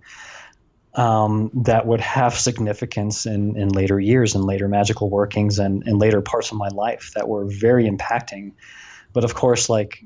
um, 0.95 1.51
that 1.53 1.87
would 1.87 1.99
have 1.99 2.35
significance 2.35 3.25
in, 3.25 3.57
in 3.57 3.69
later 3.69 3.99
years 3.99 4.35
and 4.35 4.45
later 4.45 4.67
magical 4.67 5.09
workings 5.09 5.59
and, 5.59 5.85
in 5.87 5.97
later 5.97 6.21
parts 6.21 6.51
of 6.51 6.57
my 6.57 6.67
life 6.69 7.11
that 7.15 7.27
were 7.27 7.45
very 7.45 7.89
impacting. 7.89 8.51
But 9.11 9.23
of 9.23 9.35
course, 9.35 9.69
like 9.69 10.03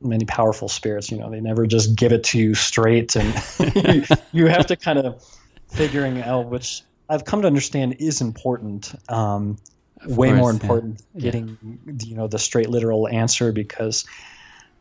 many 0.00 0.24
powerful 0.24 0.68
spirits, 0.68 1.10
you 1.10 1.18
know, 1.18 1.30
they 1.30 1.40
never 1.40 1.66
just 1.66 1.94
give 1.94 2.12
it 2.12 2.24
to 2.24 2.38
you 2.38 2.54
straight, 2.54 3.14
and 3.14 3.34
you, 3.84 4.04
you 4.32 4.46
have 4.46 4.66
to 4.66 4.76
kind 4.76 4.98
of 4.98 5.22
figuring 5.68 6.22
out 6.22 6.46
which 6.46 6.82
I've 7.08 7.24
come 7.24 7.42
to 7.42 7.46
understand 7.46 7.96
is 7.98 8.20
important. 8.20 8.94
Um, 9.08 9.58
way 10.06 10.28
course, 10.28 10.38
more 10.38 10.50
important 10.50 11.02
yeah. 11.14 11.20
getting 11.20 11.58
yeah. 11.86 11.92
you 12.04 12.14
know 12.14 12.26
the 12.28 12.38
straight 12.38 12.68
literal 12.68 13.08
answer 13.08 13.52
because 13.52 14.06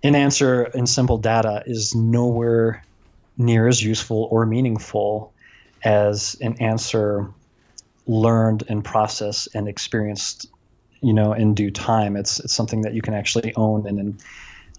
an 0.04 0.16
answer 0.16 0.66
in 0.66 0.86
simple 0.86 1.18
data 1.18 1.64
is 1.66 1.96
nowhere 1.96 2.84
near 3.38 3.68
as 3.68 3.84
useful 3.84 4.28
or 4.32 4.46
meaningful 4.46 5.34
as 5.84 6.36
an 6.42 6.56
answer 6.62 7.28
learned 8.06 8.64
and 8.70 8.84
processed 8.84 9.48
and 9.54 9.68
experienced 9.68 10.48
you 11.02 11.14
know 11.14 11.34
in 11.34 11.54
due 11.54 11.72
time 11.72 12.16
it's 12.16 12.40
it's 12.40 12.54
something 12.54 12.82
that 12.82 12.94
you 12.94 13.02
can 13.02 13.14
actually 13.14 13.54
own 13.56 13.86
and, 13.88 14.00
and 14.00 14.22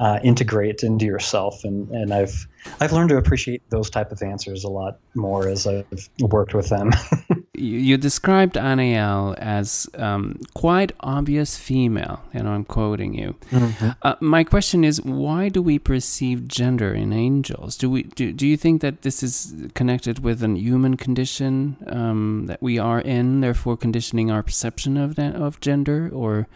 uh, 0.00 0.20
integrate 0.22 0.82
into 0.82 1.04
yourself. 1.04 1.64
And, 1.64 1.90
and 1.90 2.12
I've 2.12 2.46
I've 2.80 2.92
learned 2.92 3.10
to 3.10 3.16
appreciate 3.16 3.68
those 3.70 3.90
type 3.90 4.12
of 4.12 4.22
answers 4.22 4.64
a 4.64 4.68
lot 4.68 4.98
more 5.14 5.48
as 5.48 5.66
I've 5.66 5.86
worked 6.20 6.54
with 6.54 6.68
them. 6.68 6.92
you 7.54 7.96
described 7.96 8.54
Anael 8.54 9.36
as 9.38 9.88
um, 9.94 10.38
quite 10.54 10.92
obvious 11.00 11.56
female, 11.56 12.22
and 12.32 12.48
I'm 12.48 12.64
quoting 12.64 13.14
you. 13.14 13.36
Mm-hmm. 13.50 13.90
Uh, 14.02 14.14
my 14.20 14.44
question 14.44 14.84
is, 14.84 15.02
why 15.02 15.48
do 15.48 15.60
we 15.62 15.78
perceive 15.78 16.46
gender 16.46 16.92
in 16.92 17.12
angels? 17.12 17.76
Do 17.76 17.90
we 17.90 18.04
do, 18.04 18.32
do 18.32 18.46
you 18.46 18.56
think 18.56 18.80
that 18.82 19.02
this 19.02 19.22
is 19.22 19.54
connected 19.74 20.20
with 20.20 20.42
an 20.42 20.56
human 20.56 20.96
condition 20.96 21.76
um, 21.88 22.46
that 22.46 22.62
we 22.62 22.78
are 22.78 23.00
in, 23.00 23.40
therefore 23.40 23.76
conditioning 23.76 24.30
our 24.30 24.42
perception 24.42 24.96
of 24.96 25.16
that, 25.16 25.34
of 25.34 25.60
gender, 25.60 26.10
or 26.12 26.46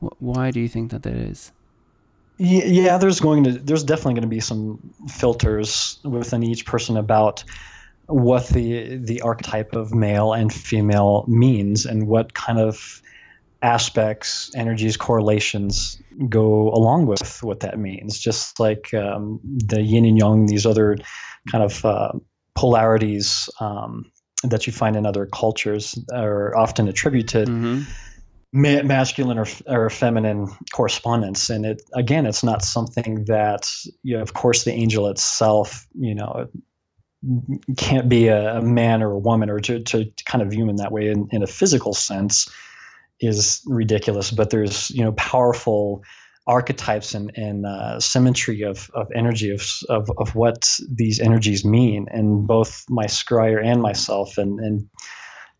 wh- 0.00 0.20
why 0.20 0.50
do 0.50 0.60
you 0.60 0.68
think 0.68 0.90
that 0.90 1.02
that 1.02 1.14
is? 1.14 1.52
Yeah, 2.42 2.96
there's 2.96 3.20
going 3.20 3.44
to 3.44 3.52
there's 3.52 3.84
definitely 3.84 4.14
going 4.14 4.22
to 4.22 4.28
be 4.28 4.40
some 4.40 4.78
filters 5.08 5.98
within 6.04 6.42
each 6.42 6.64
person 6.64 6.96
about 6.96 7.44
what 8.06 8.48
the 8.48 8.96
the 8.96 9.20
archetype 9.20 9.74
of 9.74 9.92
male 9.92 10.32
and 10.32 10.50
female 10.50 11.26
means 11.28 11.84
and 11.84 12.06
what 12.06 12.32
kind 12.32 12.58
of 12.58 13.02
aspects, 13.60 14.50
energies, 14.56 14.96
correlations 14.96 16.00
go 16.30 16.70
along 16.70 17.04
with 17.04 17.42
what 17.42 17.60
that 17.60 17.78
means. 17.78 18.18
Just 18.18 18.58
like 18.58 18.94
um, 18.94 19.38
the 19.44 19.82
yin 19.82 20.06
and 20.06 20.16
yang, 20.16 20.46
these 20.46 20.64
other 20.64 20.96
kind 21.52 21.62
of 21.62 21.84
uh, 21.84 22.12
polarities 22.54 23.50
um, 23.60 24.10
that 24.44 24.66
you 24.66 24.72
find 24.72 24.96
in 24.96 25.04
other 25.04 25.26
cultures 25.26 25.94
are 26.14 26.56
often 26.56 26.88
attributed. 26.88 27.48
Mm-hmm 27.48 27.82
ma- 28.52 28.82
masculine 28.82 29.38
or, 29.38 29.46
or 29.66 29.90
feminine 29.90 30.48
correspondence. 30.72 31.50
And 31.50 31.66
it 31.66 31.82
again 31.94 32.26
it's 32.26 32.42
not 32.42 32.62
something 32.62 33.24
that 33.26 33.70
you 34.02 34.16
know 34.16 34.22
of 34.22 34.34
course 34.34 34.64
the 34.64 34.72
angel 34.72 35.08
itself 35.08 35.86
you 35.94 36.14
know 36.14 36.48
can't 37.76 38.08
be 38.08 38.28
a, 38.28 38.58
a 38.58 38.62
man 38.62 39.02
or 39.02 39.12
a 39.12 39.18
woman 39.18 39.50
or 39.50 39.60
to, 39.60 39.82
to 39.84 40.10
kind 40.24 40.40
of 40.42 40.50
view 40.50 40.62
him 40.62 40.70
in 40.70 40.76
that 40.76 40.90
way 40.90 41.08
in, 41.08 41.28
in 41.32 41.42
a 41.42 41.46
physical 41.46 41.92
sense 41.92 42.50
is 43.20 43.60
ridiculous. 43.66 44.30
But 44.30 44.50
there's 44.50 44.90
you 44.90 45.04
know 45.04 45.12
powerful 45.12 46.02
archetypes 46.46 47.14
and, 47.14 47.30
and 47.36 47.66
uh, 47.66 48.00
symmetry 48.00 48.62
of, 48.62 48.90
of 48.94 49.06
energy 49.14 49.50
of, 49.50 49.62
of, 49.88 50.10
of 50.18 50.34
what 50.34 50.68
these 50.88 51.20
energies 51.20 51.64
mean. 51.64 52.06
And 52.10 52.46
both 52.46 52.84
my 52.88 53.04
scryer 53.04 53.64
and 53.64 53.80
myself 53.80 54.36
and, 54.36 54.58
and 54.58 54.88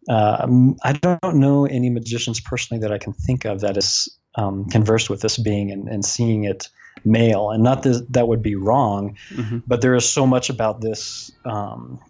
um, 0.08 0.76
I 0.82 0.92
don't 0.92 1.36
know 1.36 1.66
any 1.66 1.90
magicians 1.90 2.40
personally 2.40 2.80
that 2.80 2.92
I 2.92 2.98
can 2.98 3.12
think 3.12 3.44
of 3.44 3.60
that 3.60 3.76
is 3.76 4.08
um, 4.36 4.64
conversed 4.66 5.10
with 5.10 5.20
this 5.20 5.36
being 5.36 5.70
and, 5.70 5.88
and 5.88 6.04
seeing 6.04 6.44
it 6.44 6.68
male. 7.04 7.50
And 7.50 7.62
not 7.62 7.82
that 7.82 8.06
that 8.10 8.28
would 8.28 8.42
be 8.42 8.54
wrong, 8.54 9.16
mm-hmm. 9.30 9.58
but 9.66 9.80
there 9.80 9.94
is 9.94 10.08
so 10.08 10.26
much 10.26 10.50
about 10.50 10.80
this 10.80 11.30
um, 11.44 12.00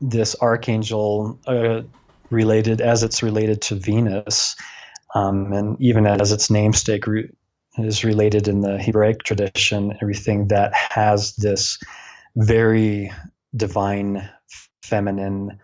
this 0.00 0.34
archangel 0.40 1.38
uh, 1.46 1.82
related 2.30 2.80
as 2.80 3.02
it's 3.02 3.22
related 3.22 3.60
to 3.62 3.74
Venus, 3.74 4.56
um, 5.14 5.52
and 5.52 5.80
even 5.80 6.06
as 6.06 6.32
its 6.32 6.50
namesake 6.50 7.06
re- 7.06 7.30
is 7.78 8.04
related 8.04 8.48
in 8.48 8.60
the 8.60 8.78
Hebraic 8.78 9.22
tradition. 9.22 9.96
Everything 10.02 10.48
that 10.48 10.74
has 10.74 11.34
this 11.36 11.78
very 12.36 13.12
divine, 13.56 14.28
feminine 14.82 15.58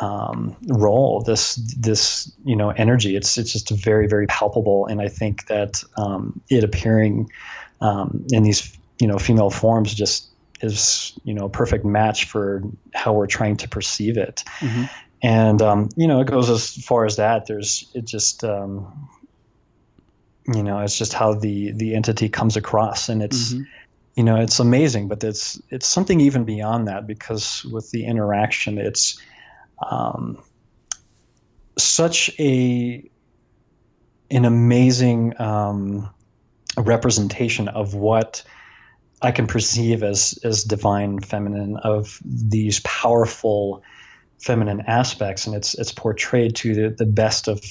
um, 0.00 0.56
role, 0.68 1.22
this 1.22 1.56
this 1.76 2.30
you 2.44 2.56
know 2.56 2.70
energy. 2.70 3.16
It's 3.16 3.38
it's 3.38 3.52
just 3.52 3.70
very 3.70 4.06
very 4.06 4.26
palpable, 4.26 4.86
and 4.86 5.00
I 5.00 5.08
think 5.08 5.46
that 5.46 5.82
um, 5.96 6.40
it 6.50 6.64
appearing 6.64 7.30
um, 7.80 8.26
in 8.30 8.42
these 8.42 8.76
you 8.98 9.06
know 9.06 9.18
female 9.18 9.50
forms 9.50 9.94
just 9.94 10.28
is 10.60 11.12
you 11.24 11.34
know 11.34 11.44
a 11.46 11.50
perfect 11.50 11.84
match 11.84 12.24
for 12.24 12.62
how 12.94 13.12
we're 13.12 13.26
trying 13.26 13.56
to 13.58 13.68
perceive 13.68 14.16
it. 14.16 14.42
Mm-hmm. 14.58 14.84
And 15.22 15.62
um, 15.62 15.88
you 15.96 16.08
know 16.08 16.20
it 16.20 16.26
goes 16.26 16.50
as 16.50 16.74
far 16.84 17.04
as 17.04 17.16
that. 17.16 17.46
There's 17.46 17.88
it 17.94 18.04
just 18.04 18.42
um, 18.42 19.08
you 20.52 20.62
know 20.62 20.80
it's 20.80 20.98
just 20.98 21.12
how 21.12 21.34
the 21.34 21.70
the 21.70 21.94
entity 21.94 22.28
comes 22.28 22.56
across, 22.56 23.08
and 23.08 23.22
it's. 23.22 23.52
Mm-hmm 23.52 23.62
you 24.16 24.22
know 24.22 24.36
it's 24.36 24.60
amazing 24.60 25.08
but 25.08 25.24
it's 25.24 25.60
it's 25.70 25.88
something 25.88 26.20
even 26.20 26.44
beyond 26.44 26.86
that 26.86 27.04
because 27.04 27.64
with 27.64 27.90
the 27.90 28.04
interaction 28.04 28.78
it's 28.78 29.20
um, 29.90 30.42
such 31.78 32.30
a 32.38 33.08
an 34.30 34.44
amazing 34.44 35.38
um, 35.40 36.08
representation 36.76 37.68
of 37.68 37.94
what 37.94 38.42
I 39.22 39.30
can 39.32 39.46
perceive 39.46 40.02
as 40.02 40.38
as 40.44 40.64
divine 40.64 41.20
feminine 41.20 41.76
of 41.78 42.20
these 42.24 42.80
powerful 42.80 43.82
feminine 44.38 44.82
aspects, 44.86 45.46
and 45.46 45.54
it's 45.56 45.74
it's 45.74 45.92
portrayed 45.92 46.56
to 46.56 46.74
the, 46.74 46.90
the 46.90 47.06
best 47.06 47.48
of 47.48 47.62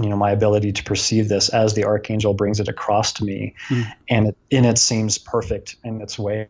you 0.00 0.08
know 0.08 0.16
my 0.16 0.30
ability 0.30 0.72
to 0.72 0.82
perceive 0.84 1.28
this 1.28 1.48
as 1.50 1.74
the 1.74 1.84
archangel 1.84 2.32
brings 2.32 2.58
it 2.58 2.68
across 2.68 3.12
to 3.12 3.24
me 3.24 3.54
mm. 3.68 3.84
and 4.08 4.28
it, 4.28 4.36
and 4.50 4.64
it 4.64 4.78
seems 4.78 5.18
perfect 5.18 5.76
in 5.84 6.00
its 6.00 6.18
way 6.18 6.48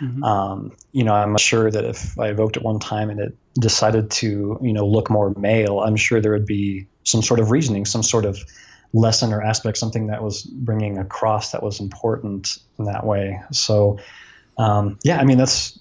mm-hmm. 0.00 0.24
um, 0.24 0.72
you 0.90 1.04
know 1.04 1.14
i'm 1.14 1.36
sure 1.36 1.70
that 1.70 1.84
if 1.84 2.18
i 2.18 2.26
evoked 2.26 2.56
it 2.56 2.62
one 2.64 2.80
time 2.80 3.08
and 3.08 3.20
it 3.20 3.36
decided 3.54 4.10
to 4.10 4.58
you 4.62 4.72
know 4.72 4.86
look 4.86 5.10
more 5.10 5.34
male 5.36 5.80
i'm 5.80 5.96
sure 5.96 6.20
there 6.20 6.32
would 6.32 6.46
be 6.46 6.86
some 7.04 7.22
sort 7.22 7.40
of 7.40 7.50
reasoning 7.50 7.84
some 7.84 8.02
sort 8.02 8.24
of 8.24 8.38
lesson 8.94 9.32
or 9.32 9.42
aspect 9.42 9.78
something 9.78 10.06
that 10.06 10.22
was 10.22 10.42
bringing 10.42 10.98
across 10.98 11.52
that 11.52 11.62
was 11.62 11.80
important 11.80 12.58
in 12.78 12.84
that 12.84 13.04
way 13.06 13.40
so 13.50 13.98
um, 14.58 14.98
yeah 15.04 15.18
i 15.18 15.24
mean 15.24 15.38
that's 15.38 15.78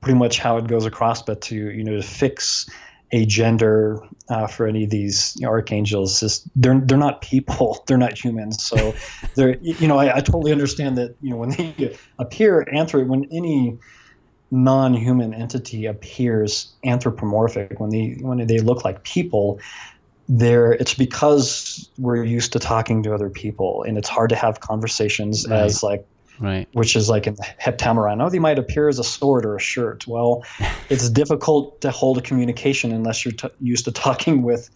pretty 0.00 0.18
much 0.18 0.38
how 0.38 0.56
it 0.56 0.66
goes 0.66 0.84
across 0.84 1.22
but 1.22 1.40
to 1.40 1.70
you 1.70 1.84
know 1.84 1.96
to 1.96 2.02
fix 2.02 2.68
a 3.12 3.26
gender 3.26 4.00
uh, 4.30 4.46
for 4.46 4.66
any 4.66 4.84
of 4.84 4.90
these 4.90 5.34
you 5.36 5.42
know, 5.44 5.50
archangels. 5.50 6.22
Is 6.22 6.48
they're 6.56 6.80
they're 6.80 6.98
not 6.98 7.20
people. 7.20 7.84
They're 7.86 7.98
not 7.98 8.22
humans. 8.22 8.64
So 8.64 8.94
they're 9.36 9.58
you 9.58 9.86
know 9.86 9.98
I, 9.98 10.16
I 10.16 10.20
totally 10.20 10.52
understand 10.52 10.96
that 10.98 11.14
you 11.20 11.30
know 11.30 11.36
when 11.36 11.50
they 11.50 11.96
appear 12.18 12.66
anthro 12.72 13.06
when 13.06 13.26
any 13.30 13.78
non-human 14.52 15.32
entity 15.32 15.86
appears 15.86 16.70
anthropomorphic. 16.84 17.80
When 17.80 17.90
they 17.90 18.18
when 18.20 18.46
they 18.46 18.58
look 18.58 18.84
like 18.84 19.02
people 19.02 19.58
there 20.28 20.72
it's 20.72 20.94
because 20.94 21.90
we're 21.98 22.22
used 22.22 22.52
to 22.52 22.58
talking 22.58 23.02
to 23.02 23.12
other 23.12 23.28
people 23.28 23.82
and 23.82 23.98
it's 23.98 24.08
hard 24.08 24.30
to 24.30 24.36
have 24.36 24.60
conversations 24.60 25.46
right. 25.48 25.58
as 25.58 25.82
like 25.82 26.06
right. 26.38 26.68
which 26.72 26.94
is 26.94 27.08
like 27.08 27.26
in 27.26 27.34
the 27.34 27.46
heptameron. 27.60 28.22
Oh 28.22 28.28
they 28.28 28.38
might 28.38 28.58
appear 28.58 28.88
as 28.88 28.98
a 28.98 29.04
sword 29.04 29.46
or 29.46 29.56
a 29.56 29.60
shirt. 29.60 30.06
Well 30.06 30.44
it's 30.90 31.08
difficult 31.08 31.80
to 31.80 31.90
hold 31.90 32.18
a 32.18 32.22
communication 32.22 32.92
unless 32.92 33.24
you're 33.24 33.32
t- 33.32 33.48
used 33.60 33.86
to 33.86 33.92
talking 33.92 34.42
with 34.42 34.68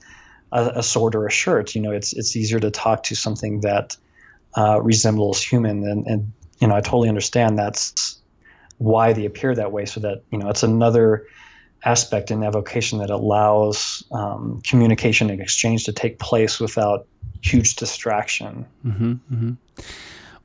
a, 0.52 0.72
a, 0.76 0.82
sword 0.82 1.14
or 1.14 1.26
a 1.26 1.30
shirt. 1.30 1.74
You 1.74 1.82
know 1.82 1.92
it's 1.92 2.14
it's 2.14 2.34
easier 2.34 2.60
to 2.60 2.70
talk 2.70 3.02
to 3.04 3.14
something 3.14 3.60
that 3.60 3.96
uh, 4.56 4.80
resembles 4.82 5.42
human 5.42 5.86
and 5.86 6.06
and 6.06 6.32
you 6.60 6.66
know 6.66 6.74
i 6.74 6.80
totally 6.80 7.10
understand 7.10 7.58
that's 7.58 8.18
why 8.78 9.12
they 9.12 9.24
appear 9.24 9.54
that 9.54 9.72
way 9.72 9.84
so 9.84 10.00
that 10.00 10.22
you 10.30 10.38
know 10.38 10.48
it's 10.48 10.62
another 10.62 11.26
aspect 11.84 12.30
in 12.30 12.42
evocation 12.42 12.98
that 12.98 13.10
allows 13.10 14.02
um, 14.12 14.60
communication 14.62 15.30
and 15.30 15.40
exchange 15.40 15.84
to 15.84 15.92
take 15.92 16.18
place 16.18 16.58
without 16.58 17.06
huge 17.42 17.76
distraction 17.76 18.66
mm-hmm, 18.84 19.12
mm-hmm. 19.32 19.52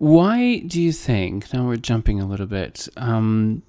Why 0.01 0.61
do 0.65 0.81
you 0.81 0.93
think, 0.93 1.53
now 1.53 1.67
we're 1.67 1.75
jumping 1.75 2.19
a 2.19 2.25
little 2.25 2.47
bit, 2.47 2.87
um, 2.97 3.61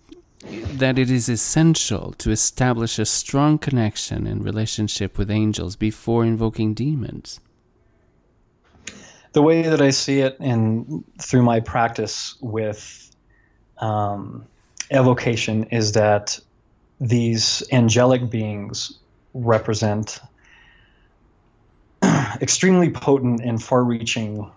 that 0.47 0.99
it 0.99 1.11
is 1.11 1.29
essential 1.29 2.15
to 2.15 2.31
establish 2.31 2.99
a 2.99 3.05
strong 3.05 3.59
connection 3.59 4.27
and 4.27 4.43
relationship 4.43 5.19
with 5.19 5.31
angels 5.31 5.77
before 5.77 6.25
invoking 6.25 6.73
demons? 6.73 7.39
The 9.35 9.43
way 9.43 9.61
that 9.61 9.83
I 9.83 9.91
see 9.91 10.21
it, 10.21 10.39
and 10.41 11.05
through 11.21 11.43
my 11.43 11.61
practice 11.61 12.35
with 12.41 13.15
um, 13.77 14.47
evocation, 14.93 15.65
is 15.65 15.93
that 15.93 16.39
these 17.01 17.63
angelic 17.73 18.31
beings 18.31 18.99
represent 19.35 20.21
extremely 22.41 22.91
potent 22.91 23.41
and 23.41 23.63
far 23.63 23.85
reaching 23.85 24.51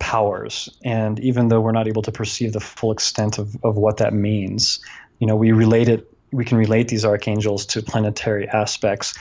powers. 0.00 0.68
And 0.84 1.18
even 1.20 1.48
though 1.48 1.60
we're 1.60 1.72
not 1.72 1.88
able 1.88 2.02
to 2.02 2.12
perceive 2.12 2.52
the 2.52 2.60
full 2.60 2.92
extent 2.92 3.38
of, 3.38 3.56
of 3.64 3.76
what 3.76 3.96
that 3.96 4.12
means, 4.12 4.78
you 5.18 5.26
know, 5.26 5.36
we 5.36 5.52
relate 5.52 5.88
it, 5.88 6.10
we 6.32 6.44
can 6.44 6.58
relate 6.58 6.88
these 6.88 7.04
archangels 7.04 7.64
to 7.66 7.82
planetary 7.82 8.48
aspects. 8.48 9.18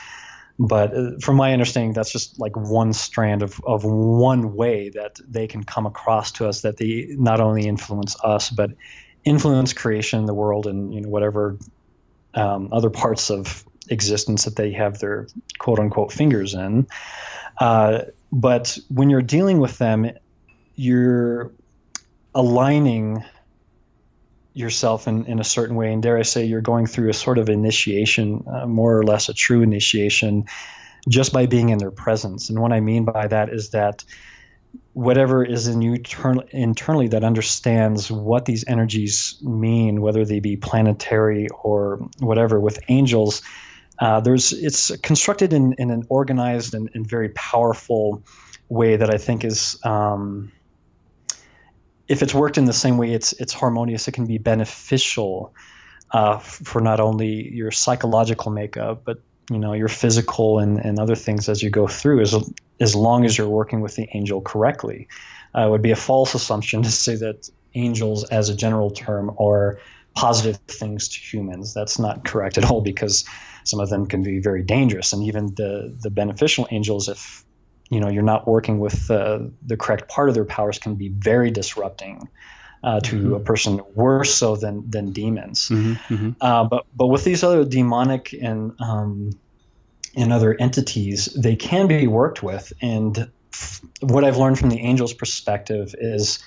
But 0.57 0.95
uh, 0.95 1.11
from 1.22 1.36
my 1.36 1.53
understanding, 1.53 1.93
that's 1.93 2.11
just 2.11 2.39
like 2.39 2.55
one 2.55 2.93
strand 2.93 3.43
of, 3.43 3.61
of 3.66 3.84
one 3.84 4.55
way 4.55 4.89
that 4.89 5.20
they 5.28 5.47
can 5.47 5.63
come 5.63 5.86
across 5.86 6.32
to 6.34 6.47
us 6.47 6.61
that 6.61 6.78
they 6.78 7.07
not 7.11 7.39
only 7.39 7.68
influence 7.68 8.16
us, 8.24 8.49
but 8.49 8.72
influence 9.26 9.73
creation 9.73 10.19
in 10.19 10.26
the 10.26 10.34
world 10.34 10.67
and, 10.67 10.93
you 10.93 11.01
know, 11.01 11.09
whatever 11.09 11.57
um, 12.36 12.69
other 12.71 12.89
parts 12.89 13.30
of 13.30 13.65
existence 13.89 14.45
that 14.45 14.55
they 14.55 14.71
have 14.71 14.99
their 14.99 15.28
quote 15.59 15.80
unquote 15.80 16.11
fingers 16.11 16.53
in. 16.53 16.88
Uh, 17.59 18.01
but 18.32 18.78
when 18.89 19.09
you're 19.09 19.21
dealing 19.21 19.59
with 19.59 19.78
them 19.78 20.09
you're 20.76 21.51
aligning 22.34 23.23
yourself 24.53 25.07
in, 25.07 25.26
in 25.26 25.39
a 25.39 25.43
certain 25.43 25.76
way. 25.76 25.91
And 25.91 26.01
dare 26.01 26.17
I 26.17 26.21
say, 26.21 26.45
you're 26.45 26.61
going 26.61 26.86
through 26.86 27.09
a 27.09 27.13
sort 27.13 27.38
of 27.38 27.49
initiation, 27.49 28.43
uh, 28.47 28.65
more 28.65 28.97
or 28.97 29.03
less 29.03 29.28
a 29.30 29.34
true 29.34 29.61
initiation, 29.61 30.45
just 31.09 31.34
by 31.34 31.45
being 31.45 31.69
in 31.69 31.78
their 31.78 31.91
presence. 31.91 32.49
And 32.49 32.59
what 32.59 32.71
I 32.71 32.80
mean 32.80 33.05
by 33.05 33.28
that 33.28 33.49
is 33.49 33.71
that 33.71 34.03
whatever 34.93 35.43
is 35.43 35.67
in 35.67 35.82
you 35.82 36.01
internally 36.51 37.07
that 37.07 37.23
understands 37.23 38.11
what 38.11 38.45
these 38.45 38.63
energies 38.67 39.38
mean, 39.41 40.01
whether 40.01 40.26
they 40.26 40.39
be 40.39 40.55
planetary 40.55 41.47
or 41.63 41.97
whatever, 42.19 42.59
with 42.59 42.80
angels. 42.88 43.41
Uh, 43.99 44.19
there's 44.19 44.51
it's 44.51 44.95
constructed 44.97 45.53
in, 45.53 45.73
in 45.73 45.89
an 45.91 46.03
organized 46.09 46.73
and, 46.73 46.89
and 46.93 47.07
very 47.07 47.30
powerful 47.30 48.21
way 48.69 48.95
that 48.95 49.13
I 49.13 49.17
think 49.17 49.45
is 49.45 49.80
um, 49.84 50.51
if 52.07 52.21
it's 52.21 52.34
worked 52.34 52.57
in 52.57 52.65
the 52.65 52.73
same 52.73 52.97
way, 52.97 53.11
it's 53.11 53.34
it's 53.34 53.53
harmonious. 53.53 54.07
It 54.07 54.11
can 54.11 54.26
be 54.26 54.38
beneficial 54.38 55.53
uh, 56.11 56.38
for 56.39 56.82
not 56.82 56.99
only 56.99 57.53
your 57.53 57.71
psychological 57.71 58.51
makeup, 58.51 59.01
but 59.05 59.21
you 59.49 59.57
know 59.57 59.73
your 59.73 59.88
physical 59.88 60.59
and, 60.59 60.78
and 60.80 60.99
other 60.99 61.15
things 61.15 61.49
as 61.49 61.63
you 61.63 61.69
go 61.69 61.88
through. 61.88 62.21
As 62.21 62.36
as 62.80 62.95
long 62.95 63.26
as 63.26 63.38
you're 63.38 63.49
working 63.49 63.82
with 63.82 63.95
the 63.95 64.07
angel 64.13 64.41
correctly, 64.41 65.07
uh, 65.55 65.67
it 65.67 65.69
would 65.69 65.82
be 65.82 65.91
a 65.91 65.95
false 65.95 66.34
assumption 66.34 66.84
to 66.84 66.91
say 66.91 67.15
that 67.15 67.49
angels, 67.73 68.23
as 68.26 68.49
a 68.49 68.55
general 68.55 68.89
term, 68.89 69.36
are 69.39 69.80
positive 70.15 70.57
things 70.67 71.07
to 71.09 71.19
humans. 71.19 71.73
That's 71.73 71.99
not 71.99 72.26
correct 72.26 72.57
at 72.57 72.65
all 72.69 72.82
because 72.82 73.26
some 73.63 73.80
of 73.80 73.89
them 73.89 74.05
can 74.05 74.23
be 74.23 74.39
very 74.39 74.63
dangerous, 74.63 75.13
and 75.13 75.23
even 75.23 75.47
the 75.55 75.95
the 76.01 76.09
beneficial 76.09 76.67
angels, 76.71 77.07
if 77.07 77.45
you 77.89 77.99
know 77.99 78.09
you're 78.09 78.23
not 78.23 78.47
working 78.47 78.80
with 78.80 79.09
uh, 79.11 79.39
the 79.65 79.78
correct 79.78 80.09
part 80.09 80.30
of 80.30 80.36
their 80.36 80.45
powers 80.45 80.80
can 80.80 80.95
be 80.95 81.09
very 81.09 81.51
disrupting 81.51 82.28
uh, 82.84 82.99
to 83.01 83.15
mm-hmm. 83.15 83.34
a 83.34 83.39
person 83.39 83.82
worse 83.93 84.34
so 84.34 84.55
than 84.55 84.89
than 84.89 85.11
demons 85.11 85.69
mm-hmm, 85.69 86.13
mm-hmm. 86.13 86.30
Uh, 86.41 86.63
but 86.63 86.86
but 86.95 87.07
with 87.07 87.23
these 87.23 87.43
other 87.43 87.63
demonic 87.63 88.34
and 88.34 88.73
um, 88.80 89.32
and 90.16 90.32
other 90.32 90.55
entities 90.59 91.26
they 91.26 91.55
can 91.55 91.88
be 91.88 92.07
worked 92.07 92.41
with 92.43 92.72
and 92.82 93.30
f- 93.53 93.82
what 94.01 94.24
I've 94.24 94.38
learned 94.38 94.59
from 94.59 94.70
the 94.70 94.80
angels 94.80 95.13
perspective 95.13 95.93
is 95.97 96.39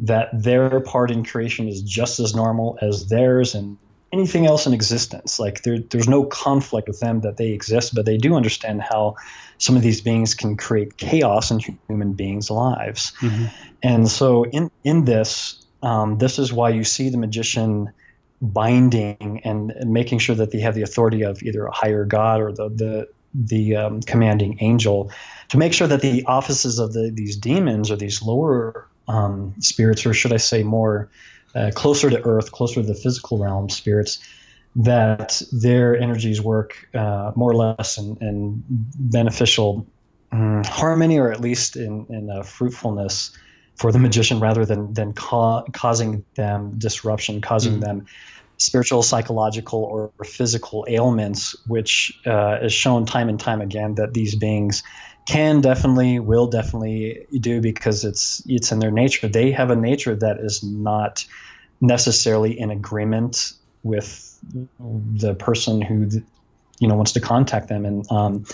that 0.00 0.28
their 0.32 0.80
part 0.80 1.10
in 1.10 1.24
creation 1.24 1.68
is 1.68 1.82
just 1.82 2.18
as 2.20 2.34
normal 2.34 2.78
as 2.82 3.08
theirs 3.08 3.54
and 3.54 3.78
anything 4.14 4.46
else 4.46 4.66
in 4.66 4.72
existence. 4.72 5.38
Like 5.38 5.62
there, 5.62 5.78
there's 5.78 6.08
no 6.08 6.24
conflict 6.24 6.88
with 6.88 7.00
them 7.00 7.20
that 7.22 7.36
they 7.36 7.50
exist, 7.50 7.94
but 7.94 8.06
they 8.06 8.16
do 8.16 8.34
understand 8.34 8.82
how 8.82 9.16
some 9.58 9.76
of 9.76 9.82
these 9.82 10.00
beings 10.00 10.34
can 10.34 10.56
create 10.56 10.96
chaos 10.96 11.50
in 11.50 11.58
human 11.58 12.12
beings' 12.12 12.50
lives. 12.50 13.12
Mm-hmm. 13.20 13.46
And 13.82 14.08
so, 14.08 14.44
in 14.44 14.70
in 14.84 15.04
this, 15.04 15.64
um, 15.82 16.18
this 16.18 16.38
is 16.38 16.52
why 16.52 16.70
you 16.70 16.84
see 16.84 17.08
the 17.08 17.18
magician 17.18 17.92
binding 18.52 19.40
and, 19.44 19.70
and, 19.70 19.90
making 19.92 20.18
sure 20.18 20.36
that 20.36 20.50
they 20.50 20.60
have 20.60 20.74
the 20.74 20.82
authority 20.82 21.22
of 21.22 21.42
either 21.42 21.64
a 21.64 21.72
higher 21.72 22.04
god 22.04 22.40
or 22.40 22.52
the 22.52 22.68
the 22.68 23.08
the 23.34 23.74
um, 23.74 24.00
commanding 24.02 24.56
angel 24.60 25.10
to 25.48 25.58
make 25.58 25.72
sure 25.72 25.88
that 25.88 26.00
the 26.00 26.24
offices 26.26 26.78
of 26.78 26.92
the, 26.92 27.10
these 27.12 27.36
demons 27.36 27.90
or 27.90 27.96
these 27.96 28.22
lower 28.22 28.86
um, 29.08 29.54
spirits, 29.58 30.06
or 30.06 30.14
should 30.14 30.32
I 30.32 30.36
say 30.36 30.62
more 30.62 31.08
uh, 31.54 31.70
closer 31.74 32.10
to 32.10 32.22
Earth, 32.24 32.52
closer 32.52 32.80
to 32.80 32.86
the 32.86 32.94
physical 32.94 33.38
realm 33.38 33.68
spirits, 33.68 34.18
that 34.76 35.42
their 35.52 35.96
energies 35.96 36.40
work 36.40 36.88
uh, 36.94 37.32
more 37.36 37.50
or 37.50 37.56
less 37.56 37.98
in, 37.98 38.16
in 38.20 38.62
beneficial 38.68 39.86
um, 40.32 40.64
harmony, 40.64 41.18
or 41.18 41.30
at 41.30 41.40
least 41.40 41.76
in, 41.76 42.06
in 42.08 42.30
uh, 42.30 42.42
fruitfulness 42.42 43.36
for 43.76 43.92
the 43.92 43.98
magician, 43.98 44.40
rather 44.40 44.64
than 44.64 44.92
than 44.94 45.12
ca- 45.12 45.62
causing 45.72 46.24
them 46.34 46.74
disruption, 46.78 47.40
causing 47.40 47.78
mm. 47.78 47.80
them 47.80 48.06
spiritual, 48.58 49.02
psychological, 49.02 49.82
or, 49.82 50.10
physical 50.24 50.86
ailments, 50.88 51.54
which 51.66 52.12
uh, 52.26 52.58
is 52.62 52.72
shown 52.72 53.04
time 53.04 53.28
and 53.28 53.38
time 53.38 53.60
again 53.60 53.94
that 53.96 54.14
these 54.14 54.34
beings 54.34 54.82
can 55.26 55.60
definitely, 55.60 56.18
will 56.18 56.46
definitely 56.46 57.26
do 57.40 57.60
because 57.60 58.04
it's 58.04 58.42
it's 58.46 58.72
in 58.72 58.78
their 58.78 58.90
nature. 58.90 59.28
They 59.28 59.50
have 59.52 59.70
a 59.70 59.76
nature 59.76 60.14
that 60.16 60.38
is 60.38 60.62
not 60.62 61.24
necessarily 61.80 62.58
in 62.58 62.70
agreement 62.70 63.52
with 63.82 64.38
the 65.16 65.34
person 65.34 65.82
who 65.82 66.08
you 66.80 66.88
know 66.88 66.94
wants 66.94 67.12
to 67.12 67.20
contact 67.20 67.68
them. 67.68 67.84
And 67.84 68.10
um, 68.10 68.44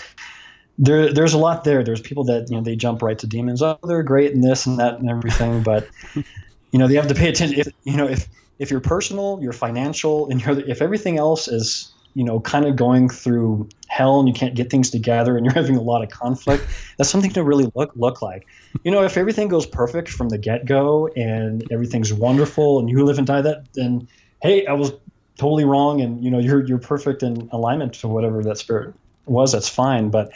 there, 0.77 1.11
there's 1.13 1.33
a 1.33 1.37
lot 1.37 1.63
there. 1.63 1.83
There's 1.83 2.01
people 2.01 2.23
that 2.25 2.49
you 2.49 2.55
know 2.55 2.63
they 2.63 2.75
jump 2.75 3.01
right 3.01 3.17
to 3.19 3.27
demons. 3.27 3.61
Oh 3.61 3.77
they're 3.83 4.03
great 4.03 4.33
and 4.33 4.43
this 4.43 4.65
and 4.65 4.79
that 4.79 4.99
and 4.99 5.09
everything 5.09 5.63
but 5.63 5.87
you 6.15 6.79
know 6.79 6.87
they 6.87 6.95
have 6.95 7.07
to 7.07 7.15
pay 7.15 7.29
attention. 7.29 7.59
If 7.59 7.67
you 7.83 7.97
know 7.97 8.07
if 8.07 8.27
if 8.61 8.71
you're 8.71 8.79
personal 8.79 9.39
you're 9.41 9.53
financial 9.53 10.29
and 10.29 10.41
you're 10.41 10.59
if 10.69 10.81
everything 10.81 11.17
else 11.17 11.47
is 11.47 11.91
you 12.13 12.23
know, 12.23 12.39
kind 12.39 12.65
of 12.65 12.75
going 12.75 13.09
through 13.09 13.69
hell 13.87 14.19
and 14.19 14.27
you 14.27 14.33
can't 14.33 14.55
get 14.55 14.69
things 14.69 14.89
together 14.89 15.37
and 15.37 15.45
you're 15.45 15.53
having 15.61 15.75
a 15.75 15.81
lot 15.81 16.03
of 16.03 16.09
conflict, 16.09 16.65
that's 16.97 17.09
something 17.09 17.31
to 17.31 17.43
really 17.43 17.69
look 17.75 17.91
look 17.95 18.21
like. 18.21 18.47
You 18.83 18.91
know, 18.91 19.03
if 19.03 19.17
everything 19.17 19.47
goes 19.47 19.65
perfect 19.65 20.09
from 20.09 20.29
the 20.29 20.37
get 20.37 20.65
go 20.65 21.07
and 21.15 21.63
everything's 21.71 22.13
wonderful 22.13 22.79
and 22.79 22.89
you 22.89 23.03
live 23.03 23.17
and 23.17 23.27
die 23.27 23.41
that, 23.41 23.65
then 23.73 24.07
hey, 24.41 24.65
I 24.65 24.73
was 24.73 24.91
totally 25.37 25.63
wrong 25.63 26.01
and 26.01 26.23
you 26.23 26.29
know 26.29 26.39
you're 26.39 26.65
you're 26.65 26.79
perfect 26.79 27.23
in 27.23 27.49
alignment 27.51 27.93
to 27.93 28.07
whatever 28.07 28.43
that 28.43 28.57
spirit 28.57 28.93
was. 29.25 29.51
That's 29.51 29.69
fine, 29.69 30.09
but 30.09 30.31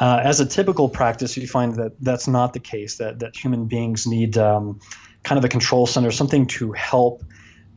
uh, 0.00 0.20
as 0.24 0.40
a 0.40 0.46
typical 0.46 0.88
practice, 0.88 1.36
you 1.36 1.46
find 1.46 1.74
that 1.74 1.92
that's 2.00 2.26
not 2.26 2.52
the 2.52 2.60
case. 2.60 2.96
That 2.96 3.18
that 3.18 3.36
human 3.36 3.66
beings 3.66 4.06
need 4.06 4.38
um, 4.38 4.80
kind 5.24 5.38
of 5.38 5.44
a 5.44 5.48
control 5.48 5.86
center, 5.86 6.10
something 6.10 6.46
to 6.46 6.72
help 6.72 7.22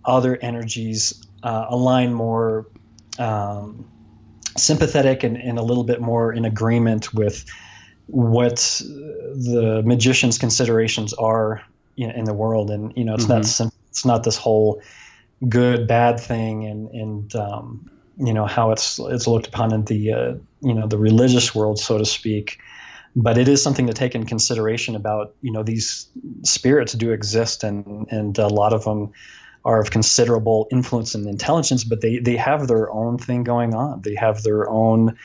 other 0.06 0.38
energies 0.42 1.26
uh, 1.44 1.66
align 1.70 2.14
more 2.14 2.68
um, 3.20 3.86
sympathetic 4.58 5.24
and, 5.24 5.38
and 5.38 5.58
a 5.58 5.64
little 5.64 5.84
bit 5.84 6.02
more 6.02 6.34
in 6.34 6.46
agreement 6.46 7.14
with 7.14 7.46
what 8.08 8.82
the 8.86 9.82
magician's 9.86 10.38
considerations 10.38 11.14
are 11.14 11.62
in, 11.98 12.12
in 12.12 12.26
the 12.26 12.34
world. 12.34 12.70
And 12.70 12.94
you 12.96 13.04
know, 13.04 13.14
it's 13.14 13.26
mm-hmm. 13.26 13.64
not 13.64 13.72
it's 13.90 14.06
not 14.06 14.24
this 14.24 14.38
whole 14.38 14.82
good 15.50 15.88
bad 15.88 16.20
thing 16.20 16.66
and 16.66 16.90
and 16.92 17.36
um, 17.36 17.90
you 18.18 18.34
know 18.34 18.46
how 18.46 18.72
it's 18.72 19.00
it's 19.00 19.28
looked 19.28 19.48
upon 19.48 19.74
in 19.74 19.86
the 19.86 20.12
uh, 20.12 20.34
you 20.62 20.74
know 20.74 20.88
the 20.88 20.98
religious 20.98 21.54
world, 21.56 21.80
so 21.80 21.98
to 21.98 22.06
speak. 22.06 22.60
But 23.16 23.38
it 23.38 23.48
is 23.48 23.62
something 23.62 23.86
to 23.86 23.94
take 23.94 24.16
in 24.16 24.26
consideration 24.26 24.96
about 24.96 25.36
you 25.42 25.52
know 25.52 25.64
these 25.64 26.08
spirits 26.44 26.94
do 26.94 27.12
exist 27.12 27.64
and 27.64 28.08
and 28.12 28.38
a 28.38 28.48
lot 28.48 28.74
of 28.74 28.84
them 28.84 29.12
are 29.66 29.80
of 29.80 29.92
considerable 29.92 30.68
influence 30.72 31.16
and 31.16 31.28
intelligence, 31.28 31.84
but 31.84 32.02
they, 32.02 32.20
they 32.20 32.36
have 32.36 32.68
their 32.68 32.92
own 32.92 33.18
thing 33.18 33.44
going 33.44 33.74
on. 33.74 34.02
They 34.02 34.16
have 34.16 34.44
their 34.44 34.70
own 34.70 35.18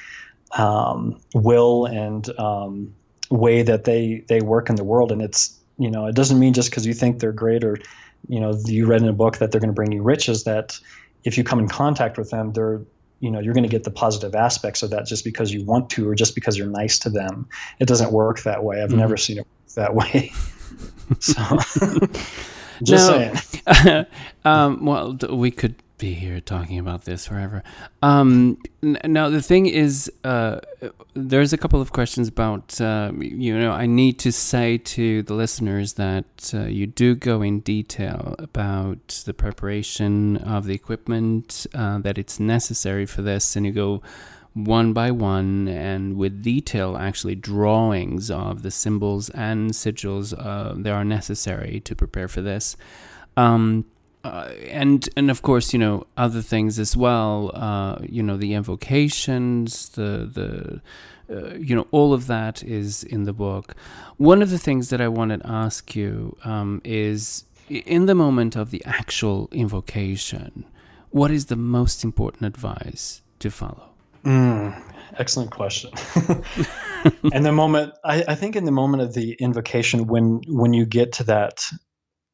um, 0.53 1.21
will 1.35 1.87
and 1.87 2.29
um, 2.39 2.95
way 3.31 3.63
that 3.63 3.85
they, 3.85 4.25
they 4.29 4.41
work 4.41 4.71
in 4.71 4.77
the 4.77 4.85
world. 4.85 5.11
And 5.11 5.23
it's, 5.23 5.59
you 5.77 5.91
know, 5.91 6.07
it 6.07 6.15
doesn't 6.15 6.39
mean 6.39 6.55
just 6.55 6.71
because 6.71 6.87
you 6.87 6.95
think 6.95 7.19
they're 7.19 7.33
great 7.33 7.65
or, 7.65 7.79
you 8.29 8.41
know, 8.41 8.57
you 8.67 8.87
read 8.87 9.03
in 9.03 9.09
a 9.09 9.13
book 9.13 9.39
that 9.39 9.51
they're 9.51 9.61
going 9.61 9.71
to 9.71 9.75
bring 9.75 9.93
you 9.93 10.03
riches 10.03 10.45
that 10.45 10.79
if 11.25 11.37
you 11.37 11.43
come 11.43 11.59
in 11.59 11.69
contact 11.69 12.17
with 12.17 12.31
them, 12.31 12.53
they're, 12.53 12.81
you 13.21 13.33
know, 13.33 13.41
you're 13.41 13.55
going 13.55 13.65
to 13.65 13.69
get 13.69 13.83
the 13.83 13.91
positive 13.91 14.37
aspects 14.37 14.85
of 14.85 14.91
that 14.91 15.05
just 15.05 15.25
because 15.25 15.53
you 15.53 15.65
want 15.65 15.91
to 15.91 16.09
or 16.09 16.15
just 16.15 16.37
because 16.37 16.57
you're 16.57 16.69
nice 16.69 17.01
to 17.01 17.11
them. 17.11 17.49
It 17.81 17.89
doesn't 17.89 18.13
work 18.13 18.43
that 18.45 18.63
way. 18.63 18.81
I've 18.81 18.91
mm-hmm. 18.91 18.99
never 19.01 19.17
seen 19.17 19.39
it 19.39 19.47
that 19.75 19.97
way. 19.97 20.33
so. 21.19 21.59
Just 22.83 23.11
no, 23.11 23.35
saying. 23.67 24.07
um, 24.45 24.85
well, 24.85 25.17
we 25.31 25.51
could 25.51 25.77
be 25.99 26.15
here 26.15 26.41
talking 26.41 26.79
about 26.79 27.05
this 27.05 27.27
forever. 27.27 27.63
Um, 28.03 28.59
n- 28.83 28.99
now, 29.05 29.29
the 29.29 29.43
thing 29.43 29.67
is, 29.67 30.11
uh, 30.25 30.61
there's 31.15 31.53
a 31.53 31.59
couple 31.59 31.81
of 31.81 31.93
questions 31.93 32.29
about, 32.29 32.81
uh, 32.81 33.13
you 33.19 33.59
know, 33.59 33.73
I 33.73 33.87
need 33.87 34.19
to 34.21 34.33
say 34.33 34.79
to 34.79 35.23
the 35.25 35.35
listeners 35.35 35.95
that 35.95 36.53
uh, 36.55 36.67
you 36.67 36.87
do 36.87 37.15
go 37.15 37.43
in 37.43 37.61
detail 37.61 38.37
about 38.39 39.23
the 39.27 39.35
preparation 39.35 40.37
of 40.39 40.65
the 40.65 40.75
equipment, 40.75 41.67
uh, 41.75 41.99
that 41.99 42.17
it's 42.17 42.39
necessary 42.39 43.05
for 43.05 43.23
this, 43.23 43.57
and 43.57 43.67
you 43.67 43.73
go 43.73 44.03
one 44.55 44.93
by 44.93 45.11
one 45.11 45.69
and 45.69 46.17
with 46.17 46.43
detail 46.43 46.97
actually 46.97 47.35
drawings 47.35 48.31
of 48.31 48.63
the 48.63 48.71
symbols 48.71 49.31
and 49.31 49.71
sigils 49.71 50.35
uh, 50.39 50.75
that 50.77 50.93
are 50.93 51.05
necessary 51.05 51.81
to 51.81 51.95
prepare 51.95 52.29
for 52.29 52.41
this. 52.41 52.77
Um, 53.37 53.85
uh, 54.25 54.51
and 54.69 55.09
and 55.17 55.31
of 55.31 55.43
course 55.43 55.73
you 55.73 55.79
know 55.79 56.05
other 56.17 56.43
things 56.43 56.79
as 56.79 56.97
well 56.97 57.53
uh, 57.55 57.99
you 58.03 58.21
know 58.21 58.37
the 58.37 58.53
invocations 58.53 59.91
the 59.91 60.29
the 60.39 60.81
uh, 61.35 61.55
you 61.55 61.75
know 61.77 61.87
all 61.93 62.13
of 62.13 62.27
that 62.27 62.63
is 62.65 63.05
in 63.05 63.25
the 63.25 63.33
book. 63.33 63.75
One 64.17 64.43
of 64.43 64.51
the 64.51 64.59
things 64.59 64.91
that 64.91 65.01
i 65.01 65.09
wanted 65.09 65.43
to 65.43 65.51
ask 65.51 65.95
you 65.95 66.37
um, 66.45 66.81
is 66.85 67.45
in 67.69 68.07
the 68.07 68.15
moment 68.15 68.57
of 68.57 68.71
the 68.71 68.83
actual 68.85 69.49
invocation 69.53 70.65
what 71.11 71.31
is 71.31 71.47
the 71.47 71.57
most 71.57 72.05
important 72.05 72.45
advice 72.45 73.23
to 73.39 73.51
follow 73.51 73.88
Mm, 74.25 74.81
excellent 75.19 75.51
question. 75.51 75.91
and 77.33 77.45
the 77.45 77.53
moment, 77.53 77.95
I, 78.05 78.25
I, 78.29 78.35
think, 78.35 78.57
in 78.57 78.65
the 78.65 78.73
moment 78.73 79.03
of 79.03 79.15
the 79.15 79.33
invocation, 79.41 80.07
when 80.07 80.41
when 80.49 80.73
you 80.73 80.87
get 80.87 81.13
to 81.15 81.25
that 81.25 81.65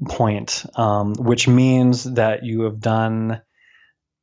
point, 0.09 0.64
um, 0.76 1.14
which 1.14 1.47
means 1.47 2.05
that 2.05 2.45
you 2.45 2.62
have 2.62 2.80
done 2.80 3.41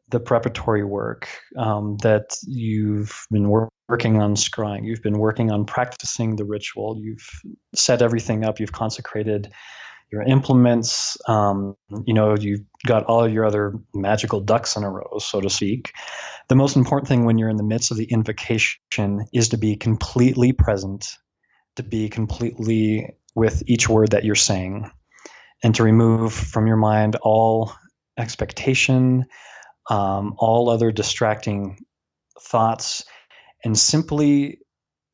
the 0.09 0.20
preparatory 0.20 0.84
work, 0.84 1.30
um, 1.57 1.97
that 2.01 2.36
you've 2.45 3.26
been 3.32 3.47
wor- 3.47 3.70
working 3.88 4.22
on 4.22 4.36
scrying, 4.36 4.86
you've 4.86 5.01
been 5.01 5.20
working 5.20 5.51
on 5.51 5.66
practicing 5.66 6.36
the 6.36 6.45
ritual, 6.45 6.97
you've 6.99 7.28
set 7.74 8.01
everything 8.01 8.43
up, 8.43 8.59
you've 8.59 8.74
consecrated 8.74 9.51
your 10.12 10.24
implements, 10.24 11.18
um, 11.28 11.76
you 12.05 12.14
know, 12.14 12.36
you've 12.36 12.62
got 12.86 13.05
all 13.05 13.28
your 13.28 13.45
other 13.45 13.74
magical 13.93 14.41
ducks 14.41 14.76
in 14.76 14.84
a 14.84 14.89
row, 14.89 15.18
so 15.20 15.39
to 15.39 15.49
speak. 15.49 15.93
The 16.49 16.55
most 16.55 16.76
important 16.76 17.07
thing 17.07 17.26
when 17.26 17.38
you're 17.38 17.49
in 17.49 17.55
the 17.55 17.64
midst 17.64 17.91
of 17.91 17.97
the 17.97 18.12
invocation 18.12 19.26
is 19.34 19.47
to 19.49 19.57
be 19.57 19.76
completely 19.78 20.51
present, 20.51 21.18
to 21.78 21.84
be 21.84 22.09
completely 22.09 23.16
with 23.36 23.64
each 23.68 23.88
word 23.88 24.12
that 24.12 24.26
you're 24.26 24.36
saying, 24.36 24.91
and 25.64 25.74
to 25.76 25.84
remove 25.84 26.34
from 26.34 26.68
your 26.68 26.76
mind 26.76 27.16
all 27.22 27.74
expectation, 28.18 29.26
um, 29.89 30.36
all 30.38 30.70
other 30.70 30.91
distracting 30.91 31.78
thoughts, 32.41 33.05
and 33.64 33.78
simply 33.78 34.59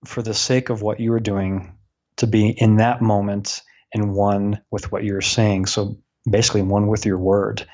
for 0.06 0.24
the 0.24 0.34
sake 0.34 0.70
of 0.70 0.82
what 0.82 1.00
you 1.00 1.14
are 1.14 1.20
doing, 1.20 1.78
to 2.16 2.26
be 2.26 2.50
in 2.50 2.78
that 2.78 3.02
moment 3.02 3.62
and 3.94 4.14
one 4.14 4.62
with 4.72 4.92
what 4.92 5.04
you're 5.04 5.22
saying. 5.22 5.68
So 5.68 5.98
basically, 6.30 6.62
one 6.62 6.88
with 6.88 7.06
your 7.06 7.18
word. 7.18 7.66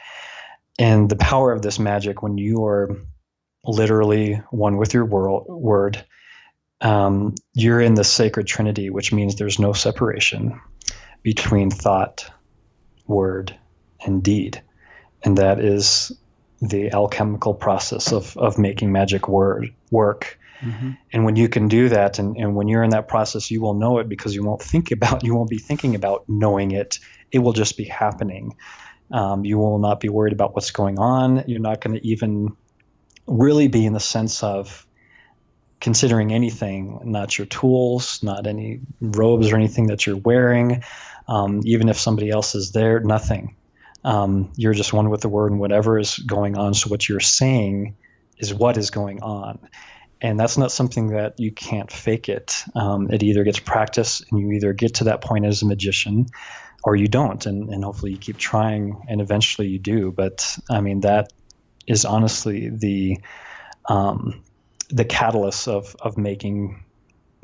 And 0.79 1.09
the 1.09 1.15
power 1.15 1.51
of 1.51 1.61
this 1.61 1.79
magic, 1.79 2.23
when 2.23 2.37
you 2.37 2.65
are 2.65 2.95
literally 3.65 4.41
one 4.51 4.77
with 4.77 4.93
your 4.93 5.05
world, 5.05 5.45
word, 5.47 6.03
um, 6.81 7.35
you're 7.53 7.79
in 7.79 7.93
the 7.93 8.03
sacred 8.03 8.47
trinity, 8.47 8.89
which 8.89 9.13
means 9.13 9.35
there's 9.35 9.59
no 9.59 9.73
separation 9.73 10.59
between 11.21 11.71
thought, 11.71 12.29
word, 13.07 13.57
and 14.05 14.21
deed. 14.21 14.61
And 15.23 15.37
that 15.37 15.59
is 15.59 16.11
the 16.61 16.91
alchemical 16.91 17.53
process 17.53 18.11
of, 18.11 18.35
of 18.37 18.57
making 18.57 18.91
magic 18.91 19.27
word 19.27 19.73
work. 19.91 20.37
Mm-hmm. 20.61 20.91
And 21.11 21.25
when 21.25 21.35
you 21.35 21.49
can 21.49 21.67
do 21.67 21.89
that, 21.89 22.19
and, 22.19 22.37
and 22.37 22.55
when 22.55 22.67
you're 22.67 22.83
in 22.83 22.91
that 22.91 23.07
process, 23.07 23.51
you 23.51 23.61
will 23.61 23.73
know 23.73 23.99
it 23.99 24.07
because 24.07 24.35
you 24.35 24.43
won't 24.43 24.61
think 24.61 24.91
about, 24.91 25.23
you 25.23 25.35
won't 25.35 25.49
be 25.49 25.57
thinking 25.57 25.95
about 25.95 26.23
knowing 26.27 26.71
it. 26.71 26.99
It 27.31 27.39
will 27.39 27.53
just 27.53 27.77
be 27.77 27.85
happening. 27.85 28.55
Um, 29.11 29.45
you 29.45 29.57
will 29.57 29.79
not 29.79 29.99
be 29.99 30.09
worried 30.09 30.33
about 30.33 30.55
what's 30.55 30.71
going 30.71 30.99
on. 30.99 31.43
You're 31.47 31.59
not 31.59 31.81
going 31.81 31.99
to 31.99 32.07
even 32.07 32.55
really 33.27 33.67
be 33.67 33.85
in 33.85 33.93
the 33.93 33.99
sense 33.99 34.43
of 34.43 34.85
considering 35.79 36.31
anything, 36.31 36.99
not 37.03 37.37
your 37.37 37.45
tools, 37.47 38.23
not 38.23 38.47
any 38.47 38.79
robes 39.01 39.51
or 39.51 39.57
anything 39.57 39.87
that 39.87 40.05
you're 40.05 40.17
wearing. 40.17 40.81
Um, 41.27 41.61
even 41.65 41.89
if 41.89 41.99
somebody 41.99 42.29
else 42.29 42.55
is 42.55 42.71
there, 42.71 43.01
nothing. 43.01 43.55
Um, 44.05 44.51
you're 44.55 44.73
just 44.73 44.93
one 44.93 45.09
with 45.09 45.21
the 45.21 45.29
word 45.29 45.51
and 45.51 45.59
whatever 45.59 45.99
is 45.99 46.17
going 46.19 46.57
on. 46.57 46.73
So 46.73 46.89
what 46.89 47.07
you're 47.07 47.19
saying 47.19 47.95
is 48.37 48.53
what 48.53 48.77
is 48.77 48.89
going 48.89 49.21
on. 49.21 49.59
And 50.23 50.39
that's 50.39 50.57
not 50.57 50.71
something 50.71 51.07
that 51.09 51.37
you 51.37 51.51
can't 51.51 51.91
fake 51.91 52.29
it. 52.29 52.63
Um, 52.75 53.11
it 53.11 53.21
either 53.21 53.43
gets 53.43 53.59
practice 53.59 54.23
and 54.31 54.39
you 54.39 54.53
either 54.53 54.71
get 54.71 54.95
to 54.95 55.03
that 55.03 55.21
point 55.21 55.45
as 55.45 55.61
a 55.61 55.65
magician 55.65 56.27
or 56.85 56.95
you 56.95 57.09
don't. 57.09 57.45
And, 57.45 57.69
and 57.69 57.83
hopefully 57.83 58.13
you 58.13 58.17
keep 58.17 58.37
trying 58.37 59.03
and 59.09 59.19
eventually 59.19 59.67
you 59.67 59.79
do. 59.79 60.11
But 60.11 60.57
I 60.71 60.79
mean, 60.79 61.01
that 61.01 61.33
is 61.87 62.05
honestly 62.05 62.69
the, 62.69 63.19
um, 63.89 64.41
the 64.89 65.03
catalyst 65.03 65.67
of, 65.67 65.93
of 65.99 66.17
making 66.17 66.79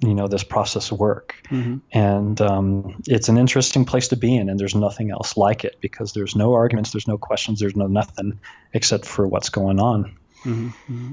you 0.01 0.15
know 0.15 0.29
this 0.29 0.45
process 0.45 0.93
work 0.93 1.35
mm-hmm. 1.49 1.75
and 1.91 2.39
um, 2.39 3.01
it's 3.05 3.27
an 3.27 3.37
interesting 3.37 3.83
place 3.83 4.07
to 4.07 4.15
be 4.15 4.33
in 4.33 4.47
and 4.47 4.57
there's 4.57 4.73
nothing 4.73 5.11
else 5.11 5.35
like 5.35 5.65
it 5.65 5.75
because 5.81 6.13
there's 6.13 6.37
no 6.37 6.53
arguments 6.53 6.93
there's 6.93 7.05
no 7.05 7.17
questions 7.17 7.59
there's 7.59 7.75
no 7.75 7.85
nothing 7.85 8.39
except 8.71 9.05
for 9.05 9.27
what's 9.27 9.49
going 9.49 9.77
on 9.77 10.05
mm-hmm. 10.45 10.67
mm-hmm. 10.67 11.11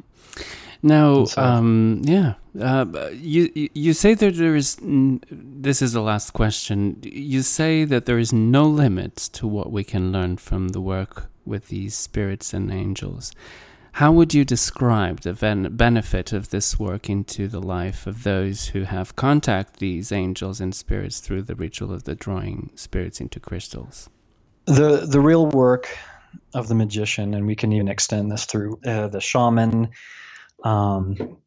Now 0.82 1.24
so, 1.24 1.42
um, 1.42 2.00
yeah 2.04 2.34
uh, 2.60 3.10
you 3.12 3.50
you 3.74 3.92
say 3.92 4.14
that 4.14 4.34
there 4.36 4.56
is 4.56 4.78
this 4.82 5.82
is 5.82 5.92
the 5.92 6.00
last 6.00 6.30
question 6.32 6.98
you 7.02 7.42
say 7.42 7.84
that 7.84 8.06
there 8.06 8.18
is 8.18 8.32
no 8.32 8.64
limit 8.64 9.16
to 9.16 9.46
what 9.46 9.70
we 9.70 9.84
can 9.84 10.12
learn 10.12 10.36
from 10.36 10.68
the 10.68 10.80
work 10.80 11.30
with 11.44 11.68
these 11.68 11.94
spirits 11.94 12.52
and 12.52 12.72
angels 12.72 13.32
how 13.96 14.12
would 14.12 14.34
you 14.34 14.44
describe 14.44 15.20
the 15.20 15.32
benefit 15.72 16.34
of 16.34 16.50
this 16.50 16.78
work 16.78 17.08
into 17.08 17.48
the 17.48 17.62
life 17.62 18.06
of 18.06 18.24
those 18.24 18.66
who 18.66 18.82
have 18.82 19.16
contact 19.16 19.78
these 19.78 20.12
angels 20.12 20.60
and 20.60 20.74
spirits 20.74 21.18
through 21.20 21.44
the 21.44 21.54
ritual 21.54 21.94
of 21.94 22.04
the 22.04 22.14
drawing 22.14 22.68
spirits 22.74 23.22
into 23.22 23.40
crystals? 23.40 24.10
The 24.66 25.06
the 25.06 25.18
real 25.18 25.46
work 25.46 25.96
of 26.52 26.68
the 26.68 26.74
magician, 26.74 27.32
and 27.32 27.46
we 27.46 27.56
can 27.56 27.72
even 27.72 27.88
extend 27.88 28.30
this 28.30 28.44
through 28.44 28.78
uh, 28.84 29.08
the 29.08 29.22
shaman. 29.22 29.88
Um, 30.66 31.38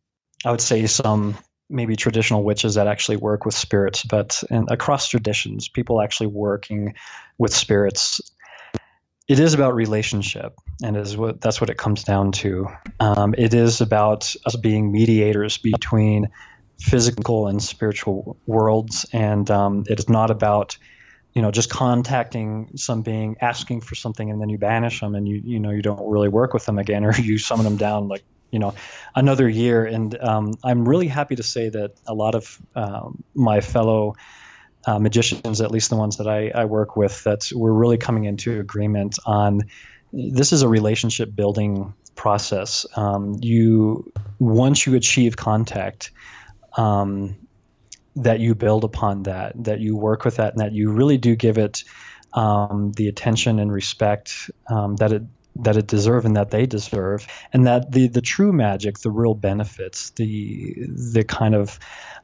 I 0.46 0.52
would 0.52 0.62
say 0.62 0.86
some 0.88 1.38
maybe 1.70 1.96
traditional 1.96 2.44
witches 2.44 2.76
that 2.76 2.88
actually 2.88 3.18
work 3.18 3.46
with 3.46 3.54
spirits, 3.54 4.04
but 4.04 4.44
in, 4.50 4.66
across 4.70 5.08
traditions, 5.08 5.68
people 5.68 6.02
actually 6.02 6.28
working 6.28 6.96
with 7.38 7.54
spirits 7.54 8.22
it 9.30 9.40
is 9.40 9.54
about 9.54 9.76
relationship 9.76 10.56
and 10.84 10.98
is 10.98 11.16
what 11.16 11.40
that's 11.40 11.62
what 11.62 11.70
it 11.70 11.78
comes 11.78 12.04
down 12.04 12.32
to. 12.32 12.68
Um, 13.00 13.36
it 13.38 13.54
is 13.54 13.80
about 13.80 14.36
us 14.48 14.56
being 14.56 14.92
mediators 14.92 15.60
between 15.60 16.30
physical 16.80 17.48
and 17.48 17.62
spiritual 17.62 18.38
worlds 18.48 19.06
and 19.14 19.52
um, 19.52 19.84
it 19.88 20.00
is 20.00 20.10
not 20.10 20.32
about 20.32 20.78
you 21.34 21.42
know 21.42 21.52
just 21.52 21.70
contacting 21.70 22.72
some 22.76 23.02
being 23.04 23.36
asking 23.42 23.82
for 23.82 23.94
something 23.94 24.32
and 24.32 24.42
then 24.42 24.50
you 24.50 24.58
banish 24.58 25.00
them 25.02 25.14
and 25.14 25.28
you 25.28 25.42
you 25.44 25.60
know 25.60 25.70
you 25.70 25.82
don't 25.82 26.10
really 26.10 26.30
work 26.30 26.54
with 26.54 26.66
them 26.66 26.80
again 26.80 27.04
or 27.04 27.14
you 27.20 27.38
summon 27.38 27.66
them 27.66 27.76
down 27.76 28.08
like 28.08 28.24
you 28.52 28.60
know 28.60 28.74
another 29.16 29.48
year 29.48 29.86
and 29.86 30.20
um, 30.22 30.54
i'm 30.64 30.88
really 30.88 31.08
happy 31.08 31.36
to 31.36 31.44
say 31.44 31.70
that 31.70 31.92
a 32.08 32.14
lot 32.14 32.36
of 32.36 32.60
um, 32.76 33.24
my 33.34 33.62
fellow 33.62 34.16
uh, 34.88 35.00
magicians, 35.00 35.62
at 35.62 35.72
least 35.72 35.90
the 35.90 35.96
ones 35.96 36.18
that 36.18 36.28
I, 36.28 36.50
I 36.50 36.66
work 36.66 36.96
with, 36.96 37.24
that 37.24 37.50
we're 37.54 37.74
really 37.74 37.98
coming 37.98 38.26
into 38.26 38.60
agreement 38.60 39.20
on. 39.26 39.62
This 40.14 40.54
is 40.54 40.62
a 40.62 40.68
relationship 40.68 41.36
building 41.36 41.94
process. 42.16 42.86
Um, 42.96 43.38
you 43.42 44.12
once 44.40 44.86
you 44.86 44.96
achieve 44.96 45.38
contact, 45.38 46.12
um, 46.78 47.36
that 48.16 48.40
you 48.40 48.56
build 48.56 48.84
upon 48.84 49.24
that, 49.24 49.64
that 49.64 49.80
you 49.80 49.96
work 49.96 50.26
with 50.26 50.38
that, 50.38 50.54
and 50.54 50.62
that 50.62 50.72
you 50.74 50.92
really 50.92 51.18
do 51.18 51.36
give 51.36 51.58
it 51.58 51.84
um, 52.34 52.92
the 52.94 53.08
attention 53.08 53.60
and 53.60 53.72
respect 53.72 54.50
um, 54.70 54.96
that 54.98 55.12
it 55.12 55.24
that 55.64 55.78
it 55.78 55.88
deserve 55.88 56.26
and 56.26 56.36
that 56.36 56.52
they 56.52 56.66
deserve, 56.66 57.28
and 57.54 57.66
that 57.68 57.92
the 57.92 58.08
the 58.08 58.22
true 58.22 58.52
magic, 58.52 59.00
the 59.00 59.12
real 59.12 59.36
benefits, 59.36 60.12
the 60.12 60.76
the 61.14 61.24
kind 61.24 61.56
of 61.56 61.80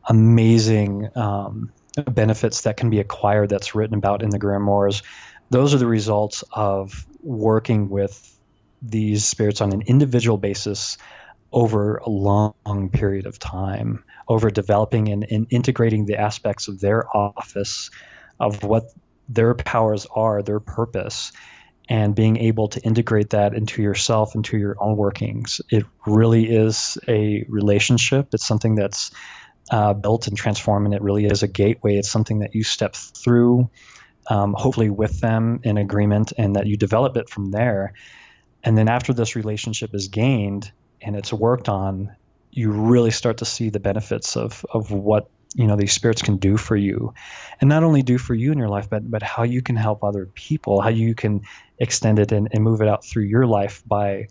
amazing 0.07 1.09
um, 1.15 1.71
benefits 2.11 2.61
that 2.61 2.77
can 2.77 2.89
be 2.89 2.99
acquired 2.99 3.49
that's 3.49 3.73
written 3.73 3.97
about 3.97 4.21
in 4.21 4.29
the 4.29 4.39
grimoires 4.39 5.01
those 5.49 5.73
are 5.73 5.77
the 5.77 5.88
results 5.88 6.43
of 6.51 7.05
working 7.21 7.89
with 7.89 8.38
these 8.81 9.25
spirits 9.25 9.61
on 9.61 9.71
an 9.71 9.81
individual 9.83 10.38
basis 10.38 10.97
over 11.51 11.97
a 11.97 12.09
long 12.09 12.89
period 12.91 13.25
of 13.25 13.39
time 13.39 14.03
over 14.27 14.49
developing 14.49 15.09
and, 15.09 15.25
and 15.29 15.47
integrating 15.49 16.05
the 16.05 16.19
aspects 16.19 16.67
of 16.67 16.79
their 16.79 17.05
office 17.15 17.89
of 18.39 18.63
what 18.63 18.91
their 19.29 19.53
powers 19.53 20.05
are 20.13 20.41
their 20.41 20.59
purpose 20.59 21.31
and 21.88 22.15
being 22.15 22.38
able 22.38 22.67
to 22.67 22.81
integrate 22.81 23.29
that 23.29 23.53
into 23.53 23.81
yourself 23.81 24.36
into 24.36 24.57
your 24.57 24.75
own 24.79 24.95
workings 24.97 25.61
it 25.69 25.86
really 26.05 26.49
is 26.49 26.97
a 27.07 27.45
relationship 27.49 28.27
it's 28.33 28.45
something 28.45 28.75
that's 28.75 29.11
uh, 29.71 29.93
built 29.93 30.27
and 30.27 30.38
transformed, 30.38 30.86
and 30.86 30.93
it 30.95 31.01
really 31.01 31.25
is 31.25 31.43
a 31.43 31.47
gateway. 31.47 31.97
It's 31.97 32.09
something 32.09 32.39
that 32.39 32.53
you 32.53 32.63
step 32.63 32.95
through, 32.95 33.69
um, 34.29 34.53
hopefully 34.57 34.89
with 34.89 35.19
them 35.21 35.59
in 35.63 35.77
agreement, 35.77 36.33
and 36.38 36.55
that 36.55 36.67
you 36.67 36.77
develop 36.77 37.17
it 37.17 37.29
from 37.29 37.51
there. 37.51 37.93
And 38.63 38.77
then 38.77 38.88
after 38.88 39.13
this 39.13 39.36
relationship 39.36 39.91
is 39.93 40.07
gained 40.07 40.71
and 41.01 41.15
it's 41.15 41.33
worked 41.33 41.69
on, 41.69 42.15
you 42.51 42.71
really 42.71 43.11
start 43.11 43.38
to 43.38 43.45
see 43.45 43.69
the 43.69 43.79
benefits 43.79 44.38
of 44.38 44.65
of 44.73 44.91
what 44.91 45.29
you 45.55 45.67
know 45.67 45.75
these 45.75 45.93
spirits 45.93 46.21
can 46.21 46.38
do 46.38 46.57
for 46.57 46.75
you, 46.75 47.13
and 47.59 47.69
not 47.69 47.83
only 47.83 48.01
do 48.01 48.17
for 48.17 48.33
you 48.33 48.51
in 48.51 48.57
your 48.57 48.69
life, 48.69 48.89
but 48.89 49.09
but 49.09 49.23
how 49.23 49.43
you 49.43 49.61
can 49.61 49.75
help 49.75 50.03
other 50.03 50.27
people, 50.36 50.81
how 50.81 50.89
you 50.89 51.15
can 51.15 51.41
extend 51.80 52.19
it 52.19 52.32
and, 52.32 52.47
and 52.51 52.63
move 52.63 52.82
it 52.82 52.88
out 52.88 53.05
through 53.05 53.23
your 53.23 53.45
life 53.45 53.84
by 53.86 54.28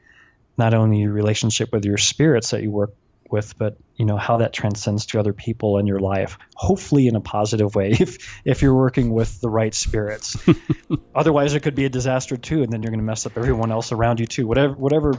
not 0.57 0.75
only 0.75 0.99
your 0.99 1.13
relationship 1.13 1.73
with 1.73 1.85
your 1.85 1.99
spirits 1.99 2.51
that 2.51 2.63
you 2.63 2.71
work 2.71 2.95
with, 3.31 3.57
but 3.59 3.77
you 3.97 4.05
know 4.05 4.17
how 4.17 4.37
that 4.39 4.53
transcends 4.53 5.07
to 5.07 5.19
other 5.19 5.33
people 5.33 5.79
in 5.79 5.87
your 5.87 5.99
life. 5.99 6.39
Hopefully, 6.55 7.09
in 7.09 7.17
a 7.17 7.21
positive 7.21 7.75
way, 7.75 7.91
if 8.01 8.41
if 8.45 8.63
you're 8.63 8.75
working 8.75 9.11
with 9.13 9.41
the 9.41 9.49
right 9.49 9.75
spirits. 9.75 10.37
Otherwise, 11.15 11.55
it 11.55 11.61
could 11.61 11.75
be 11.75 11.85
a 11.85 11.89
disaster 11.89 12.37
too, 12.37 12.63
and 12.63 12.73
then 12.73 12.83
you're 12.83 12.91
going 12.91 13.01
to 13.01 13.05
mess 13.05 13.27
up 13.27 13.37
everyone 13.37 13.71
else 13.71 13.93
around 13.93 14.21
you 14.21 14.27
too. 14.27 14.47
Whatever 14.47 14.75
whatever 14.75 15.15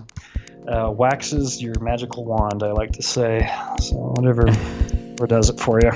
uh, 0.67 0.91
waxes 0.91 1.61
your 1.61 1.77
magical 1.79 2.25
wand, 2.25 2.63
I 2.63 2.71
like 2.71 2.93
to 2.93 3.03
say. 3.03 3.49
So 3.81 3.95
whatever, 3.95 4.47
whatever 4.51 5.27
does 5.27 5.49
it 5.49 5.59
for 5.59 5.79
you. 5.81 5.91